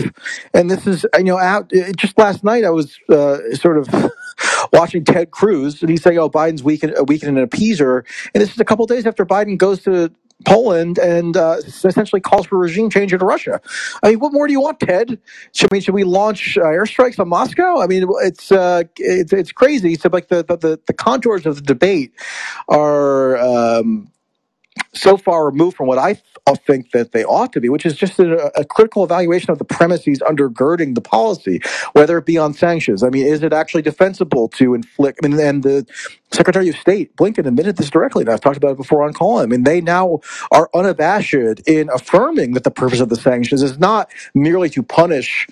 [0.54, 4.12] And this is, you know, out, just last night I was uh, sort of
[4.72, 8.04] watching Ted Cruz, and he's saying, "Oh, Biden's weakened, weakened an appeaser,"
[8.34, 10.12] and this is a couple days after Biden goes to
[10.44, 13.60] Poland and uh, essentially calls for regime change in Russia.
[14.02, 15.18] I mean, what more do you want, Ted?
[15.52, 17.80] Should, I mean, should we launch uh, airstrikes on Moscow?
[17.80, 19.94] I mean, it's uh, it's, it's crazy.
[19.94, 22.12] So, like the, the the contours of the debate
[22.68, 23.38] are.
[23.38, 24.10] Um,
[24.94, 26.20] so far removed from what I
[26.52, 29.64] think that they ought to be, which is just a, a, critical evaluation of the
[29.64, 31.60] premises undergirding the policy,
[31.92, 33.02] whether it be on sanctions.
[33.02, 35.20] I mean, is it actually defensible to inflict?
[35.24, 35.86] I mean, and the
[36.32, 39.38] Secretary of State Blinken admitted this directly, and I've talked about it before on call.
[39.38, 40.20] I mean, they now
[40.52, 45.46] are unabashed in affirming that the purpose of the sanctions is not merely to punish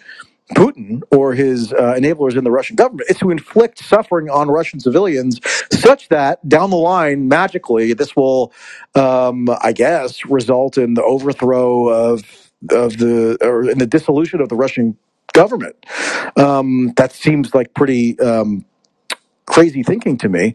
[0.50, 3.08] Putin or his uh, enablers in the Russian government.
[3.08, 5.40] It's to inflict suffering on Russian civilians
[5.72, 8.52] such that down the line, magically, this will,
[8.94, 12.22] um, I guess, result in the overthrow of
[12.70, 14.96] of the or in the dissolution of the Russian
[15.32, 15.76] government.
[16.36, 18.18] Um, that seems like pretty.
[18.20, 18.64] Um,
[19.44, 20.54] crazy thinking to me,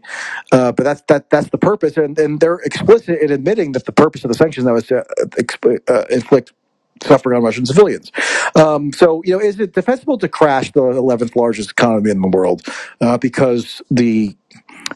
[0.50, 3.92] uh, but that's that that's the purpose, and, and they're explicit in admitting that the
[3.92, 6.52] purpose of the sanctions now is to uh, uh inflict
[7.02, 8.12] suffering on Russian civilians.
[8.54, 12.28] Um, so, you know, is it defensible to crash the 11th largest economy in the
[12.28, 12.62] world
[13.00, 14.36] uh, because the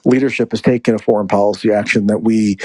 [0.04, 2.56] leadership has taken a foreign policy action that we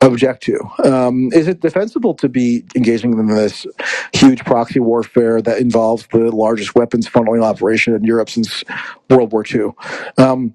[0.00, 0.58] object to?
[0.84, 3.66] Um, is it defensible to be engaging in this
[4.12, 8.64] huge proxy warfare that involves the largest weapons funneling operation in Europe since
[9.10, 9.70] World War II?
[10.18, 10.54] Um,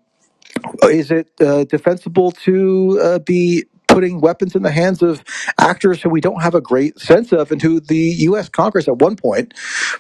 [0.83, 3.65] is it uh, defensible to uh, be
[3.99, 5.21] putting weapons in the hands of
[5.59, 8.47] actors who we don't have a great sense of and who the U.S.
[8.47, 9.53] Congress at one point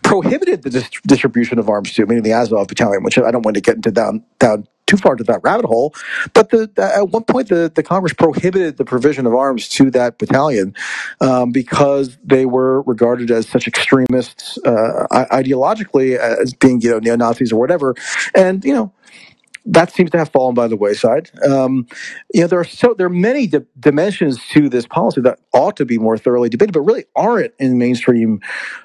[0.03, 3.55] prohibited the dis- distribution of arms to, meaning the Azov battalion, which I don't want
[3.55, 5.93] to get into down, down too far into that rabbit hole.
[6.33, 9.91] But the, the, at one point, the, the Congress prohibited the provision of arms to
[9.91, 10.73] that battalion
[11.19, 17.17] um, because they were regarded as such extremists uh, ideologically as being, you know, neo
[17.17, 17.95] Nazis or whatever.
[18.33, 18.93] And, you know,
[19.73, 21.31] that seems to have fallen by the wayside.
[21.47, 21.87] Um,
[22.33, 25.77] you know, there are so there are many di- dimensions to this policy that ought
[25.77, 28.41] to be more thoroughly debated, but really aren't in mainstream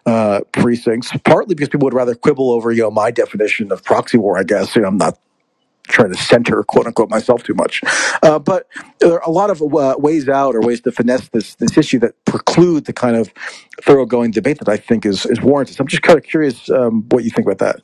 [0.07, 1.13] uh, precincts.
[1.25, 4.39] Partly because people would rather quibble over, you know, my definition of proxy war.
[4.39, 5.19] I guess you know, I'm not
[5.89, 7.83] trying to center quote unquote myself too much,
[8.23, 8.69] uh, but
[9.01, 11.99] there are a lot of uh, ways out or ways to finesse this this issue
[12.01, 13.33] that preclude the kind of
[13.83, 15.77] thoroughgoing debate that I think is is warranted.
[15.77, 17.83] So I'm just kind of curious um, what you think about that.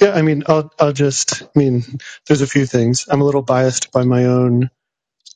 [0.00, 1.42] Yeah, I mean, I'll I'll just.
[1.44, 1.84] I mean,
[2.28, 3.06] there's a few things.
[3.10, 4.70] I'm a little biased by my own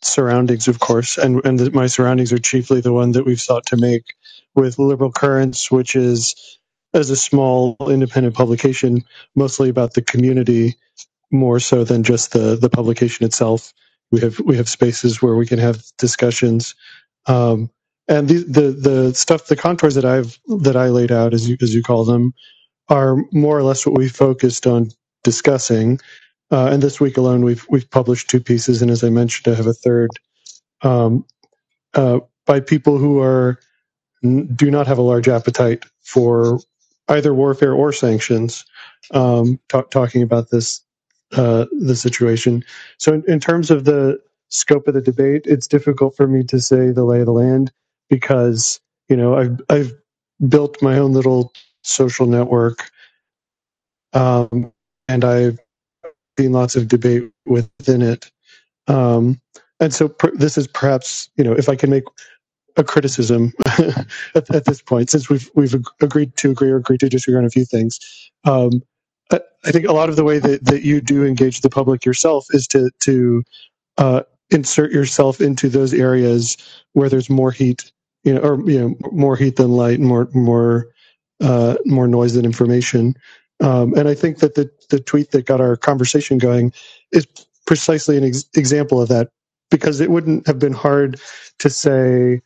[0.03, 3.77] surroundings, of course, and and my surroundings are chiefly the one that we've sought to
[3.79, 4.05] make
[4.55, 6.59] with Liberal Currents, which is
[6.95, 9.05] as a small independent publication,
[9.37, 10.77] mostly about the community
[11.33, 13.75] more so than just the the publication itself.
[14.13, 16.77] We have we have spaces where we can have discussions.
[17.27, 17.71] Um,
[18.09, 21.59] and the, the the stuff, the contours that I've that I laid out, as you
[21.63, 22.35] as you call them,
[22.93, 24.93] are more or less what we focused on
[25.25, 26.01] discussing.
[26.53, 29.59] Uh, and this week alone, we've we've published two pieces, and as I mentioned, I
[29.59, 30.11] have a third
[30.83, 31.27] um,
[31.95, 33.59] uh, by people who are
[34.23, 36.61] do not have a large appetite for
[37.09, 38.65] either warfare or sanctions.
[39.13, 40.83] Um, talk, talking about this
[41.33, 42.65] uh, the situation.
[42.99, 44.21] So, in, in terms of the
[44.51, 47.73] scope of the debate, it's difficult for me to say the lay of the land
[48.11, 49.95] because you know I've I've
[50.49, 52.91] built my own little social network,
[54.13, 54.73] um,
[55.09, 55.59] and I've
[56.39, 58.31] seen lots of debate within it.
[58.89, 59.41] Um,
[59.81, 62.05] and so per, this is perhaps you know if I can make
[62.77, 63.53] a criticism
[64.35, 67.45] at, at, this point, since we've we've agreed to agree or agreed to disagree on
[67.45, 67.99] a few things.
[68.45, 68.83] Um,
[69.65, 72.47] I, think a lot of the way that, that you do engage the public yourself
[72.51, 73.43] is to to
[73.99, 76.57] uh, insert yourself into those areas
[76.93, 77.93] where there's more heat,
[78.25, 80.89] you know, or you know, more heat than light, more more
[81.43, 83.15] uh, more noise than information.
[83.61, 86.73] Um, and I think that the the tweet that got our conversation going
[87.13, 87.27] is
[87.67, 89.31] precisely an ex- example of that
[89.71, 91.21] because it wouldn't have been hard
[91.59, 92.41] to say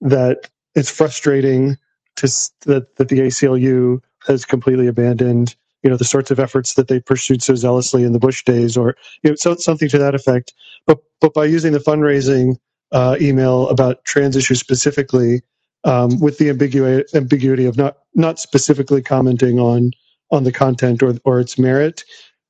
[0.00, 1.76] that it's frustrating
[2.16, 2.26] to
[2.66, 7.00] that that the ACLU has completely abandoned you know the sorts of efforts that they
[7.00, 10.52] pursued so zealously in the Bush days, or you know so, something to that effect.
[10.86, 12.56] But but by using the fundraising
[12.92, 15.42] uh, email about trans issues specifically,
[15.84, 19.92] um, with the ambiguity ambiguity of not not specifically commenting on
[20.32, 22.04] on the content or or its merit,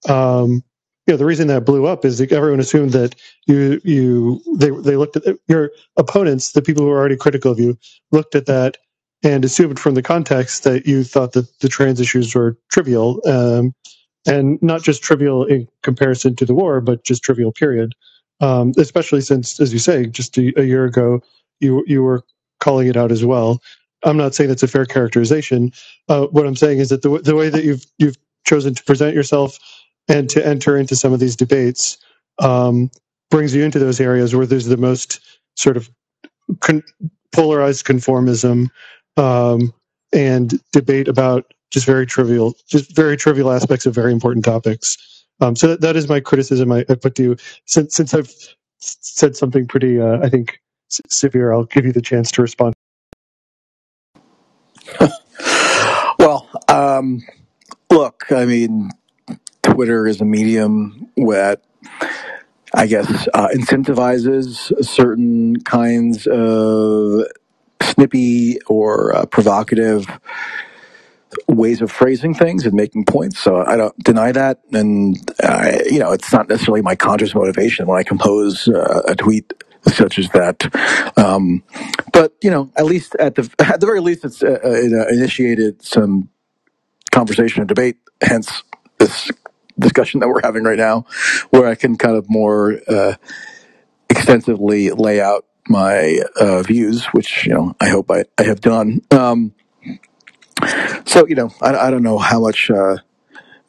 [0.09, 0.62] um,
[1.07, 3.14] you know, the reason that blew up is that everyone assumed that
[3.47, 7.61] you you they they looked at your opponents, the people who were already critical of
[7.61, 7.79] you,
[8.12, 8.79] looked at that
[9.24, 13.74] and assumed from the context that you thought that the trans issues were trivial, um,
[14.26, 17.53] and not just trivial in comparison to the war, but just trivial.
[17.53, 17.95] Period.
[18.41, 21.22] Um, especially since, as you say, just a, a year ago,
[21.61, 22.22] you you were
[22.68, 23.62] calling it out as well.
[24.04, 25.72] I'm not saying that's a fair characterization.
[26.10, 28.16] Uh, what I'm saying is that the the way that you've you've
[28.46, 29.58] chosen to present yourself
[30.06, 31.96] and to enter into some of these debates
[32.40, 32.90] um,
[33.30, 35.20] brings you into those areas where there's the most
[35.56, 35.88] sort of
[36.60, 36.84] con-
[37.32, 38.68] polarized conformism
[39.16, 39.72] um,
[40.12, 44.96] and debate about just very trivial, just very trivial aspects of very important topics.
[45.40, 47.36] Um, so that, that is my criticism I, I, put to you.
[47.66, 48.32] Since, since I've
[48.78, 52.74] said something pretty, uh, I think, severe, I'll give you the chance to respond.
[56.18, 57.22] well, um,
[57.91, 58.91] look, I mean,
[59.62, 61.62] Twitter is a medium that
[62.74, 67.24] I guess uh, incentivizes certain kinds of
[67.82, 70.07] snippy or uh, provocative
[71.47, 73.39] ways of phrasing things and making points.
[73.39, 77.86] So I don't deny that, and I, you know, it's not necessarily my conscious motivation
[77.86, 79.53] when I compose uh, a tweet
[79.95, 80.64] such as that.
[81.18, 81.62] Um,
[82.12, 85.09] but you know, at least at the at the very least, it's uh, it uh,
[85.09, 86.28] initiated some
[87.11, 87.97] conversation and debate.
[88.20, 88.62] Hence
[88.99, 89.30] this
[89.78, 91.07] discussion that we're having right now,
[91.51, 93.14] where I can kind of more uh,
[94.11, 99.03] extensively lay out my uh, views, which you know I hope I, I have done.
[99.11, 99.55] Um,
[101.07, 102.97] so you know I, I don't know how much uh,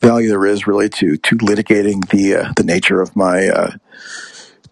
[0.01, 3.71] value there is really to to litigating the uh, the nature of my uh,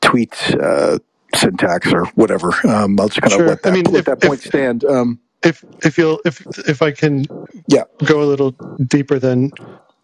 [0.01, 0.99] tweet uh,
[1.37, 2.53] syntax or whatever.
[2.67, 3.43] Um, I'll just kind sure.
[3.43, 4.83] of let that, I mean, let if, that point if, stand.
[4.83, 7.25] Um, if if you'll if if I can
[7.67, 8.51] yeah go a little
[8.87, 9.51] deeper then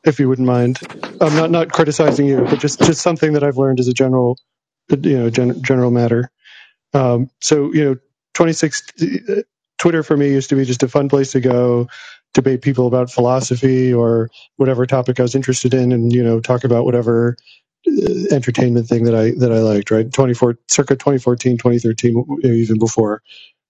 [0.04, 0.80] if you wouldn't mind.
[1.22, 4.38] I'm not not criticizing you, but just just something that I've learned as a general,
[4.90, 6.30] you know, gen, general matter.
[6.94, 7.96] Um, so you know,
[8.34, 8.84] 26
[9.78, 11.88] Twitter for me used to be just a fun place to go
[12.34, 16.64] debate people about philosophy or whatever topic I was interested in, and you know, talk
[16.64, 17.38] about whatever
[18.32, 19.92] entertainment thing that I that I liked.
[19.92, 23.22] Right, 24 circa 2014, 2013, even before.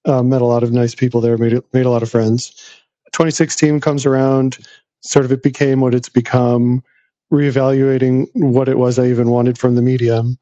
[0.06, 1.38] Um, met a lot of nice people there.
[1.38, 2.52] Made made a lot of friends.
[3.14, 4.58] 2016 comes around
[5.04, 6.84] sort of it became what it's become,
[7.32, 10.38] reevaluating what it was I even wanted from the medium.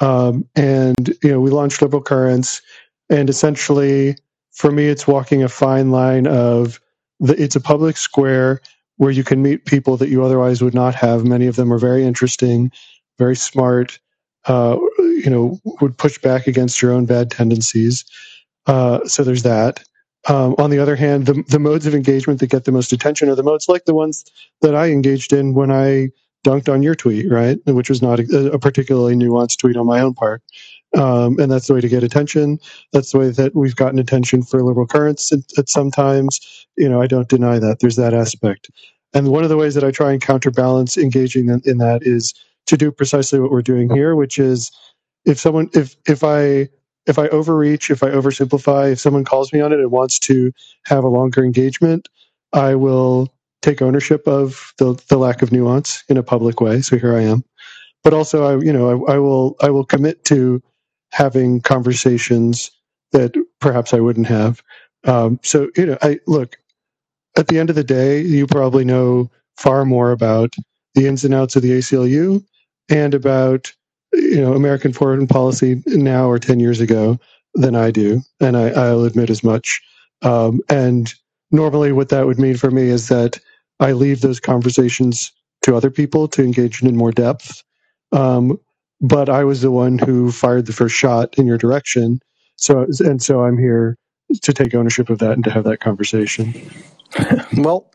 [0.00, 2.62] Um, and, you know, we launched Liberal Currents,
[3.10, 4.16] and essentially,
[4.52, 6.80] for me, it's walking a fine line of
[7.20, 8.60] the, it's a public square
[8.96, 11.24] where you can meet people that you otherwise would not have.
[11.24, 12.72] Many of them are very interesting,
[13.18, 13.98] very smart,
[14.46, 18.04] uh, you know, would push back against your own bad tendencies.
[18.66, 19.84] Uh, so there's that.
[20.28, 23.28] Um, on the other hand, the, the modes of engagement that get the most attention
[23.28, 24.24] are the modes like the ones
[24.60, 26.10] that I engaged in when I
[26.44, 27.58] dunked on your tweet, right?
[27.66, 30.42] Which was not a, a particularly nuanced tweet on my own part.
[30.96, 32.58] Um, and that's the way to get attention.
[32.92, 36.66] That's the way that we've gotten attention for liberal currents at, at sometimes.
[36.76, 37.80] You know, I don't deny that.
[37.80, 38.70] There's that aspect.
[39.14, 42.34] And one of the ways that I try and counterbalance engaging in, in that is
[42.68, 44.70] to do precisely what we're doing here, which is
[45.26, 46.68] if someone if if I
[47.06, 50.52] if I overreach, if I oversimplify, if someone calls me on it and wants to
[50.86, 52.08] have a longer engagement,
[52.52, 56.82] I will take ownership of the the lack of nuance in a public way.
[56.82, 57.44] So here I am.
[58.04, 60.62] But also, I you know I, I will I will commit to
[61.12, 62.70] having conversations
[63.12, 64.62] that perhaps I wouldn't have.
[65.04, 66.58] Um, so you know, I look
[67.36, 70.54] at the end of the day, you probably know far more about
[70.94, 72.44] the ins and outs of the ACLU
[72.88, 73.72] and about
[74.12, 77.18] you know American foreign policy now or ten years ago
[77.54, 79.80] than I do, and I, I'll admit as much.
[80.22, 81.12] Um, and
[81.50, 83.38] normally, what that would mean for me is that
[83.80, 85.32] I leave those conversations
[85.62, 87.62] to other people to engage in in more depth.
[88.12, 88.58] Um,
[89.00, 92.20] but I was the one who fired the first shot in your direction,
[92.56, 93.96] so and so I'm here
[94.42, 96.54] to take ownership of that and to have that conversation.
[97.56, 97.90] Well,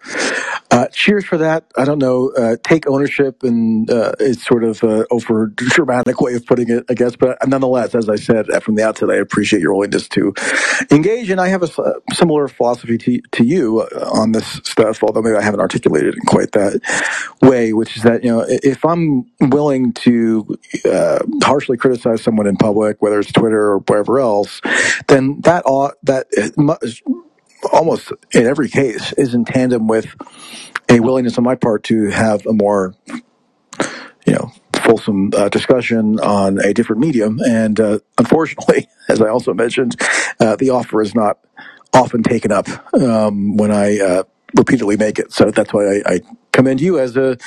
[0.74, 1.66] uh, cheers for that.
[1.78, 2.32] I don't know.
[2.36, 6.86] Uh, take ownership and uh, it's sort of a over dramatic way of putting it,
[6.90, 7.16] I guess.
[7.16, 10.34] But nonetheless, as I said uh, from the outset, I appreciate your willingness to
[10.92, 11.30] engage.
[11.30, 15.22] And I have a uh, similar philosophy to, to you uh, on this stuff, although
[15.22, 16.82] maybe I haven't articulated it in quite that
[17.42, 20.58] way, which is that, you know, if I'm willing to
[20.92, 24.60] uh, harshly criticize someone in public, whether it's Twitter or wherever else,
[25.08, 26.28] then that ought, that
[27.72, 30.16] almost in every case is in tandem with
[30.90, 32.96] a willingness on my part to have a more
[34.26, 34.52] you know
[34.84, 37.40] fulsome uh, discussion on a different medium.
[37.40, 39.96] And uh, unfortunately as i also mentioned
[40.40, 41.40] uh, the offer is not
[41.94, 44.24] often taken up um, when i uh,
[44.56, 45.32] repeatedly make it.
[45.32, 46.20] So that's why I, I
[46.52, 47.38] commend you as a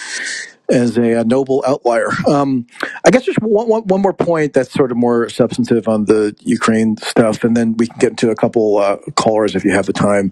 [0.71, 2.11] as a, uh noble outlier.
[2.29, 2.67] Um,
[3.05, 6.35] I guess just one, one, one more point that's sort of more substantive on the
[6.41, 9.87] Ukraine stuff, and then we can get into a couple uh, callers if you have
[9.87, 10.31] the time.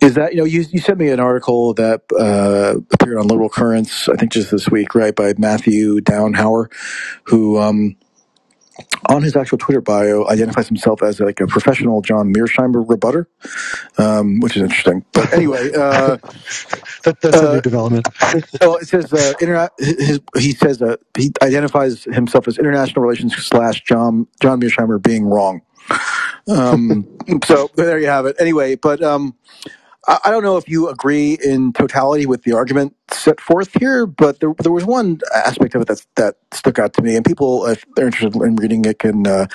[0.00, 3.48] Is that you know you, you sent me an article that uh, appeared on Liberal
[3.50, 6.72] Currents, I think just this week, right, by Matthew Downhauer,
[7.24, 7.58] who.
[7.58, 7.96] Um,
[9.08, 13.26] on his actual Twitter bio, identifies himself as like a professional John Mearsheimer rebutter,
[13.98, 15.04] um, which is interesting.
[15.12, 16.18] But anyway, uh,
[17.04, 18.08] That, that's a uh, new development.
[18.60, 23.36] well, it says uh, interna- his, he says uh, he identifies himself as international relations
[23.36, 25.60] slash John John Mearsheimer being wrong.
[26.48, 27.06] Um,
[27.44, 28.36] so there you have it.
[28.38, 29.34] Anyway, but um,
[30.06, 34.40] I, don't know if you agree in totality with the argument set forth here, but
[34.40, 37.66] there, there was one aspect of it that that stuck out to me, and people,
[37.66, 39.46] if they're interested in reading it, can uh,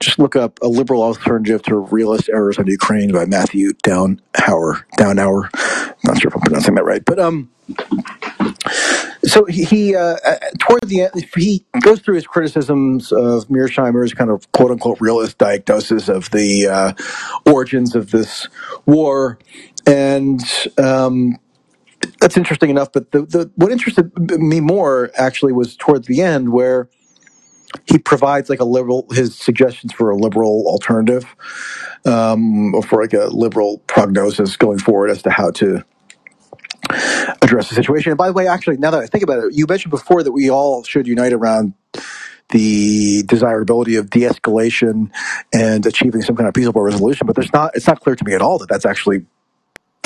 [0.00, 4.84] just look up a liberal alternative to realist errors on Ukraine by Matthew Downhauer.
[4.98, 5.50] Downhauer,
[6.04, 7.50] not sure if I'm pronouncing that right, but um.
[9.24, 14.14] So he, he uh, uh, toward the end, he goes through his criticisms of Mearsheimer's
[14.14, 16.92] kind of quote unquote realist diagnosis of the uh,
[17.50, 18.48] origins of this
[18.86, 19.38] war,
[19.86, 20.42] and
[20.78, 21.38] um,
[22.20, 22.92] that's interesting enough.
[22.92, 26.88] But the, the what interested me more actually was towards the end where
[27.86, 31.24] he provides like a liberal his suggestions for a liberal alternative
[32.06, 35.84] um, or for like a liberal prognosis going forward as to how to
[37.42, 38.12] address the situation.
[38.12, 40.32] And by the way, actually, now that I think about it, you mentioned before that
[40.32, 41.74] we all should unite around
[42.50, 45.10] the desirability of de-escalation
[45.52, 47.26] and achieving some kind of peaceable resolution.
[47.26, 47.72] But there's not.
[47.74, 49.26] It's not clear to me at all that that's actually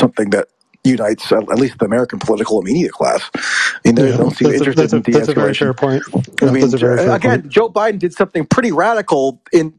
[0.01, 0.48] something that
[0.84, 3.30] unites at least the American political and media class.
[3.36, 5.55] I mean, they Yeah, don't seem that's a, interested that's a, in that's a very
[5.55, 5.55] de-escalation.
[5.55, 6.05] fair point.
[6.42, 7.48] I mean, that's a very fair again, point.
[7.48, 9.74] Joe Biden did something pretty radical in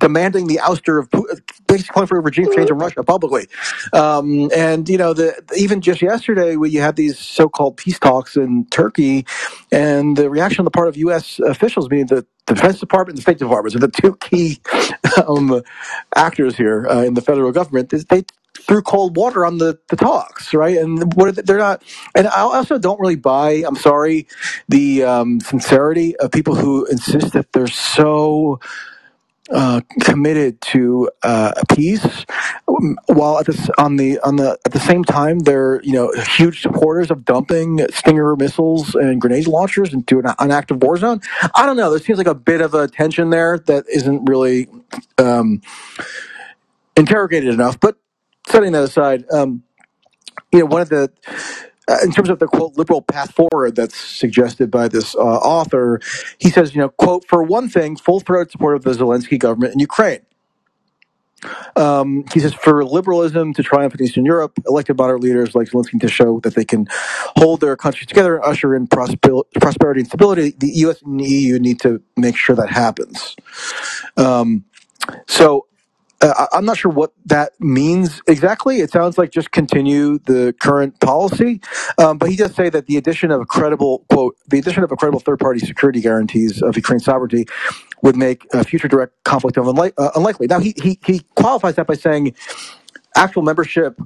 [0.00, 3.48] demanding the ouster of Putin, basically calling for a regime change in Russia publicly.
[3.92, 8.36] Um, and you know, the even just yesterday, when you had these so-called peace talks
[8.36, 9.26] in Turkey,
[9.72, 11.38] and the reaction on the part of U.S.
[11.40, 14.60] officials, meaning the Defense Department and the State Department, are the two key
[15.28, 15.62] um,
[16.16, 18.24] actors here uh, in the federal government, they
[18.58, 20.78] threw cold water on the, the talks, right?
[20.78, 21.82] And what are they, they're not.
[22.14, 23.64] And I also don't really buy.
[23.66, 24.28] I'm sorry,
[24.68, 28.60] the um, sincerity of people who insist that they're so
[29.52, 32.26] uh, committed to uh, peace,
[32.68, 36.12] um, while at this on the on the at the same time they're you know
[36.36, 41.20] huge supporters of dumping Stinger missiles and grenade launchers into an, an active war zone.
[41.54, 41.90] I don't know.
[41.90, 44.68] There seems like a bit of a tension there that isn't really
[45.18, 45.62] um,
[46.96, 47.80] interrogated enough.
[47.80, 47.96] But
[48.48, 49.62] setting that aside, um,
[50.52, 51.10] you know, one of the
[51.88, 56.00] uh, in terms of the quote liberal path forward that's suggested by this uh, author,
[56.38, 59.74] he says, you know, quote, for one thing, full throated support of the Zelensky government
[59.74, 60.20] in Ukraine.
[61.74, 66.00] Um, he says, for liberalism to triumph in Eastern Europe, elected moderate leaders like Zelensky
[66.00, 66.86] to show that they can
[67.36, 71.02] hold their countries together and usher in prosper- prosperity and stability, the U.S.
[71.02, 73.34] and the EU need to make sure that happens.
[74.16, 74.64] Um,
[75.26, 75.66] so
[76.22, 78.80] uh, I'm not sure what that means exactly.
[78.80, 81.60] It sounds like just continue the current policy,
[81.98, 84.92] um, but he does say that the addition of a credible quote, the addition of
[84.92, 87.46] a credible third-party security guarantees of Ukraine's sovereignty
[88.02, 90.46] would make a future direct conflict uh, unlikely.
[90.48, 92.34] Now, he, he, he qualifies that by saying
[93.16, 94.00] actual membership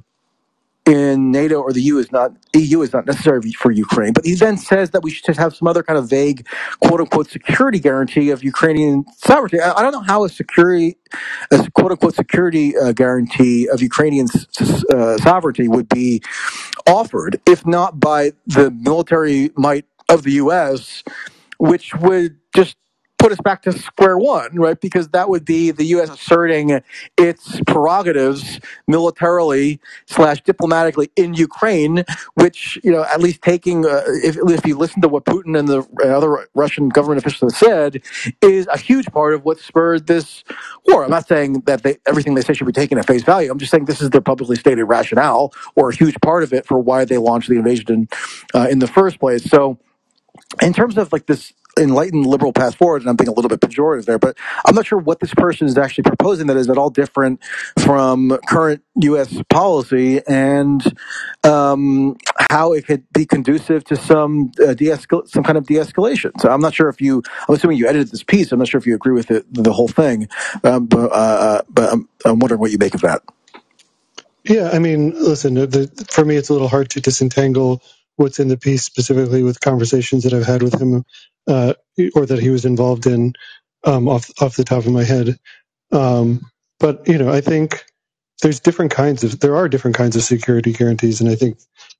[0.87, 4.13] in NATO or the EU is not EU is not necessary for Ukraine.
[4.13, 6.47] But he then says that we should have some other kind of vague,
[6.81, 9.59] quote unquote, security guarantee of Ukrainian sovereignty.
[9.59, 10.97] I, don't know how a security,
[11.51, 14.27] a quote unquote security uh, guarantee of Ukrainian
[14.89, 16.21] uh, sovereignty would be
[16.87, 21.03] offered, if not by the military might of the U.S.,
[21.59, 22.77] which would just
[23.17, 24.79] put us back to square one, right?
[24.79, 26.09] Because that would be the U.S.
[26.09, 26.81] asserting
[27.17, 32.03] its prerogatives militarily slash diplomatically in Ukraine,
[32.35, 35.67] which you know, at least taking uh, if if you listen to what Putin and
[35.67, 38.03] the other Russian government officials have said,
[38.41, 40.43] is a huge part of what spurred this
[40.87, 41.03] war.
[41.05, 43.51] I'm not saying that they, everything they say should be taken at face value.
[43.51, 46.65] I'm just saying this is their publicly stated rationale, or a huge part of it
[46.65, 48.09] for why they launched the invasion in,
[48.55, 49.43] uh, in the first place.
[49.45, 49.77] So
[50.61, 53.59] in terms of like this enlightened liberal path forward, and I'm being a little bit
[53.59, 56.77] pejorative there, but I'm not sure what this person is actually proposing that is at
[56.77, 57.41] all different
[57.79, 59.41] from current U.S.
[59.49, 60.81] policy and
[61.43, 62.17] um,
[62.51, 66.31] how it could be conducive to some uh, de-escal- some kind of de-escalation.
[66.39, 68.51] So I'm not sure if you, I'm assuming you edited this piece.
[68.51, 70.27] I'm not sure if you agree with it, the whole thing,
[70.63, 73.21] um, but, uh, uh but I'm, I'm wondering what you make of that.
[74.43, 77.81] Yeah, I mean, listen, the, for me, it's a little hard to disentangle
[78.15, 81.03] what's in the piece specifically with conversations that I've had with him
[81.47, 81.73] uh,
[82.15, 83.33] or that he was involved in
[83.85, 85.39] um, off off the top of my head.
[85.91, 86.41] Um,
[86.79, 87.85] but you know, I think
[88.43, 91.59] there's different kinds of there are different kinds of security guarantees, and I think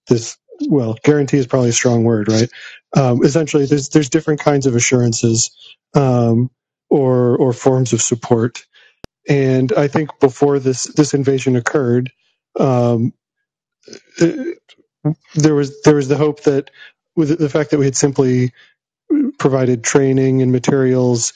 [0.09, 0.37] this
[0.69, 2.49] well, guarantee is probably a strong word, right?
[2.95, 5.51] Um, essentially, there's there's different kinds of assurances
[5.95, 6.51] um,
[6.89, 8.65] or or forms of support,
[9.29, 12.11] and I think before this this invasion occurred
[12.59, 13.13] um,
[15.35, 16.71] there was there was the hope that
[17.15, 18.51] with the fact that we had simply
[19.39, 21.33] provided training and materials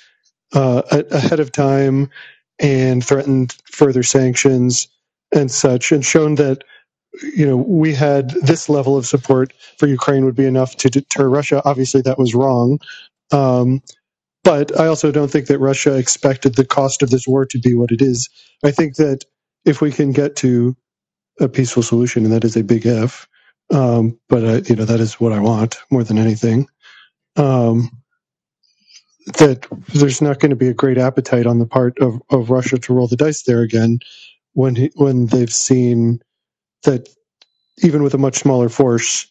[0.54, 2.10] uh, ahead of time
[2.60, 4.88] and threatened further sanctions
[5.34, 6.64] and such, and shown that
[7.36, 11.30] you know we had this level of support for Ukraine would be enough to deter
[11.30, 11.62] Russia.
[11.66, 12.80] Obviously, that was wrong.
[13.32, 13.82] Um,
[14.44, 17.76] but I also don't think that Russia expected the cost of this war to be
[17.76, 18.30] what it is.
[18.66, 19.26] I think that
[19.66, 20.76] if we can get to
[21.40, 23.28] a peaceful solution, and that is a big if.
[23.74, 26.68] Um, but you know that is what I want more than anything.
[27.36, 27.92] Um,
[29.38, 32.80] that there's not going to be a great appetite on the part of, of Russia
[32.80, 34.00] to roll the dice there again
[34.54, 36.22] when he, when they've seen
[36.84, 37.08] that
[37.84, 39.28] even with a much smaller force,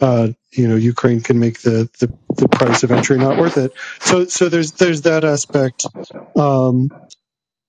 [0.00, 3.72] uh, you know, Ukraine can make the, the, the price of entry not worth it.
[4.00, 5.86] So so there's there's that aspect,
[6.36, 6.90] um,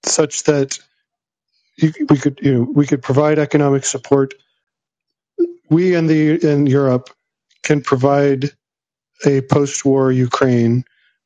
[0.06, 0.80] such that
[1.78, 4.34] you, we could you know we could provide economic support
[5.72, 7.10] we in the in Europe
[7.64, 8.52] can provide
[9.26, 10.84] a post-war Ukraine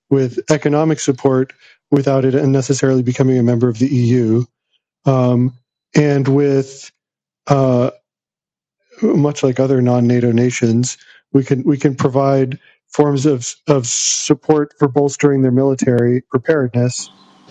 [0.10, 1.54] with economic support
[1.92, 4.44] without it necessarily becoming a member of the EU,
[5.06, 5.54] um,
[5.96, 6.92] and with
[7.48, 7.92] uh,
[9.02, 10.98] much like other non-NATO nations,
[11.32, 17.10] we can we can provide forms of of support for bolstering their military preparedness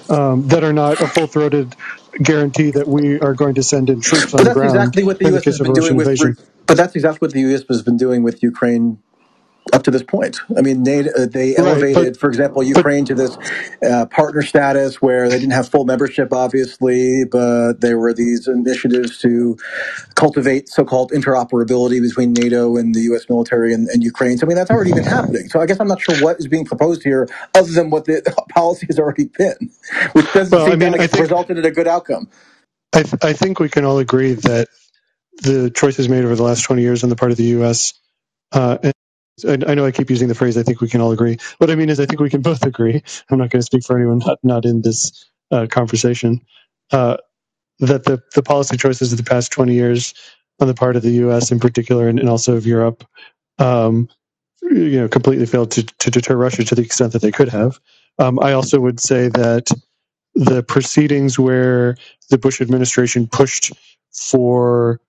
[0.09, 1.75] um, that are not a full-throated
[2.23, 4.77] guarantee that we are going to send in troops but on the ground.
[4.77, 5.45] Exactly what the U.S.
[5.45, 6.67] has been doing with.
[6.67, 7.65] But that's exactly what the U.S.
[7.69, 8.99] has been doing with Ukraine
[9.73, 10.39] up to this point.
[10.57, 13.39] I mean, they, uh, they elevated, right, but, for example, Ukraine but, to this
[13.83, 19.19] uh, partner status where they didn't have full membership, obviously, but there were these initiatives
[19.19, 19.57] to
[20.15, 23.29] cultivate so-called interoperability between NATO and the U.S.
[23.29, 24.37] military and, and, Ukraine.
[24.37, 25.49] So, I mean, that's already been happening.
[25.49, 28.23] So, I guess I'm not sure what is being proposed here, other than what the
[28.51, 29.71] policy has already been,
[30.13, 32.29] which doesn't well, seem I mean, like resulted in a good outcome.
[32.93, 34.69] I, th- I think we can all agree that
[35.43, 37.95] the choices made over the last 20 years on the part of the U.S.
[39.47, 40.57] And I know I keep using the phrase.
[40.57, 41.39] I think we can all agree.
[41.59, 43.03] What I mean is, I think we can both agree.
[43.31, 46.41] I'm not going to speak for anyone not, not in this uh, conversation.
[46.93, 47.17] Uh,
[47.81, 50.15] that the the policy choices of the past 20 years
[50.61, 51.51] on the part of the U.S.
[51.51, 53.05] in particular, and, and also of Europe,
[53.59, 54.09] um,
[54.63, 57.81] you know, completely failed to, to deter Russia to the extent that they could have.
[58.21, 59.71] Um, I also would say that
[60.35, 61.97] the proceedings where
[62.31, 63.73] the Bush administration pushed
[64.13, 65.01] for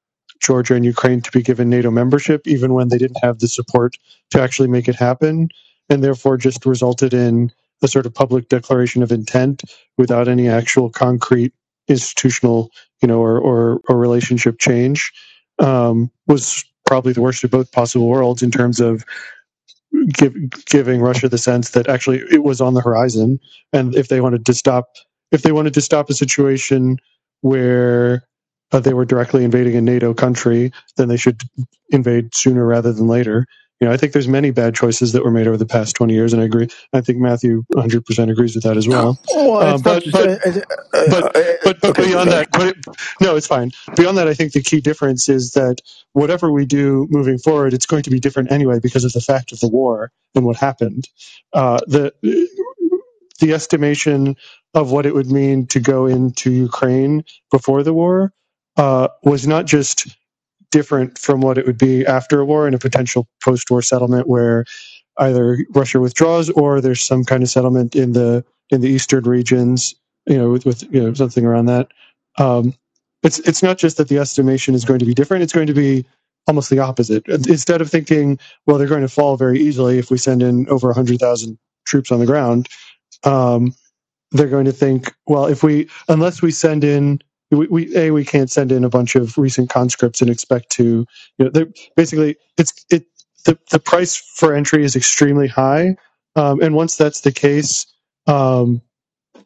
[0.41, 3.97] Georgia and Ukraine to be given NATO membership, even when they didn't have the support
[4.31, 5.49] to actually make it happen,
[5.89, 7.51] and therefore just resulted in
[7.81, 9.63] a sort of public declaration of intent
[9.97, 11.53] without any actual concrete
[11.87, 12.71] institutional,
[13.01, 15.11] you know, or or, or relationship change,
[15.59, 19.03] um, was probably the worst of both possible worlds in terms of
[20.13, 20.33] give,
[20.65, 23.39] giving Russia the sense that actually it was on the horizon,
[23.73, 24.89] and if they wanted to stop,
[25.31, 26.97] if they wanted to stop a situation
[27.41, 28.23] where
[28.71, 31.41] uh, they were directly invading a NATO country, then they should
[31.91, 33.47] invade sooner rather than later.
[33.81, 36.13] You know, I think there's many bad choices that were made over the past 20
[36.13, 36.69] years, and I agree.
[36.93, 39.19] I think Matthew 100% agrees with that as well.
[39.33, 40.61] Well, Uh, but, but, uh, uh,
[41.09, 42.77] but, but, but okay, beyond that, but it,
[43.21, 43.71] no, it's fine.
[43.95, 45.81] Beyond that, I think the key difference is that
[46.13, 49.51] whatever we do moving forward, it's going to be different anyway because of the fact
[49.51, 51.09] of the war and what happened.
[51.53, 52.13] Uh, the
[53.41, 54.37] the estimation
[54.73, 58.33] of what it would mean to go into Ukraine before the war
[58.77, 60.07] uh, was not just
[60.71, 64.65] different from what it would be after a war and a potential post-war settlement where
[65.19, 69.95] either Russia withdraws or there's some kind of settlement in the in the eastern regions,
[70.27, 71.89] you know, with, with you know something around that.
[72.37, 72.73] Um,
[73.23, 75.73] it's it's not just that the estimation is going to be different; it's going to
[75.73, 76.05] be
[76.47, 77.27] almost the opposite.
[77.27, 80.91] Instead of thinking, well, they're going to fall very easily if we send in over
[80.93, 82.67] hundred thousand troops on the ground,
[83.23, 83.73] um,
[84.31, 88.25] they're going to think, well, if we unless we send in we, we a we
[88.25, 91.05] can't send in a bunch of recent conscripts and expect to
[91.37, 91.65] you know
[91.95, 93.05] basically it's it
[93.45, 95.95] the, the price for entry is extremely high
[96.35, 97.85] um, and once that's the case
[98.27, 98.81] um,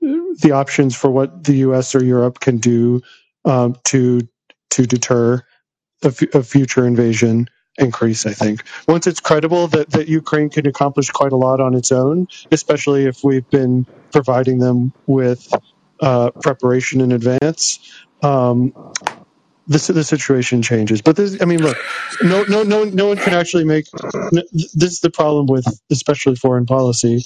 [0.02, 3.02] the options for what the us or europe can do
[3.46, 4.22] um, to
[4.70, 5.42] to deter
[6.04, 7.48] a, f- a future invasion
[7.78, 8.64] increase i think.
[8.88, 13.06] Once it's credible that, that ukraine can accomplish quite a lot on its own especially
[13.06, 15.54] if we've been providing them with
[16.02, 17.80] uh, preparation in advance
[18.22, 18.74] um,
[19.68, 21.78] the, the situation changes but this i mean look
[22.24, 23.86] no no no no one can actually make
[24.32, 27.24] this is the problem with especially foreign policy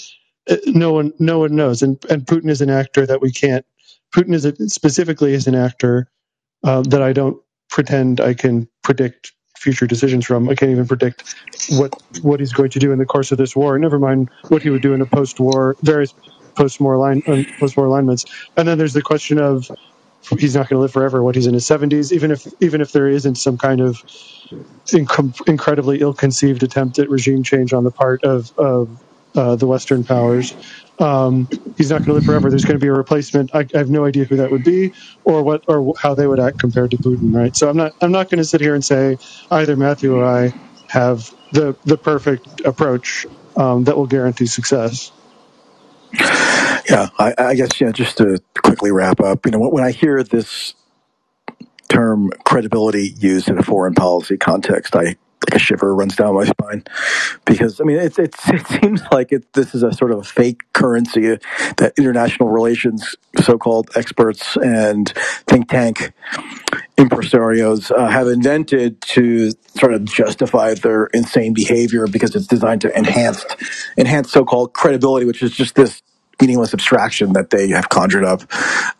[0.50, 3.66] Uh, no one no one knows and and putin is an actor that we can't
[4.14, 6.10] putin is a, specifically is an actor
[6.64, 7.38] uh, that I don't
[7.70, 10.50] pretend I can predict future decisions from.
[10.50, 11.36] I can't even predict
[11.72, 13.78] what what he's going to do in the course of this war.
[13.80, 16.14] Never mind what he would do in a post-war various
[16.56, 18.26] post-war line uh, post-war alignments.
[18.58, 19.66] And then there's the question of
[20.40, 21.24] he's not going to live forever.
[21.24, 23.98] What he's in his 70s, even if even if there isn't some kind of
[24.94, 28.90] inc- incredibly ill-conceived attempt at regime change on the part of of
[29.36, 30.56] uh, the Western powers.
[31.00, 32.50] Um, he's not going to live forever.
[32.50, 33.52] There's going to be a replacement.
[33.54, 34.94] I, I have no idea who that would be,
[35.26, 37.34] or what, or how they would act compared to Putin.
[37.34, 37.56] Right.
[37.56, 37.94] So I'm not.
[38.02, 39.18] I'm not going to sit here and say
[39.52, 40.54] either Matthew or I
[40.90, 43.28] have the the perfect approach
[43.58, 45.12] um, that will guarantee success.
[46.90, 47.92] Yeah, I, I guess yeah.
[47.92, 50.76] Just to quickly wrap up, you know, when, when I hear this
[51.90, 55.18] term credibility used in a foreign policy context, I
[55.50, 56.84] like a shiver runs down my spine.
[57.46, 60.64] Because I mean it's, it seems like it, this is a sort of a fake
[60.74, 61.38] currency
[61.78, 65.10] that international relations so-called experts and
[65.48, 66.14] think tank
[66.98, 72.98] impresarios uh, have invented to sort of justify their insane behavior because it's designed to
[72.98, 73.46] enhance
[73.98, 76.02] enhance so-called credibility, which is just this
[76.44, 78.42] meaningless abstraction that they have conjured up.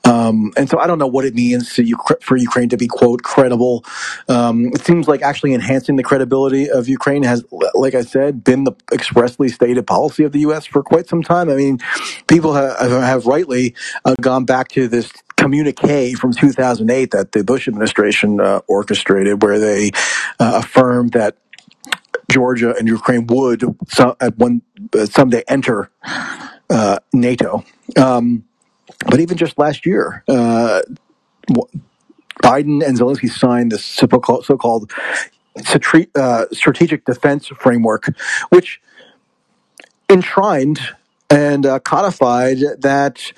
[0.06, 1.84] Um, and so I don't know what it means to,
[2.22, 3.84] for Ukraine to be quote credible.
[4.30, 7.44] Um, it seems like actually enhancing the credibility of Ukraine has,
[7.74, 10.66] like I said, been the expressly stated policy of the U.S.
[10.66, 11.50] for quite some time.
[11.50, 11.80] I mean,
[12.28, 13.76] people have, have rightly
[14.06, 19.60] uh, gone back to this communique from 2008 that the Bush administration uh, orchestrated, where
[19.60, 19.92] they
[20.40, 21.36] uh, affirmed that
[22.32, 23.64] Georgia and Ukraine would
[24.22, 24.62] at one
[24.98, 25.92] uh, someday enter
[26.70, 27.64] uh, NATO.
[27.98, 28.46] Um,
[29.06, 30.82] but even just last year, uh,
[32.42, 34.92] Biden and Zelensky signed this so-called,
[36.16, 38.08] uh, strategic defense framework,
[38.50, 38.82] which
[40.10, 40.80] enshrined
[41.30, 43.32] and uh, codified that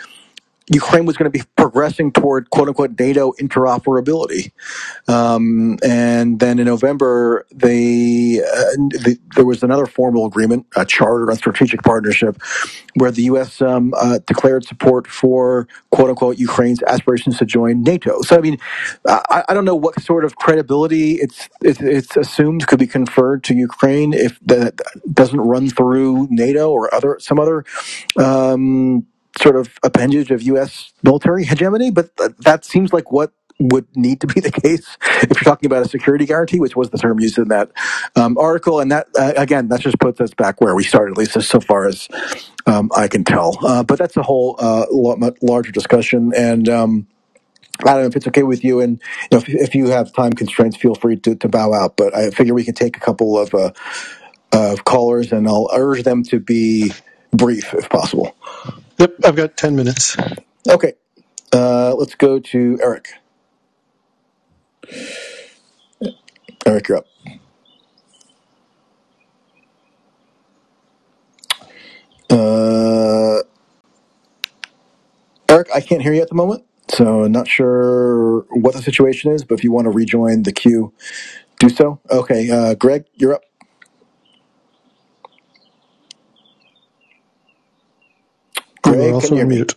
[0.74, 4.52] Ukraine was going to be progressing toward quote unquote NATO interoperability.
[5.08, 11.30] Um, and then in November, they, uh, the, there was another formal agreement, a charter
[11.32, 12.42] on strategic partnership,
[12.96, 13.62] where the U.S.
[13.62, 18.22] Um, uh, declared support for quote unquote Ukraine's aspirations to join NATO.
[18.24, 18.58] So, I mean,
[19.08, 23.44] I, I don't know what sort of credibility it's, it's, it's assumed could be conferred
[23.46, 24.82] to Ukraine if that
[25.14, 27.66] doesn't run through NATO or other some other
[28.18, 29.06] um,
[29.42, 30.94] sort of appendage of U.S.
[31.04, 35.30] military hegemony, but th- that seems like what would need to be the case if
[35.30, 37.72] you're talking about a security guarantee, which was the term used in that
[38.16, 38.80] um, article.
[38.80, 41.60] And that, uh, again, that just puts us back where we started, at least so
[41.60, 42.08] far as
[42.66, 43.58] um, I can tell.
[43.66, 46.34] Uh, but that's a whole uh, lot larger discussion.
[46.36, 47.08] And um,
[47.82, 48.82] I don't know if it's okay with you.
[48.82, 51.98] And you know, if, if you have time constraints, feel free to, to bow out.
[51.98, 53.72] But I figure we can take a couple of, uh,
[54.54, 56.92] of callers, and I'll urge them to be
[57.32, 58.36] brief if possible.
[59.00, 60.18] Yep, I've got ten minutes.
[60.70, 60.94] Okay,
[61.54, 63.10] uh, let's go to Eric.
[66.66, 67.08] Eric, you're up.
[72.32, 73.40] Uh,
[75.50, 79.44] Eric, I can't hear you at the moment, so not sure what the situation is.
[79.46, 80.94] But if you want to rejoin the queue,
[81.60, 82.00] do so.
[82.12, 83.44] Okay, uh, Greg, you're up.
[88.86, 89.76] You are also on mute.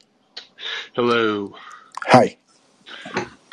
[0.94, 1.55] Hello.
[2.09, 2.36] Hi.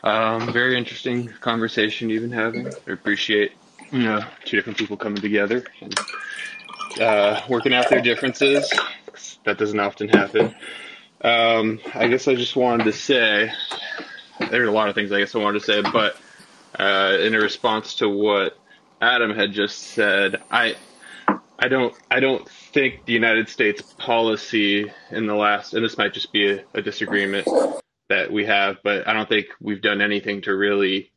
[0.03, 2.67] Um, very interesting conversation you've been having.
[2.67, 3.53] I appreciate
[3.91, 5.97] you know two different people coming together and
[7.01, 8.71] uh, working out their differences.
[9.45, 10.55] That doesn't often happen.
[11.21, 13.51] Um, I guess I just wanted to say
[14.51, 16.17] there's a lot of things I guess I wanted to say, but
[16.79, 18.57] uh, in a response to what
[19.01, 20.75] Adam had just said, I
[21.59, 26.13] I don't I don't think the United States policy in the last and this might
[26.13, 27.47] just be a, a disagreement
[28.09, 31.09] that we have, but I don't think we've done anything to really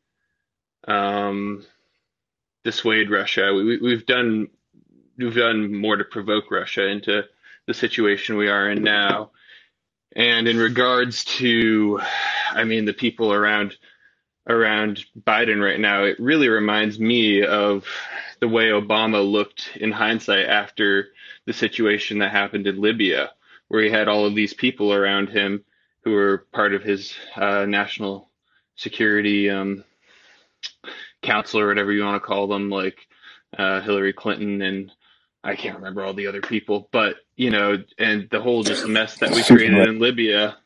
[0.86, 1.66] um,
[2.62, 3.52] dissuade Russia.
[3.52, 4.48] We, we've done
[5.18, 7.24] we've done more to provoke Russia into
[7.66, 9.32] the situation we are in now.
[10.14, 12.00] And in regards to,
[12.52, 13.76] I mean, the people around
[14.48, 17.84] around Biden right now, it really reminds me of
[18.38, 21.08] the way Obama looked in hindsight after
[21.48, 23.30] the situation that happened in Libya,
[23.68, 25.64] where he had all of these people around him
[26.04, 28.28] who were part of his uh, national
[28.76, 29.82] security um,
[31.22, 32.98] council or whatever you want to call them, like
[33.56, 34.92] uh, Hillary Clinton and
[35.42, 39.16] I can't remember all the other people, but you know, and the whole just mess
[39.20, 40.58] that we created in Libya.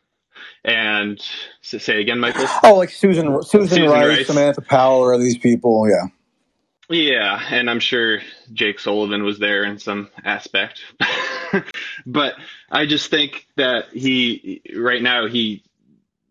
[0.64, 1.20] And
[1.62, 2.46] say again, Michael.
[2.64, 6.08] Oh, like Susan, Susan, Susan Rice, Rice, Samantha Power, these people, yeah.
[6.88, 8.20] Yeah, and I'm sure
[8.52, 10.82] Jake Sullivan was there in some aspect.
[12.06, 12.34] but
[12.70, 15.62] I just think that he right now he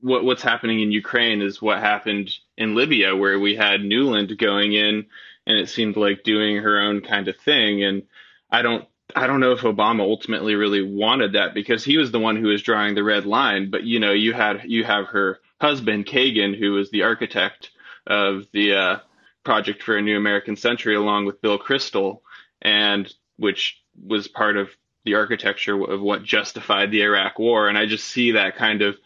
[0.01, 4.73] what what's happening in Ukraine is what happened in Libya where we had Nuland going
[4.73, 5.05] in
[5.47, 8.03] and it seemed like doing her own kind of thing and
[8.49, 12.19] I don't I don't know if Obama ultimately really wanted that because he was the
[12.19, 13.69] one who was drawing the red line.
[13.69, 17.71] But you know, you had you have her husband Kagan, who was the architect
[18.07, 18.97] of the uh,
[19.43, 22.21] project for a new American century, along with Bill Kristol,
[22.61, 24.69] and which was part of
[25.03, 27.67] the architecture of what justified the Iraq War.
[27.67, 28.97] And I just see that kind of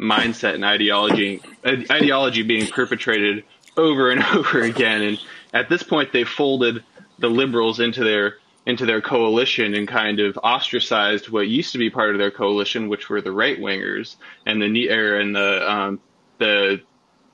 [0.00, 3.44] mindset and ideology ideology being perpetrated
[3.76, 5.02] over and over again.
[5.02, 5.20] And
[5.52, 6.82] at this point, they folded
[7.18, 11.90] the liberals into their into their coalition and kind of ostracized what used to be
[11.90, 14.16] part of their coalition, which were the right wingers
[14.46, 16.00] and the er, and the um,
[16.38, 16.80] the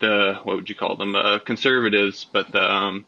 [0.00, 3.04] the what would you call them uh, conservatives, but the um,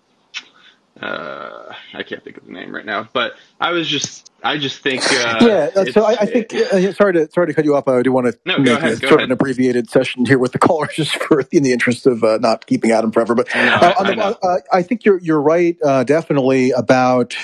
[1.01, 3.09] uh, I can't think of the name right now.
[3.13, 5.39] But I was just I just think uh,
[5.75, 5.85] yeah.
[5.93, 7.89] So I, I think uh, sorry to sorry to cut you off.
[7.89, 9.21] I do want to no, make ahead, sort ahead.
[9.21, 12.39] of an abbreviated session here with the callers, just for in the interest of uh,
[12.39, 13.35] not keeping Adam forever.
[13.35, 17.37] But no, I, the, I, I, think you're you're right definitely about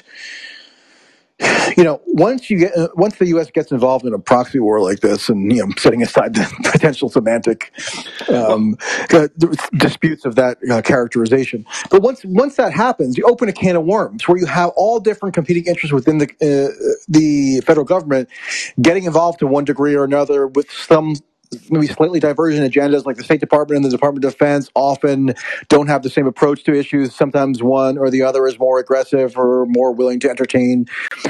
[1.76, 3.50] you know, once you get uh, once the U.S.
[3.50, 7.08] gets involved in a proxy war like this, and you know, setting aside the potential
[7.08, 7.72] semantic
[8.28, 8.76] um,
[9.12, 9.28] uh,
[9.76, 13.84] disputes of that uh, characterization, but once once that happens, you open a can of
[13.84, 16.72] worms where you have all different competing interests within the uh,
[17.08, 18.28] the federal government
[18.80, 21.14] getting involved to one degree or another with some
[21.70, 25.34] maybe slightly divergent agendas, like the State Department and the Department of Defense, often
[25.68, 27.14] don't have the same approach to issues.
[27.14, 30.86] Sometimes one or the other is more aggressive or more willing to entertain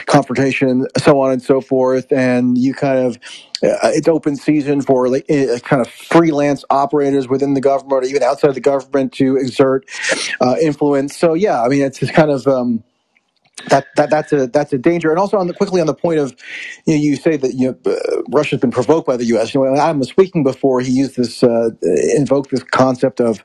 [0.07, 2.13] confrontation, so on and so forth.
[2.13, 3.19] And you kind of
[3.63, 8.07] uh, it's open season for like uh, kind of freelance operators within the government or
[8.07, 9.89] even outside the government to exert
[10.41, 11.17] uh, influence.
[11.17, 12.85] So yeah, I mean it's kind of um,
[13.69, 15.11] that, that that's a that's a danger.
[15.11, 16.37] And also on the quickly on the point of
[16.87, 19.55] you know you say that you know uh, Russia's been provoked by the U.S.
[19.55, 21.71] You know, when Adam was speaking before, he used this uh,
[22.17, 23.43] invoked this concept of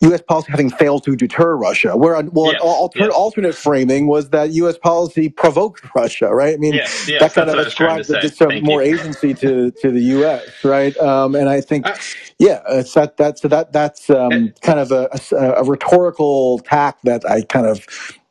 [0.00, 0.22] U.S.
[0.22, 1.96] policy having failed to deter Russia.
[1.96, 3.12] Where well, yes, alter, yes.
[3.12, 4.76] alternate framing was that U.S.
[4.76, 6.54] policy provoked Russia, right?
[6.54, 8.94] I mean, yes, that kind of ascribes some more you.
[8.94, 10.96] agency to, to the U.S., right?
[10.98, 11.96] Um, and I think, uh,
[12.38, 17.00] yeah, it's that that's so that that's um, kind of a, a, a, rhetorical tack
[17.02, 17.86] that I kind of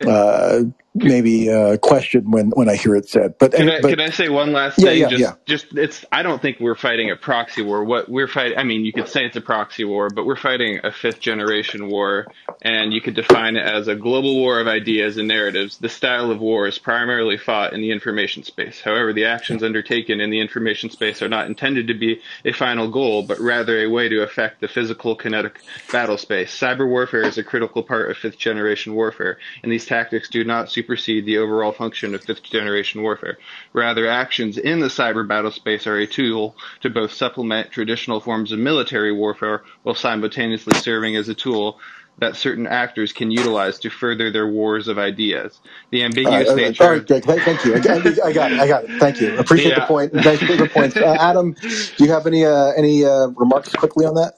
[0.08, 0.64] uh,
[0.94, 3.38] maybe uh, question when when I hear it said.
[3.38, 5.02] But can, I, but, can I say one last yeah, thing?
[5.02, 5.34] Yeah, just, yeah.
[5.46, 6.06] just it's.
[6.12, 7.84] I don't think we're fighting a proxy war.
[7.84, 10.80] What we're fighting, I mean, you could say it's a proxy war, but we're fighting
[10.84, 12.28] a fifth generation war,
[12.62, 15.78] and you could define it as a global war of ideas and narratives.
[15.78, 18.82] The style of war is primarily fought in the information space.
[18.82, 22.90] However, the actions undertaken in the information space are not intended to be a final
[22.90, 25.60] goal, but rather a way to affect the physical kinetic
[25.92, 26.58] battle space.
[26.58, 30.70] Cyber warfare is a critical part of fifth generation warfare, and these tactics do not
[30.84, 33.38] supersede the overall function of fifth generation warfare.
[33.72, 38.52] Rather, actions in the cyber battle space are a tool to both supplement traditional forms
[38.52, 41.80] of military warfare while simultaneously serving as a tool
[42.20, 45.60] that certain actors can utilize to further their wars of ideas.
[45.90, 46.84] The ambiguous uh, nature.
[46.84, 47.76] All right, Greg, thank you.
[47.76, 48.20] I, got it.
[48.60, 49.00] I got it.
[49.00, 49.38] Thank you.
[49.40, 49.80] Appreciate yeah.
[49.80, 50.14] the point.
[50.14, 50.96] Thank you for the points.
[50.96, 54.38] Uh, Adam, do you have any uh, any uh, remarks quickly on that?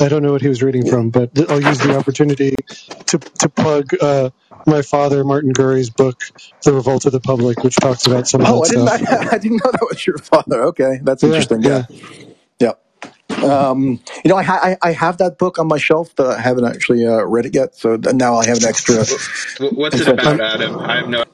[0.00, 2.54] I don't know what he was reading from, but I'll use the opportunity
[3.08, 4.30] to to plug uh,
[4.66, 6.20] my father, Martin Gurri's book,
[6.64, 8.88] The Revolt of the Public, which talks about some of Oh, that I didn't.
[8.88, 8.90] stuff.
[8.90, 10.64] I, I didn't know that was your father.
[10.66, 11.62] Okay, that's Yeah, interesting.
[11.64, 11.82] Yeah, yeah.
[12.60, 12.72] yeah.
[13.42, 16.40] Um, you know, I, ha- I I have that book on my shelf, but I
[16.40, 17.76] haven't actually uh, read it yet.
[17.76, 19.06] So now I have an extra.
[19.58, 20.08] Wh- What's it incentive.
[20.08, 20.78] about, Adam?
[20.78, 21.24] I have no.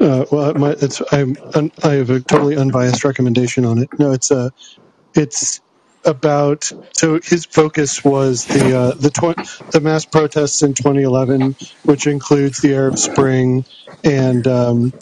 [0.00, 3.90] Uh, well, my, it's I'm un, I have a totally unbiased recommendation on it.
[3.98, 4.50] No, it's uh,
[5.14, 5.60] it's
[6.06, 9.40] about so his focus was the uh, the tw-
[9.72, 13.66] the mass protests in 2011, which includes the Arab Spring
[14.04, 14.94] and um,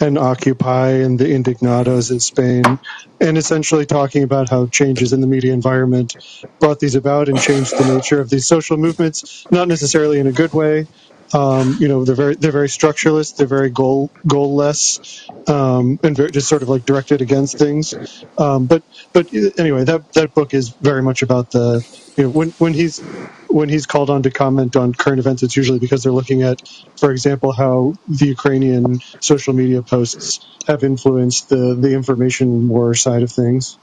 [0.00, 2.80] and Occupy and the Indignados in Spain,
[3.20, 6.14] and essentially talking about how changes in the media environment
[6.60, 10.32] brought these about and changed the nature of these social movements, not necessarily in a
[10.32, 10.86] good way.
[11.34, 15.00] Um, you know, they're very they're very structureless, they're very goal goalless,
[15.48, 17.96] um, and very, just sort of like directed against things.
[18.38, 18.84] Um, but
[19.14, 19.28] but
[19.58, 21.84] anyway, that that book is very much about the
[22.16, 23.04] you know when when he's
[23.48, 26.58] when he's called on to comment on current events, it's usually because they're looking at,
[26.98, 33.22] for example, how the Ukrainian social media posts have influenced the the information war side
[33.24, 33.78] of things.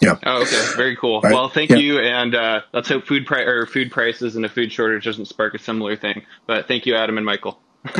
[0.00, 0.16] Yeah.
[0.24, 1.20] Oh, okay, very cool.
[1.20, 1.32] Right.
[1.32, 1.76] Well, thank Yeah.
[1.76, 5.26] you, and uh, let's hope food pri- or food prices and a food shortage doesn't
[5.26, 6.22] spark a similar thing.
[6.46, 7.60] But thank you, Adam and Michael.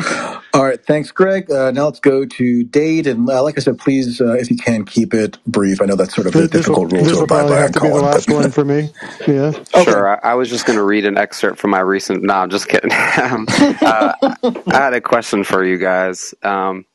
[0.55, 1.51] All right, thanks, Greg.
[1.51, 4.57] Uh, now let's go to Dade, and uh, like I said, please, uh, if you
[4.57, 5.83] can, keep it brief.
[5.83, 7.57] I know that's sort of a This, this difficult rule to abide by.
[7.59, 8.91] have to be the last but- one for me.
[9.29, 9.53] Yeah.
[9.85, 10.09] Sure.
[10.25, 12.23] I, I was just going to read an excerpt from my recent.
[12.23, 12.93] No, I'm just kidding.
[13.23, 16.35] um, uh, I had a question for you guys.
[16.43, 16.87] Um,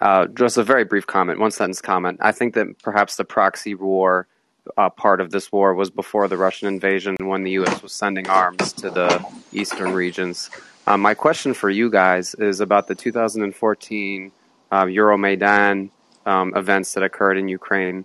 [0.00, 2.18] uh, just a very brief comment, one sentence comment.
[2.20, 4.26] I think that perhaps the proxy war
[4.76, 7.82] uh, part of this war was before the Russian invasion when the U.S.
[7.82, 10.50] was sending arms to the eastern regions.
[10.86, 14.32] Um, my question for you guys is about the 2014
[14.70, 15.90] uh, Euromaidan
[16.26, 18.04] um, events that occurred in Ukraine.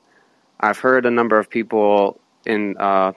[0.59, 3.13] I've heard a number of people in uh,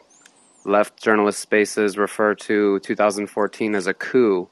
[0.64, 4.48] left journalist spaces refer to 2014 as a coup.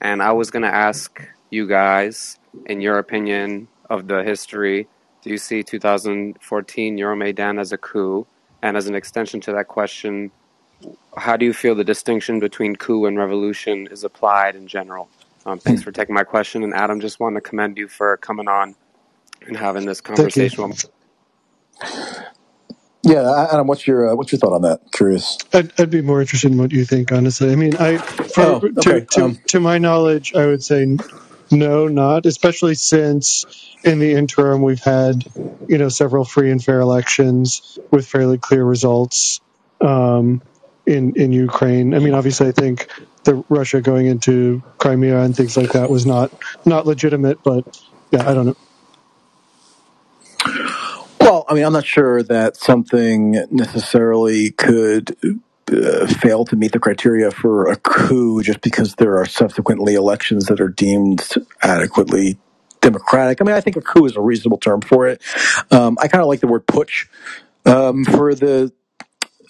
[0.00, 4.88] And I was going to ask you guys, in your opinion of the history,
[5.22, 8.28] do you see 2014 Euromaidan as a coup?
[8.62, 10.32] And as an extension to that question,
[11.16, 15.10] how do you feel the distinction between coup and revolution is applied in general?
[15.46, 16.64] Um, thanks for taking my question.
[16.64, 18.76] And Adam, just wanted to commend you for coming on
[19.46, 20.50] and having this Thank you.
[20.50, 20.64] conversation.
[20.64, 20.86] with
[23.04, 24.80] yeah, Adam, what's your uh, what's your thought on that?
[24.92, 25.38] Curious.
[25.52, 27.52] I'd, I'd be more interested in what you think, honestly.
[27.52, 29.00] I mean, I, for, Oh, okay.
[29.00, 30.98] to, to, Um, to my knowledge, I would say n-
[31.50, 33.44] no, not, especially since
[33.84, 35.24] in the interim we've had,
[35.68, 39.40] you know, several free and fair elections with fairly clear results
[39.80, 40.42] um,
[40.86, 41.94] in in Ukraine.
[41.94, 42.88] I mean, obviously, I think
[43.24, 46.32] the Russia going into Crimea and things like that was not
[46.64, 47.80] not legitimate, but
[48.10, 48.56] yeah, I don't know.
[51.20, 55.14] Well, I mean, I'm not sure that something necessarily could
[55.70, 60.46] uh, fail to meet the criteria for a coup just because there are subsequently elections
[60.46, 61.22] that are deemed
[61.62, 62.38] adequately
[62.80, 63.40] democratic.
[63.40, 65.22] I mean, I think a coup is a reasonable term for it.
[65.70, 67.06] Um, I kind of like the word putsch
[67.66, 68.72] um, for the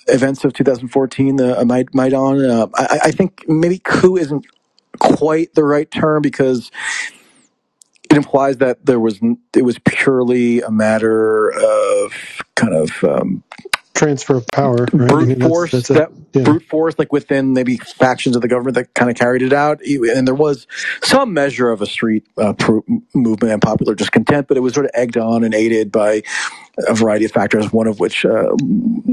[0.08, 2.44] events of 2014, the uh, Maid- Maidan.
[2.44, 4.46] Uh, I, I think maybe coup isn't
[4.98, 6.70] quite the right term because
[8.10, 9.20] it implies that there was
[9.54, 12.12] it was purely a matter of
[12.54, 13.44] kind of um,
[13.98, 14.92] Transfer of power, right?
[14.92, 16.42] I brute mean, that's- force that's that yeah.
[16.44, 19.80] brute force like within maybe factions of the government that kind of carried it out
[19.82, 20.66] and there was
[21.02, 22.84] some measure of a street uh, pro-
[23.14, 26.22] movement and popular discontent but it was sort of egged on and aided by
[26.86, 28.54] a variety of factors one of which uh,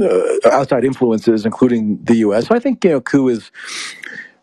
[0.01, 3.49] uh, outside influences including the US so I think you know coup is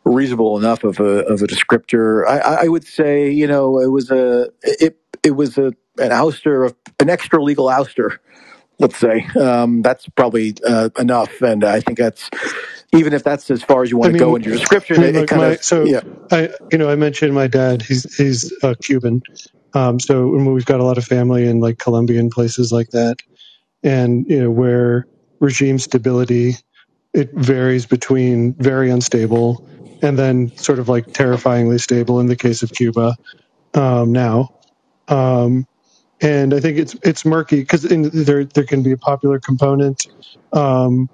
[0.04, 2.26] reasonable enough of a of a descriptor.
[2.26, 5.66] I, I I would say, you know, it was a it it was a
[5.98, 8.18] an ouster of an extra legal ouster.
[8.78, 12.28] Let's say um, that's probably uh, enough, and I think that's
[12.92, 14.96] even if that's as far as you want I to go in your description.
[14.96, 16.00] I mean, it, it kind my- of so yeah.
[16.30, 17.82] I, you know, I mentioned my dad.
[17.82, 19.22] He's he's uh, Cuban,
[19.74, 23.18] um, so we've got a lot of family in like Colombian places like that,
[23.82, 25.06] and you know where
[25.38, 26.56] regime stability
[27.12, 29.68] it varies between very unstable
[30.02, 33.16] and then sort of like terrifyingly stable in the case of Cuba
[33.74, 34.58] um, now.
[35.08, 35.66] Um,
[36.22, 40.06] and I think it's it's murky because there there can be a popular component.
[40.52, 41.10] Um,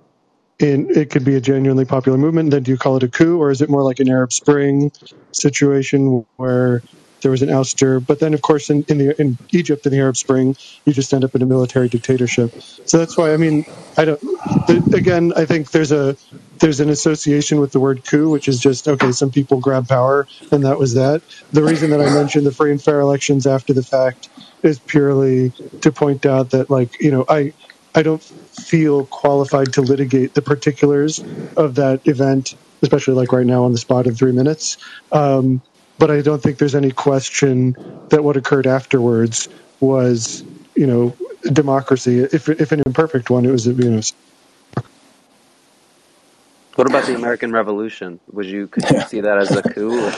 [0.58, 2.50] in it could be a genuinely popular movement.
[2.50, 4.92] Then do you call it a coup, or is it more like an Arab Spring
[5.32, 6.82] situation where
[7.22, 8.04] there was an ouster?
[8.04, 11.14] But then, of course, in, in the in Egypt in the Arab Spring, you just
[11.14, 12.52] end up in a military dictatorship.
[12.84, 13.64] So that's why I mean,
[13.96, 14.20] I don't.
[14.92, 16.16] Again, I think there's a
[16.58, 19.12] there's an association with the word coup, which is just okay.
[19.12, 21.22] Some people grab power, and that was that.
[21.52, 24.28] The reason that I mentioned the free and fair elections after the fact
[24.62, 27.52] is purely to point out that, like, you know, I
[27.94, 31.22] I don't feel qualified to litigate the particulars
[31.56, 34.76] of that event especially like right now on the spot in three minutes.
[35.12, 35.62] Um,
[35.98, 37.76] but I don't think there's any question
[38.10, 39.48] that what occurred afterwards
[39.80, 40.44] was,
[40.74, 41.16] you know,
[41.52, 42.20] democracy.
[42.20, 44.00] If if an imperfect one, it was, you know.
[46.76, 48.20] What about the American Revolution?
[48.32, 50.10] Would you could you see that as a coup?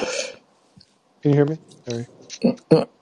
[1.22, 1.58] Can you hear me?
[1.88, 2.06] Sorry.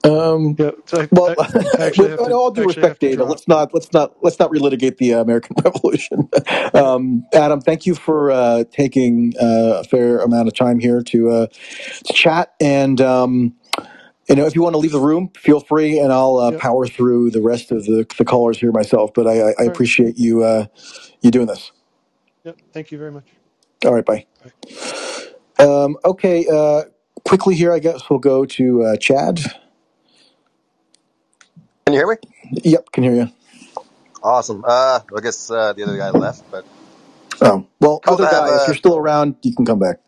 [0.03, 0.71] Um, Yeah.
[0.87, 1.37] So I, well, I,
[1.77, 3.25] I actually with have to, all due actually respect, have to Data, drop.
[3.25, 6.29] let's not let's not let's not relitigate the uh, American Revolution.
[6.75, 11.29] um, Adam, thank you for uh, taking uh, a fair amount of time here to
[11.31, 11.47] uh,
[12.05, 12.53] to chat.
[12.61, 13.55] And um,
[14.29, 16.53] you know, if you want to leave the room, feel free, and I'll uh, Yep.
[16.53, 19.11] power through the rest of the, the callers here myself.
[19.15, 19.81] But I, I, I All right.
[19.81, 20.67] appreciate you uh,
[21.21, 21.71] you doing this.
[22.45, 22.57] Yep.
[22.73, 23.27] Thank you very much.
[23.85, 24.25] All right, bye.
[25.59, 26.83] Um, okay, uh,
[27.25, 29.41] quickly here, I guess we'll go to uh, Chad.
[31.87, 32.15] Can you hear me?
[32.51, 33.29] Yep, can hear you.
[34.23, 34.63] Awesome.
[34.67, 36.65] Uh, I guess uh, the other guy left, but
[37.41, 38.45] Oh, well, cool other to have.
[38.45, 40.01] guy, if Uh, you're still around, you can come back.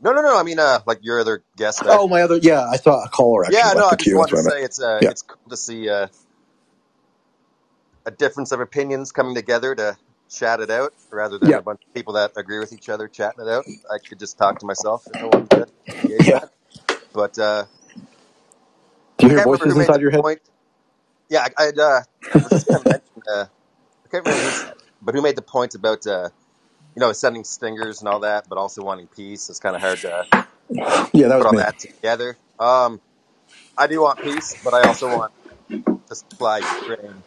[0.00, 0.38] no, no, no.
[0.38, 2.00] I mean, uh, like your other guest there.
[2.00, 3.86] Oh, my other, yeah, I saw a caller actually Yeah, no.
[3.88, 4.16] I just queue.
[4.16, 4.56] Wanted to what I meant.
[4.56, 5.10] say it's uh, Yeah.
[5.10, 6.08] it's cool to see uh,
[8.06, 9.96] a difference of opinions coming together to
[10.30, 13.08] chat it out, rather than Yeah, a bunch of people that agree with each other
[13.08, 13.66] chatting it out.
[13.90, 16.40] I could just talk to myself if I engage yeah.
[17.14, 17.66] But uh,
[19.18, 20.24] Do you hear voices inside your head?
[20.24, 20.40] point.
[21.30, 22.02] Yeah, I, I'd, uh,
[22.40, 23.22] I was just going to mention.
[23.30, 23.46] Uh,
[24.06, 26.30] I can't remember who said, but who made the point about uh,
[26.96, 29.50] you know sending stingers and all that, but also wanting peace.
[29.50, 30.28] It's kind of hard to
[31.14, 31.58] Yeah, that put was all me.
[31.58, 32.38] that together.
[32.58, 33.00] Um,
[33.78, 35.32] I do want peace, but I also want
[36.08, 37.24] to supply Ukraine.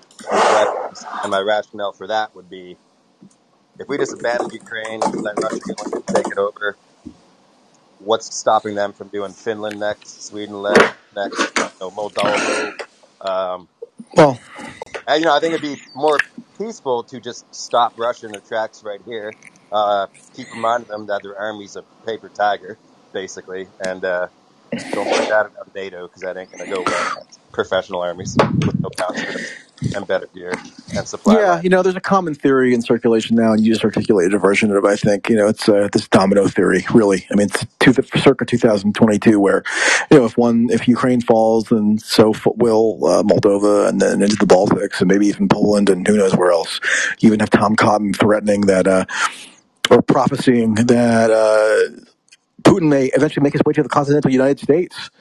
[1.24, 2.78] And my rationale for that would be
[3.80, 5.76] if we just abandon Ukraine and let Russia
[6.16, 6.78] take it over,
[8.06, 12.74] what's stopping them from doing Finland next, Sweden le- next, you know, Moldova?
[13.22, 13.70] Um,
[14.16, 14.40] Well,
[15.08, 16.20] and, you know, I think it'd be more
[16.58, 19.34] peaceful to just stop Russia in their tracks right here.
[19.72, 22.80] Uh, keep reminding them that their army's a paper tiger,
[23.14, 24.28] basically, and uh,
[24.72, 27.28] don't put that on NATO because that ain't gonna go well.
[27.52, 29.52] Professional armies with no conscripts
[29.96, 30.54] and better gear
[30.96, 33.84] and supply yeah, you know, there's a common theory in circulation now, and you just
[33.84, 34.88] articulated a version of it.
[34.88, 36.86] I think you know it's uh, this domino theory.
[36.94, 39.64] Really, I mean, it's to the, circa 2022, where
[40.12, 44.36] you know if one if Ukraine falls, then so will uh, Moldova, and then into
[44.36, 46.80] the Baltics, and maybe even Poland, and who knows where else.
[47.20, 49.06] You even have Tom Cotton threatening that, uh,
[49.90, 52.06] or prophesying that uh,
[52.66, 55.12] Putin may eventually make his way to the continental United States.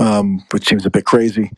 [0.00, 1.50] Um, which seems a bit crazy,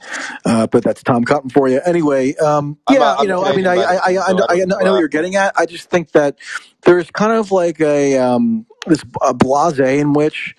[0.47, 1.81] uh, but that's Tom Cotton for you.
[1.87, 4.45] Anyway, um, I'm yeah, you I'm know, I mean, Canadian I, I, I, I, so
[4.51, 4.85] I I don't know I know.
[4.85, 5.55] know what Uh, you're getting at.
[5.59, 6.39] I just think that
[6.83, 10.57] there's kind of like a um, this a blase in which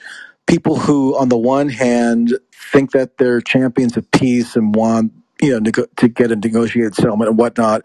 [0.48, 2.38] people who, on the one hand,
[2.74, 6.96] think that they're champions of peace and want you know nego- to get a negotiated
[6.96, 7.84] settlement and whatnot,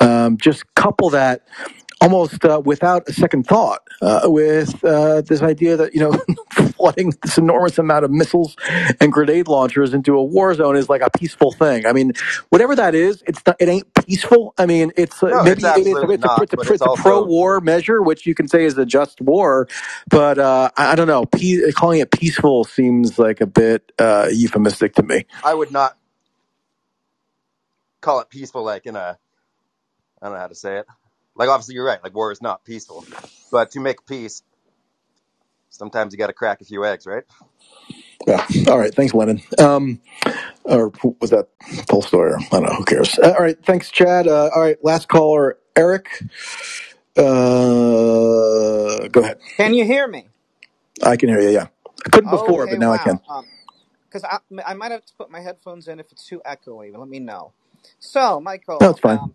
[0.00, 1.42] um, just couple that
[2.00, 6.12] almost uh, without a second thought uh, with uh, this idea that you know
[6.72, 8.56] flooding this enormous amount of missiles
[9.00, 11.86] and grenade launchers into a war zone is like a peaceful thing.
[11.86, 12.12] I mean,
[12.50, 13.56] whatever that is, it's not.
[13.60, 14.54] It ain't peaceful.
[14.58, 16.86] I mean, it's uh, no, maybe it's it, it's, it's, a, it's, a, it's it's
[16.86, 19.68] a pro-war measure, which you can say is a just war,
[20.08, 21.26] but uh, I, I don't know.
[21.26, 25.26] Pe- calling it peaceful seems like a bit uh, euphemistic to me.
[25.42, 25.96] I would not
[28.02, 29.18] call it peaceful like in a
[30.22, 30.86] I don't know how to say it.
[31.36, 32.02] Like obviously you're right.
[32.02, 33.06] Like war is not peaceful,
[33.50, 34.42] but to make peace,
[35.70, 37.24] sometimes you got to crack a few eggs, right?
[38.26, 38.46] Yeah.
[38.68, 38.94] All right.
[38.94, 39.42] Thanks, Lenin.
[39.58, 40.00] Um,
[40.64, 41.48] or was that
[41.88, 42.18] Tolstoy?
[42.18, 42.74] Or, I don't know.
[42.76, 43.18] Who cares?
[43.18, 43.58] Uh, all right.
[43.64, 44.28] Thanks, Chad.
[44.28, 44.78] Uh, all right.
[44.84, 46.08] Last caller, Eric.
[47.16, 47.22] Uh,
[49.08, 49.38] go ahead.
[49.58, 50.28] Can you hear me?
[51.02, 51.50] I can hear you.
[51.50, 51.68] Yeah.
[52.06, 53.18] I couldn't before, Okay, but now I can.
[53.18, 53.22] wow.
[53.28, 53.48] Um,
[54.08, 56.92] because I, I might have to put my headphones in if it's too echoey.
[56.92, 57.54] But let me know.
[58.00, 59.20] So, Michael, No, fine.
[59.20, 59.34] um,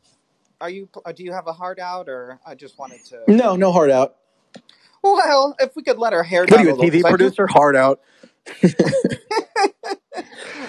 [0.61, 0.89] are you?
[1.05, 3.27] uh, Do you have a heart out, or I just wanted to?
[3.27, 4.15] No, no hard out.
[5.03, 6.89] Well, if we could let our hair What are down you, a a little, TV
[6.89, 7.17] 'cause I do.
[7.17, 7.47] producer?
[7.47, 8.01] Hard out.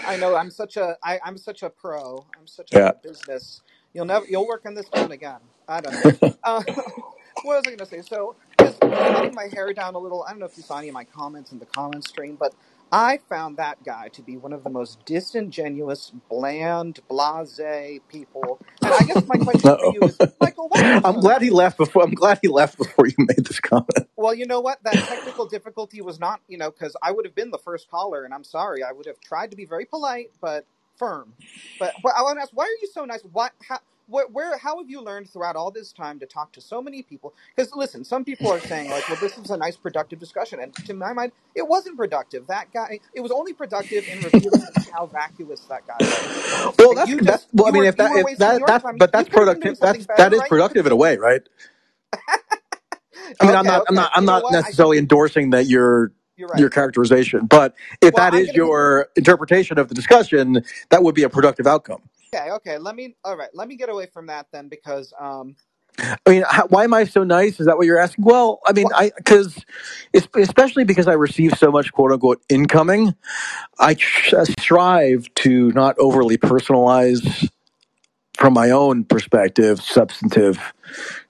[0.04, 2.26] I know I'm such a I, I'm such a pro.
[2.38, 2.74] I'm such Yeah.
[2.74, 3.62] a business.
[3.94, 5.40] You'll never you'll work in this town again.
[5.68, 6.12] I don't know.
[6.44, 6.62] Uh,
[7.42, 8.02] what was I going to say?
[8.02, 10.24] So just letting my hair down a little.
[10.24, 12.54] I don't know if you saw any of my comments in the comment stream, but
[12.92, 18.60] I found that guy to be one of the most disingenuous, bland, blasé people.
[18.84, 22.02] And I guess my question for you is, Michael, you I'm glad he left before.
[22.04, 24.08] I'm glad he left before you made this comment.
[24.16, 24.82] Well, you know what?
[24.84, 28.24] That technical difficulty was not, you know, because I would have been the first caller,
[28.24, 28.82] and I'm sorry.
[28.82, 31.34] I would have tried to be very polite but firm.
[31.78, 33.22] But but I want to ask, why are you so nice?
[33.32, 33.50] Why?
[33.68, 33.80] How?
[34.10, 34.58] Where, where?
[34.58, 37.34] How have you learned throughout all this time to talk to so many people?
[37.56, 40.74] Because listen, some people are saying like, "Well, this is a nice, productive discussion," and
[40.86, 42.48] to my mind, it wasn't productive.
[42.48, 46.44] That guy, it was only productive in revealing how vacuous that guy was.
[46.78, 47.46] Well, that's you that's.
[47.46, 48.98] just, Well, I mean, were, if that, if that that's time.
[48.98, 49.78] but that's could have been doing productive.
[49.80, 50.44] That's better, that is right?
[50.44, 51.42] Productive in a way, right?
[53.40, 56.12] I mean, I'm Okay, not, I'm not, I'm You not necessarily think endorsing that your
[56.36, 61.04] you're your characterization, but if Well, that I'm is your interpretation of the discussion, that
[61.04, 62.02] would be a productive outcome.
[62.34, 62.50] Okay.
[62.52, 63.16] Okay, let me.
[63.24, 65.56] All right, let me get away from that then, because um,
[65.98, 67.60] I mean, how, why am I so nice?
[67.60, 68.24] Is that what you're asking?
[68.24, 69.64] Well, I mean, I because
[70.14, 73.14] especially because I receive so much quote unquote incoming,
[73.78, 77.48] I strive to not overly personalize
[78.36, 80.58] from my own perspective substantive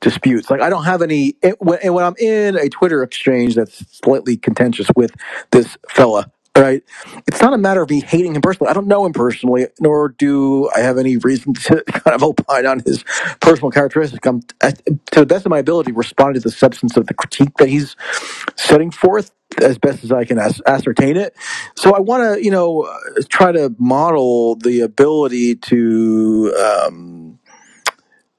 [0.01, 0.51] disputes.
[0.51, 4.89] Like I don't have any, and when I'm in a Twitter exchange that's slightly contentious
[4.94, 5.12] with
[5.51, 6.82] this fella, right?
[7.28, 8.70] It's not a matter of me hating him personally.
[8.70, 12.66] I don't know him personally, nor do I have any reason to kind of opine
[12.66, 13.05] on his
[13.40, 14.27] personal characteristics.
[14.27, 17.68] I'm, to the best of my ability, responding to the substance of the critique that
[17.68, 17.97] he's
[18.56, 19.32] setting forth
[19.62, 21.36] as best as I can as- ascertain it.
[21.77, 22.89] So I want to, you know,
[23.28, 26.55] try to model the ability to.
[26.86, 27.20] Um,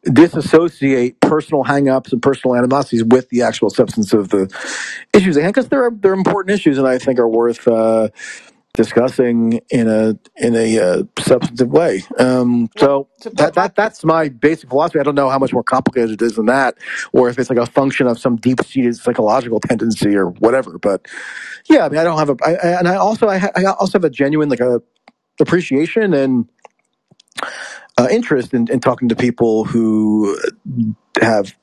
[0.06, 4.50] disassociate personal hangups and personal animosities with the actual substance of the
[5.14, 8.10] issues because they're they're important issues and I think are worth uh,
[8.74, 12.04] discussing in a in a uh, substantive way.
[12.20, 15.00] Um, well, so to that that that's my basic philosophy.
[15.00, 16.76] I don't know how much more complicated it is than that,
[17.14, 20.80] or if it's like a function of some deep seated psychological tendency or whatever.
[20.80, 21.08] But
[21.70, 23.66] yeah, I mean, I don't have a, I, I- and I also I, ha- I
[23.66, 24.82] also have a genuine like a
[25.40, 26.50] appreciation and
[27.98, 30.38] uh, interest in, in talking to people who
[31.22, 31.56] have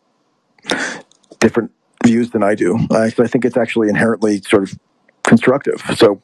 [1.40, 1.72] different
[2.05, 2.78] views than I do.
[2.90, 4.78] I, so I think it's actually inherently sort of
[5.24, 5.82] constructive.
[5.96, 6.22] So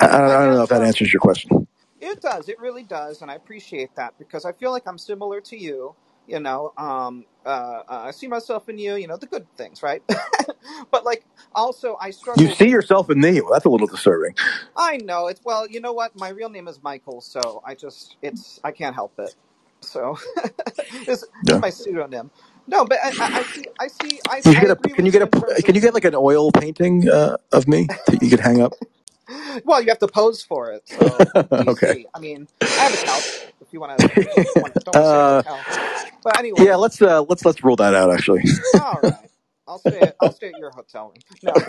[0.00, 1.66] I, I don't know if that answers your question.
[2.00, 2.48] it does.
[2.48, 5.94] It really does, and I appreciate that because I feel like I'm similar to you.
[6.26, 8.96] You know, um, uh, uh, I see myself in you.
[8.96, 10.02] You know, the good things, right?
[10.90, 11.24] but like,
[11.56, 12.44] also, I struggle.
[12.44, 13.40] You see yourself in me.
[13.40, 14.34] Well, that's a little disturbing.
[14.76, 15.68] I know it's well.
[15.68, 16.16] You know what?
[16.16, 19.34] My real name is Michael, so I just it's I can't help it.
[19.82, 20.18] So
[21.06, 21.56] this, this Yeah.
[21.56, 22.30] is my pseudonym.
[22.66, 23.68] No, but I, I I see.
[23.78, 24.20] I see.
[24.28, 24.76] I, You I get a.
[24.76, 25.28] Can you get a?
[25.62, 28.74] Can you get like an oil painting uh, of me that you could hang up?
[29.64, 30.88] Well, you have to pose for it.
[30.88, 31.28] So
[31.68, 31.94] okay.
[31.94, 32.04] DC.
[32.14, 33.46] I mean, I have a couch.
[33.60, 35.42] If you want to, don't want don't want to stay at a uh.
[36.22, 36.76] But yeah.
[36.76, 38.12] Let's uh, let's let's rule that out.
[38.12, 38.44] Actually.
[38.74, 39.25] all right.
[39.76, 40.06] I'll stay.
[40.06, 41.24] At, I'll stay at your hotel room.
[41.44, 41.62] No,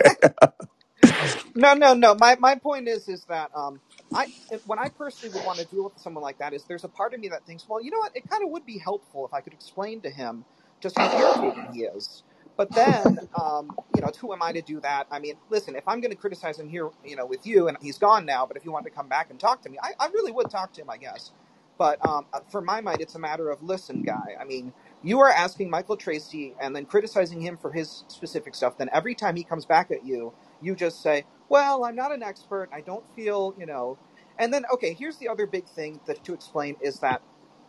[1.54, 2.16] no, no, no.
[2.16, 3.80] My my point is is that um
[4.14, 6.84] I if, when I personally would want to deal with someone like that is there's
[6.84, 8.78] a part of me that thinks well you know what it kind of would be
[8.78, 10.46] helpful if I could explain to him
[10.80, 12.24] just how irritating he is.
[12.56, 15.08] But then um you know who am I to do that?
[15.10, 17.78] I mean listen if I'm going to criticize him here you know with you and
[17.82, 19.92] he's gone now but if you wanted to come back and talk to me I,
[20.00, 21.32] I really would talk to him I guess.
[21.78, 24.36] But um, for my mind, it's a matter of listen, guy.
[24.40, 24.72] I mean,
[25.02, 28.78] you are asking Michael Tracey and then criticizing him for his specific stuff.
[28.78, 32.22] Then every time he comes back at you, you just say, "Well, I'm not an
[32.22, 32.68] expert.
[32.72, 33.98] I don't feel, you know."
[34.38, 37.22] And then, okay, here's the other big thing that to explain is that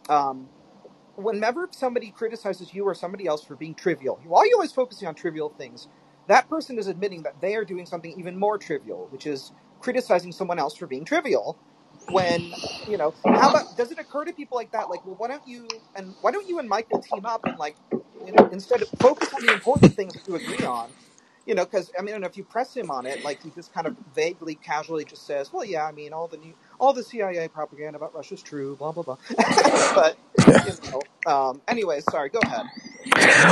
[0.10, 0.50] um,
[1.16, 5.16] whenever somebody criticizes you or somebody else for being trivial, while you're always focusing on
[5.16, 5.88] trivial things,
[6.28, 10.32] that person is admitting that they are doing something even more trivial, which is criticizing
[10.32, 11.58] someone else for being trivial.
[12.10, 12.56] When
[12.86, 14.90] you know, how about does it occur to people like that?
[14.90, 17.78] Like, well, why don't you and why don't you and Michael team up and like,
[18.26, 20.96] you know, instead of focus on the important things to agree on,
[21.46, 23.88] you know, because I mean, if you press him on it, like he just kind
[23.88, 27.50] of vaguely, casually just says, "Well, yeah, I mean, all the new, all the CIA
[27.50, 29.18] propaganda about Russia's true, blah blah blah."
[29.96, 30.20] but
[30.64, 32.68] you know, um, anyway, sorry, go ahead.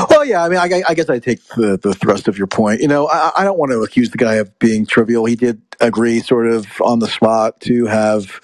[0.10, 0.44] Well, yeah.
[0.44, 2.82] I mean, I, I guess I take the, the thrust of your point.
[2.82, 5.26] You know, I, I don't want to accuse the guy of being trivial.
[5.26, 8.41] He did agree, sort of on the spot, to have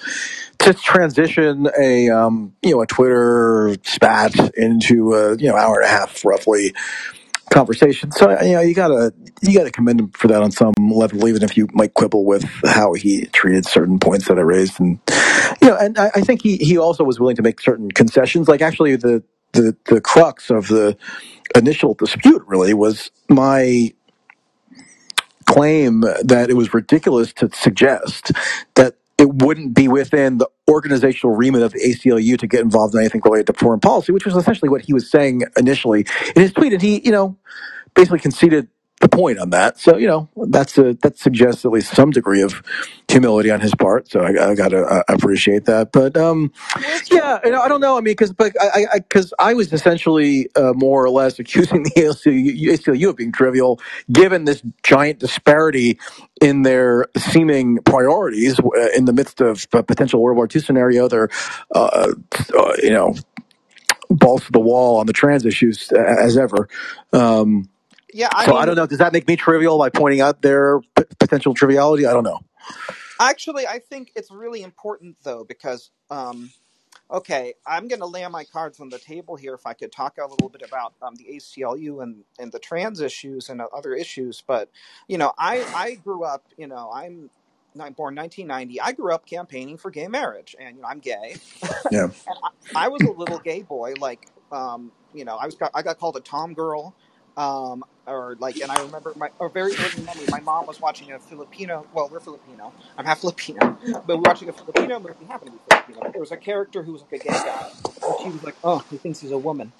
[0.59, 5.85] to transition a um, you know a Twitter spat into a you know hour and
[5.85, 6.73] a half roughly
[7.51, 8.11] conversation.
[8.11, 11.43] So you know you gotta you gotta commend him for that on some level, even
[11.43, 14.79] if you might quibble with how he treated certain points that I raised.
[14.79, 14.99] And
[15.61, 18.47] you know, and I, I think he he also was willing to make certain concessions.
[18.47, 19.23] Like actually, the
[19.53, 20.97] the the crux of the
[21.55, 23.91] initial dispute really was my
[25.45, 28.31] claim that it was ridiculous to suggest
[28.75, 33.01] that it wouldn't be within the organizational remit of the ACLU to get involved in
[33.01, 36.05] anything related to foreign policy, which was essentially what he was saying initially
[36.35, 36.73] in his tweet.
[36.73, 37.37] And he, you know,
[37.95, 38.67] basically conceded
[39.03, 39.77] the point on that.
[39.79, 42.63] So, you know, that's a, that suggests at least some degree of
[43.09, 44.09] humility on his part.
[44.09, 45.91] So I, I got to uh, appreciate that.
[45.91, 46.51] But, um,
[47.11, 47.97] yeah, you know, I don't know.
[47.97, 51.91] I mean, because but I, because I was essentially uh, more or less accusing the
[51.91, 53.79] ACLU, ACLU of being trivial,
[54.11, 55.99] given this giant disparity
[56.41, 61.09] in their seeming priorities uh, in the midst of a potential World War II scenario.
[61.09, 61.29] They're,
[61.75, 62.13] uh,
[62.57, 63.15] uh, you know,
[64.09, 66.69] balls to the wall on the trans issues as ever.
[67.11, 67.69] Um,
[68.13, 68.87] yeah, I so I don't know.
[68.87, 72.05] Does that make me trivial by pointing out their p- potential triviality?
[72.05, 72.39] I don't know.
[73.19, 76.51] actually, I think it's really important though because um,
[77.11, 79.53] Okay, I'm going to lay my cards on the table here.
[79.53, 83.01] If I could talk a little bit about um, the ACLU and, and the trans
[83.01, 84.69] issues and other issues, but
[85.07, 86.45] you know, I I grew up.
[86.57, 87.29] You know, I'm
[87.75, 88.81] born 1990.
[88.81, 91.35] I grew up campaigning for gay marriage, and you know, I'm gay.
[91.91, 92.07] Yeah.
[92.27, 93.93] I, I was a little gay boy.
[93.99, 96.95] Like, um, you know, I was got, I got called a tom girl.
[97.35, 100.25] Um, or like, and I remember my a very early memory.
[100.29, 101.85] My mom was watching a Filipino.
[101.93, 102.73] Well, we're Filipino.
[102.97, 105.25] I'm half Filipino, but we're watching a Filipino movie.
[105.25, 105.99] Happened to be Filipino.
[106.01, 108.55] But there was a character who was like a gay guy, and she was like,
[108.63, 109.71] "Oh, he thinks he's a woman."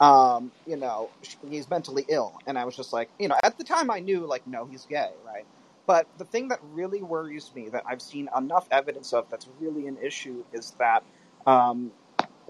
[0.00, 1.10] Um, you know,
[1.48, 4.26] he's mentally ill, and I was just like, you know, at the time I knew
[4.26, 5.46] like, no, he's gay, right?
[5.86, 9.86] But the thing that really worries me that I've seen enough evidence of that's really
[9.86, 11.02] an issue is that
[11.46, 11.92] um,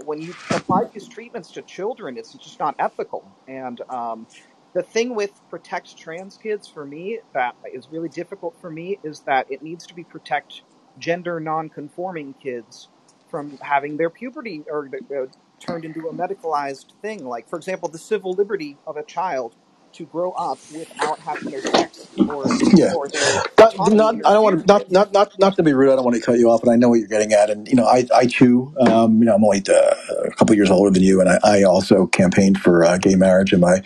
[0.05, 3.25] when you apply these treatments to children, it's just not ethical.
[3.49, 4.27] And um,
[4.75, 9.21] the thing with protect trans kids for me that is really difficult for me is
[9.21, 10.63] that it needs to be protect
[10.99, 12.89] gender non-conforming kids
[13.31, 15.27] from having their puberty or uh,
[15.61, 17.25] turned into a medicalized thing.
[17.25, 19.57] Like, for example, the civil liberty of a child
[19.95, 22.87] to grow up without having their sex or Yeah.
[22.91, 24.93] or their Not, autonomy not, I don't want to, not, with.
[24.93, 25.93] not, not, not to be rude.
[25.93, 27.51] I don't want to cut you off, but I know what you're getting at.
[27.51, 29.95] And, you know, I, I too, um, you know, I'm only uh,
[30.27, 33.53] a couple years older than you, and I, I also campaigned for uh, gay marriage
[33.53, 33.83] in my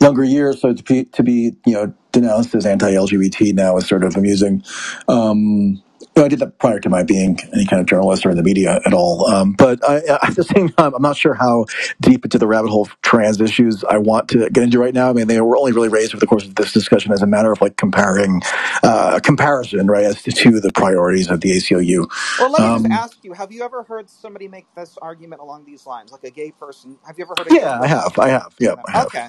[0.00, 0.60] younger years.
[0.60, 4.64] So to be, to be, you know, denounced as anti-LGBT now is sort of amusing.
[5.08, 5.82] Um,
[6.18, 8.80] I did that prior to my being any kind of journalist or in the media
[8.86, 9.26] at all.
[9.28, 11.66] Um, but I, at the same time, I'm not sure how
[12.00, 15.10] deep into the rabbit hole of trans issues I want to get into right now.
[15.10, 17.26] I mean, they were only really raised over the course of this discussion as a
[17.26, 18.42] matter of like comparing,
[18.82, 22.06] uh, comparison, right, as to, to the priorities of the ACLU.
[22.38, 25.42] Or let me just Um, ask you: Have you ever heard somebody make this argument
[25.42, 26.98] along these lines, like a gay person?
[27.06, 27.88] Have you ever heard a gay yeah, I person?
[27.88, 28.18] have.
[28.18, 28.54] I have.
[28.60, 29.08] Yeah, I have.
[29.08, 29.28] Okay,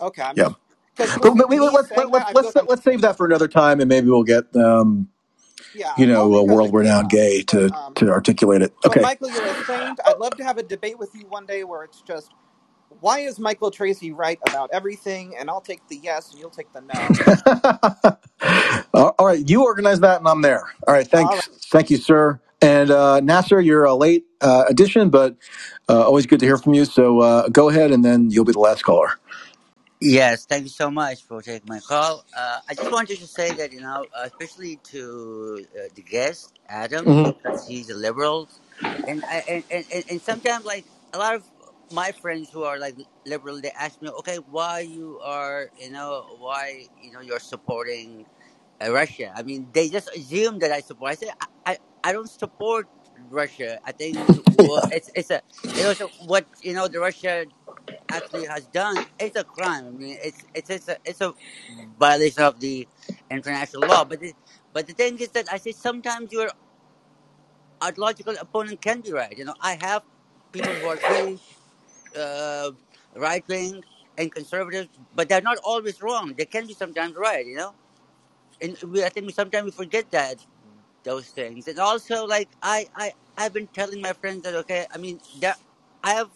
[0.00, 0.22] okay.
[0.22, 0.40] I'm Yeah.
[0.40, 0.56] just
[0.96, 2.82] because But, me, but wait, me let's, saying let, that, I let's, like I'm let's
[2.84, 5.08] save that for another time and maybe we'll get, um,
[5.76, 8.74] yeah, you know, a world renowned gay to, um, to articulate it.
[8.84, 9.00] Okay.
[9.00, 10.00] Michael, you're a saint.
[10.06, 12.30] I'd love to have a debate with you one day where it's just
[13.00, 16.72] why is Michael Tracey right about everything, and I'll take the yes and you'll take
[16.72, 17.12] the no.
[18.94, 20.62] all right, you organize that, and I'm there.
[20.86, 21.42] All right, All right.
[21.42, 22.40] thanks, thank you, sir.
[22.62, 25.36] And uh, Nasser, you're a late uh, addition, but
[25.88, 26.84] uh, always good to hear from you.
[26.86, 29.10] So uh, go ahead, and then you'll be the last caller.
[30.06, 32.24] Yes, thank you so much for taking my call.
[32.36, 36.54] Uh, I just wanted to say that, you know, uh, especially to uh, the guest,
[36.68, 38.50] Adam, hmm because he's a liberal.
[39.06, 41.44] And, I, and, and, and and sometimes, like, a lot of
[41.90, 42.96] my friends who are, like,
[43.26, 48.26] liberal, they ask me, okay, why you are, you know, why, you know, you're supporting
[48.84, 49.32] uh, Russia.
[49.36, 51.12] I mean, they just assume that I support.
[51.12, 52.88] I say, I, I, I don't support
[53.30, 53.80] Russia.
[53.84, 54.22] I think
[54.60, 55.42] well, it's, it's a,
[55.74, 57.46] you know, so what, you know, the Russia
[58.10, 59.86] actually has done it's a crime.
[59.88, 61.34] I mean, it's it's it's a it's a
[61.98, 62.88] violation of the
[63.30, 64.04] international law.
[64.04, 64.36] But it,
[64.72, 66.50] but the thing is that I say sometimes your
[67.84, 69.36] ideological opponent can be right.
[69.36, 70.02] You know, I have
[70.52, 71.40] people who are very
[72.18, 72.72] uh,
[73.16, 73.84] right wing
[74.18, 76.34] and conservative, but they're not always wrong.
[76.36, 77.46] They can be sometimes right.
[77.46, 77.74] You know,
[78.62, 80.44] and we I think sometimes we forget that
[81.04, 81.68] those things.
[81.68, 85.56] And also, like I I I've been telling my friends that okay, I mean, there
[86.04, 86.30] I have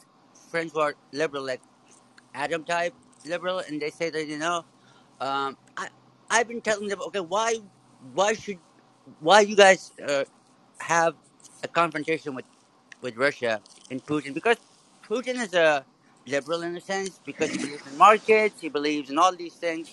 [0.50, 1.62] friends who are liberal, like
[2.34, 2.94] Adam type
[3.26, 4.64] liberal, and they say that you know,
[5.20, 5.88] um, I
[6.30, 7.56] I've been telling them, okay, why
[8.14, 8.58] why should
[9.20, 10.24] why you guys uh,
[10.80, 11.14] have
[11.64, 12.46] a confrontation with
[13.02, 14.34] with Russia and Putin?
[14.34, 14.58] Because
[15.08, 15.86] Putin is a
[16.26, 19.92] liberal in a sense because he believes in markets, he believes in all these things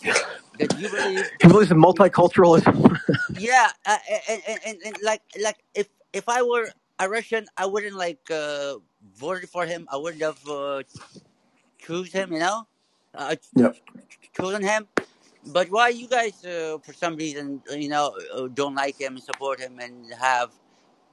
[0.59, 1.25] that you believe.
[1.41, 2.97] He believes in multiculturalism.
[3.35, 3.97] Yeah, uh,
[4.29, 6.69] and, and, and, and like like if if I were
[6.99, 8.75] a Russian, I wouldn't like uh,
[9.15, 9.87] voted for him.
[9.91, 10.83] I wouldn't have uh,
[11.79, 12.33] choose him.
[12.33, 12.67] You know,
[13.15, 13.75] uh, yep.
[14.35, 14.87] chosen him.
[15.45, 19.23] But why you guys, uh, for some reason, you know, uh, don't like him and
[19.23, 20.51] support him and have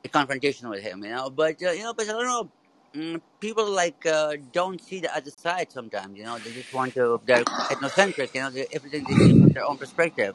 [0.04, 1.04] a confrontation with him?
[1.04, 2.50] You know, but uh, you know, but I don't know.
[2.94, 6.16] Mm, people like uh, don't see the other side sometimes.
[6.16, 7.20] You know, they just want to.
[7.26, 8.34] They're ethnocentric.
[8.34, 10.34] You know, they, everything they see from their own perspective.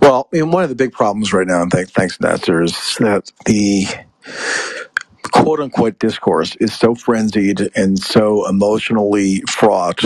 [0.00, 2.96] Well, I mean, one of the big problems right now, and thanks, thanks, Nasser, is
[2.98, 3.86] that the
[5.44, 10.00] quote unquote discourse is so frenzied and so emotionally fraught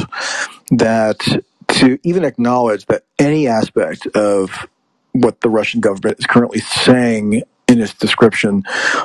[0.73, 1.21] that
[1.69, 4.67] to even acknowledge that any aspect of
[5.13, 8.65] what the Russian government is currently saying in its description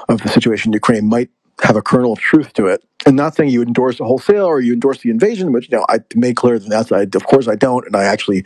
[0.09, 1.29] of the situation in Ukraine might
[1.61, 2.83] have a kernel of truth to it.
[3.05, 5.85] And not saying you endorse the wholesale or you endorse the invasion, which you know
[5.87, 8.41] I made clear that that's I, of course I don't, and I actually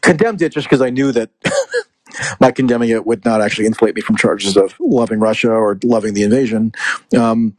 [0.00, 1.30] condemned it just because I knew that
[2.40, 6.14] my condemning it would not actually insulate me from charges of loving Russia or loving
[6.14, 6.72] the invasion.
[7.16, 7.56] Um,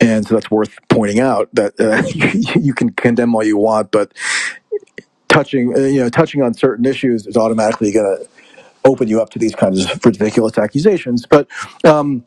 [0.00, 2.02] and so that's worth pointing out that uh,
[2.58, 4.12] you, can condemn all you want, but
[5.28, 8.28] touching uh, you know touching on certain issues is automatically going to
[8.84, 11.26] open you up to these kinds of ridiculous accusations.
[11.26, 11.48] But
[11.84, 12.24] um,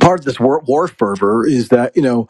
[0.00, 2.28] part of this war, war fervor is that you know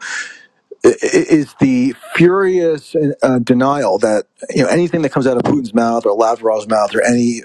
[0.83, 6.05] is the furious uh, denial that you know anything that comes out of Putin's mouth
[6.05, 7.41] or Lavrov's mouth or any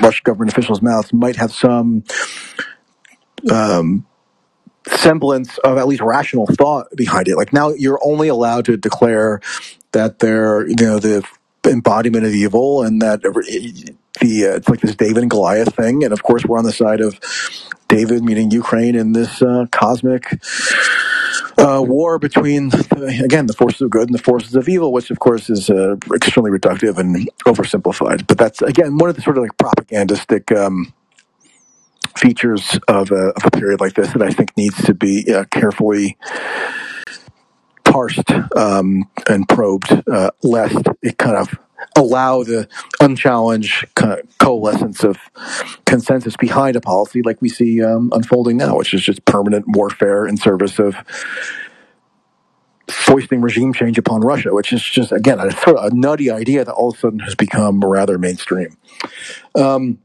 [0.00, 2.04] Russian government official's mouth might have some
[3.50, 4.06] um,
[4.88, 7.36] semblance of at least rational thought behind it.
[7.36, 9.40] Like now, you're only allowed to declare
[9.92, 11.26] that they're you know the
[11.66, 16.12] embodiment of evil and that the uh, it's like this David and Goliath thing, and
[16.12, 17.18] of course we're on the side of
[17.90, 20.24] David, meaning Ukraine, in this uh, cosmic
[21.58, 22.70] uh, war between,
[23.22, 25.96] again, the forces of good and the forces of evil, which of course is uh,
[26.14, 28.26] extremely reductive and oversimplified.
[28.26, 30.94] But that's again one of the sort of like propagandistic um,
[32.16, 35.44] features of a, of a period like this that I think needs to be uh,
[35.50, 36.16] carefully
[37.84, 41.58] parsed um, and probed, uh, lest it kind of
[41.96, 42.68] allow the
[43.00, 43.86] unchallenged
[44.38, 45.18] coalescence of
[45.86, 50.26] consensus behind a policy like we see um, unfolding now, which is just permanent warfare
[50.26, 50.96] in service of
[52.90, 56.64] foisting regime change upon Russia, which is just again a sort of a nutty idea
[56.64, 58.76] that all of a sudden has become rather mainstream.
[59.54, 59.98] Um,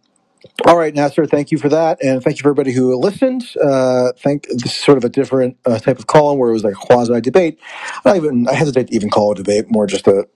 [0.66, 3.44] all right, Nasser, thank you for that, and thank you for everybody who listened.
[3.62, 6.64] Uh, thank this is sort of a different uh, type of column where it was
[6.64, 7.60] like a quasi debate.
[8.06, 10.28] I even I hesitate to even call it a debate, more just a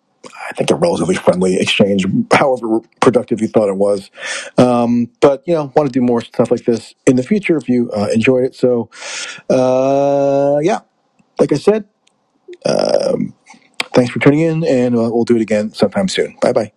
[0.49, 4.11] I think a relatively friendly exchange, however productive you thought it was.
[4.57, 7.69] Um, but you know, want to do more stuff like this in the future if
[7.69, 8.55] you uh, enjoyed it.
[8.55, 8.89] So,
[9.49, 10.79] uh, yeah,
[11.39, 11.85] like I said,
[12.65, 13.35] um,
[13.93, 16.37] thanks for tuning in, and uh, we'll do it again sometime soon.
[16.41, 16.71] Bye bye.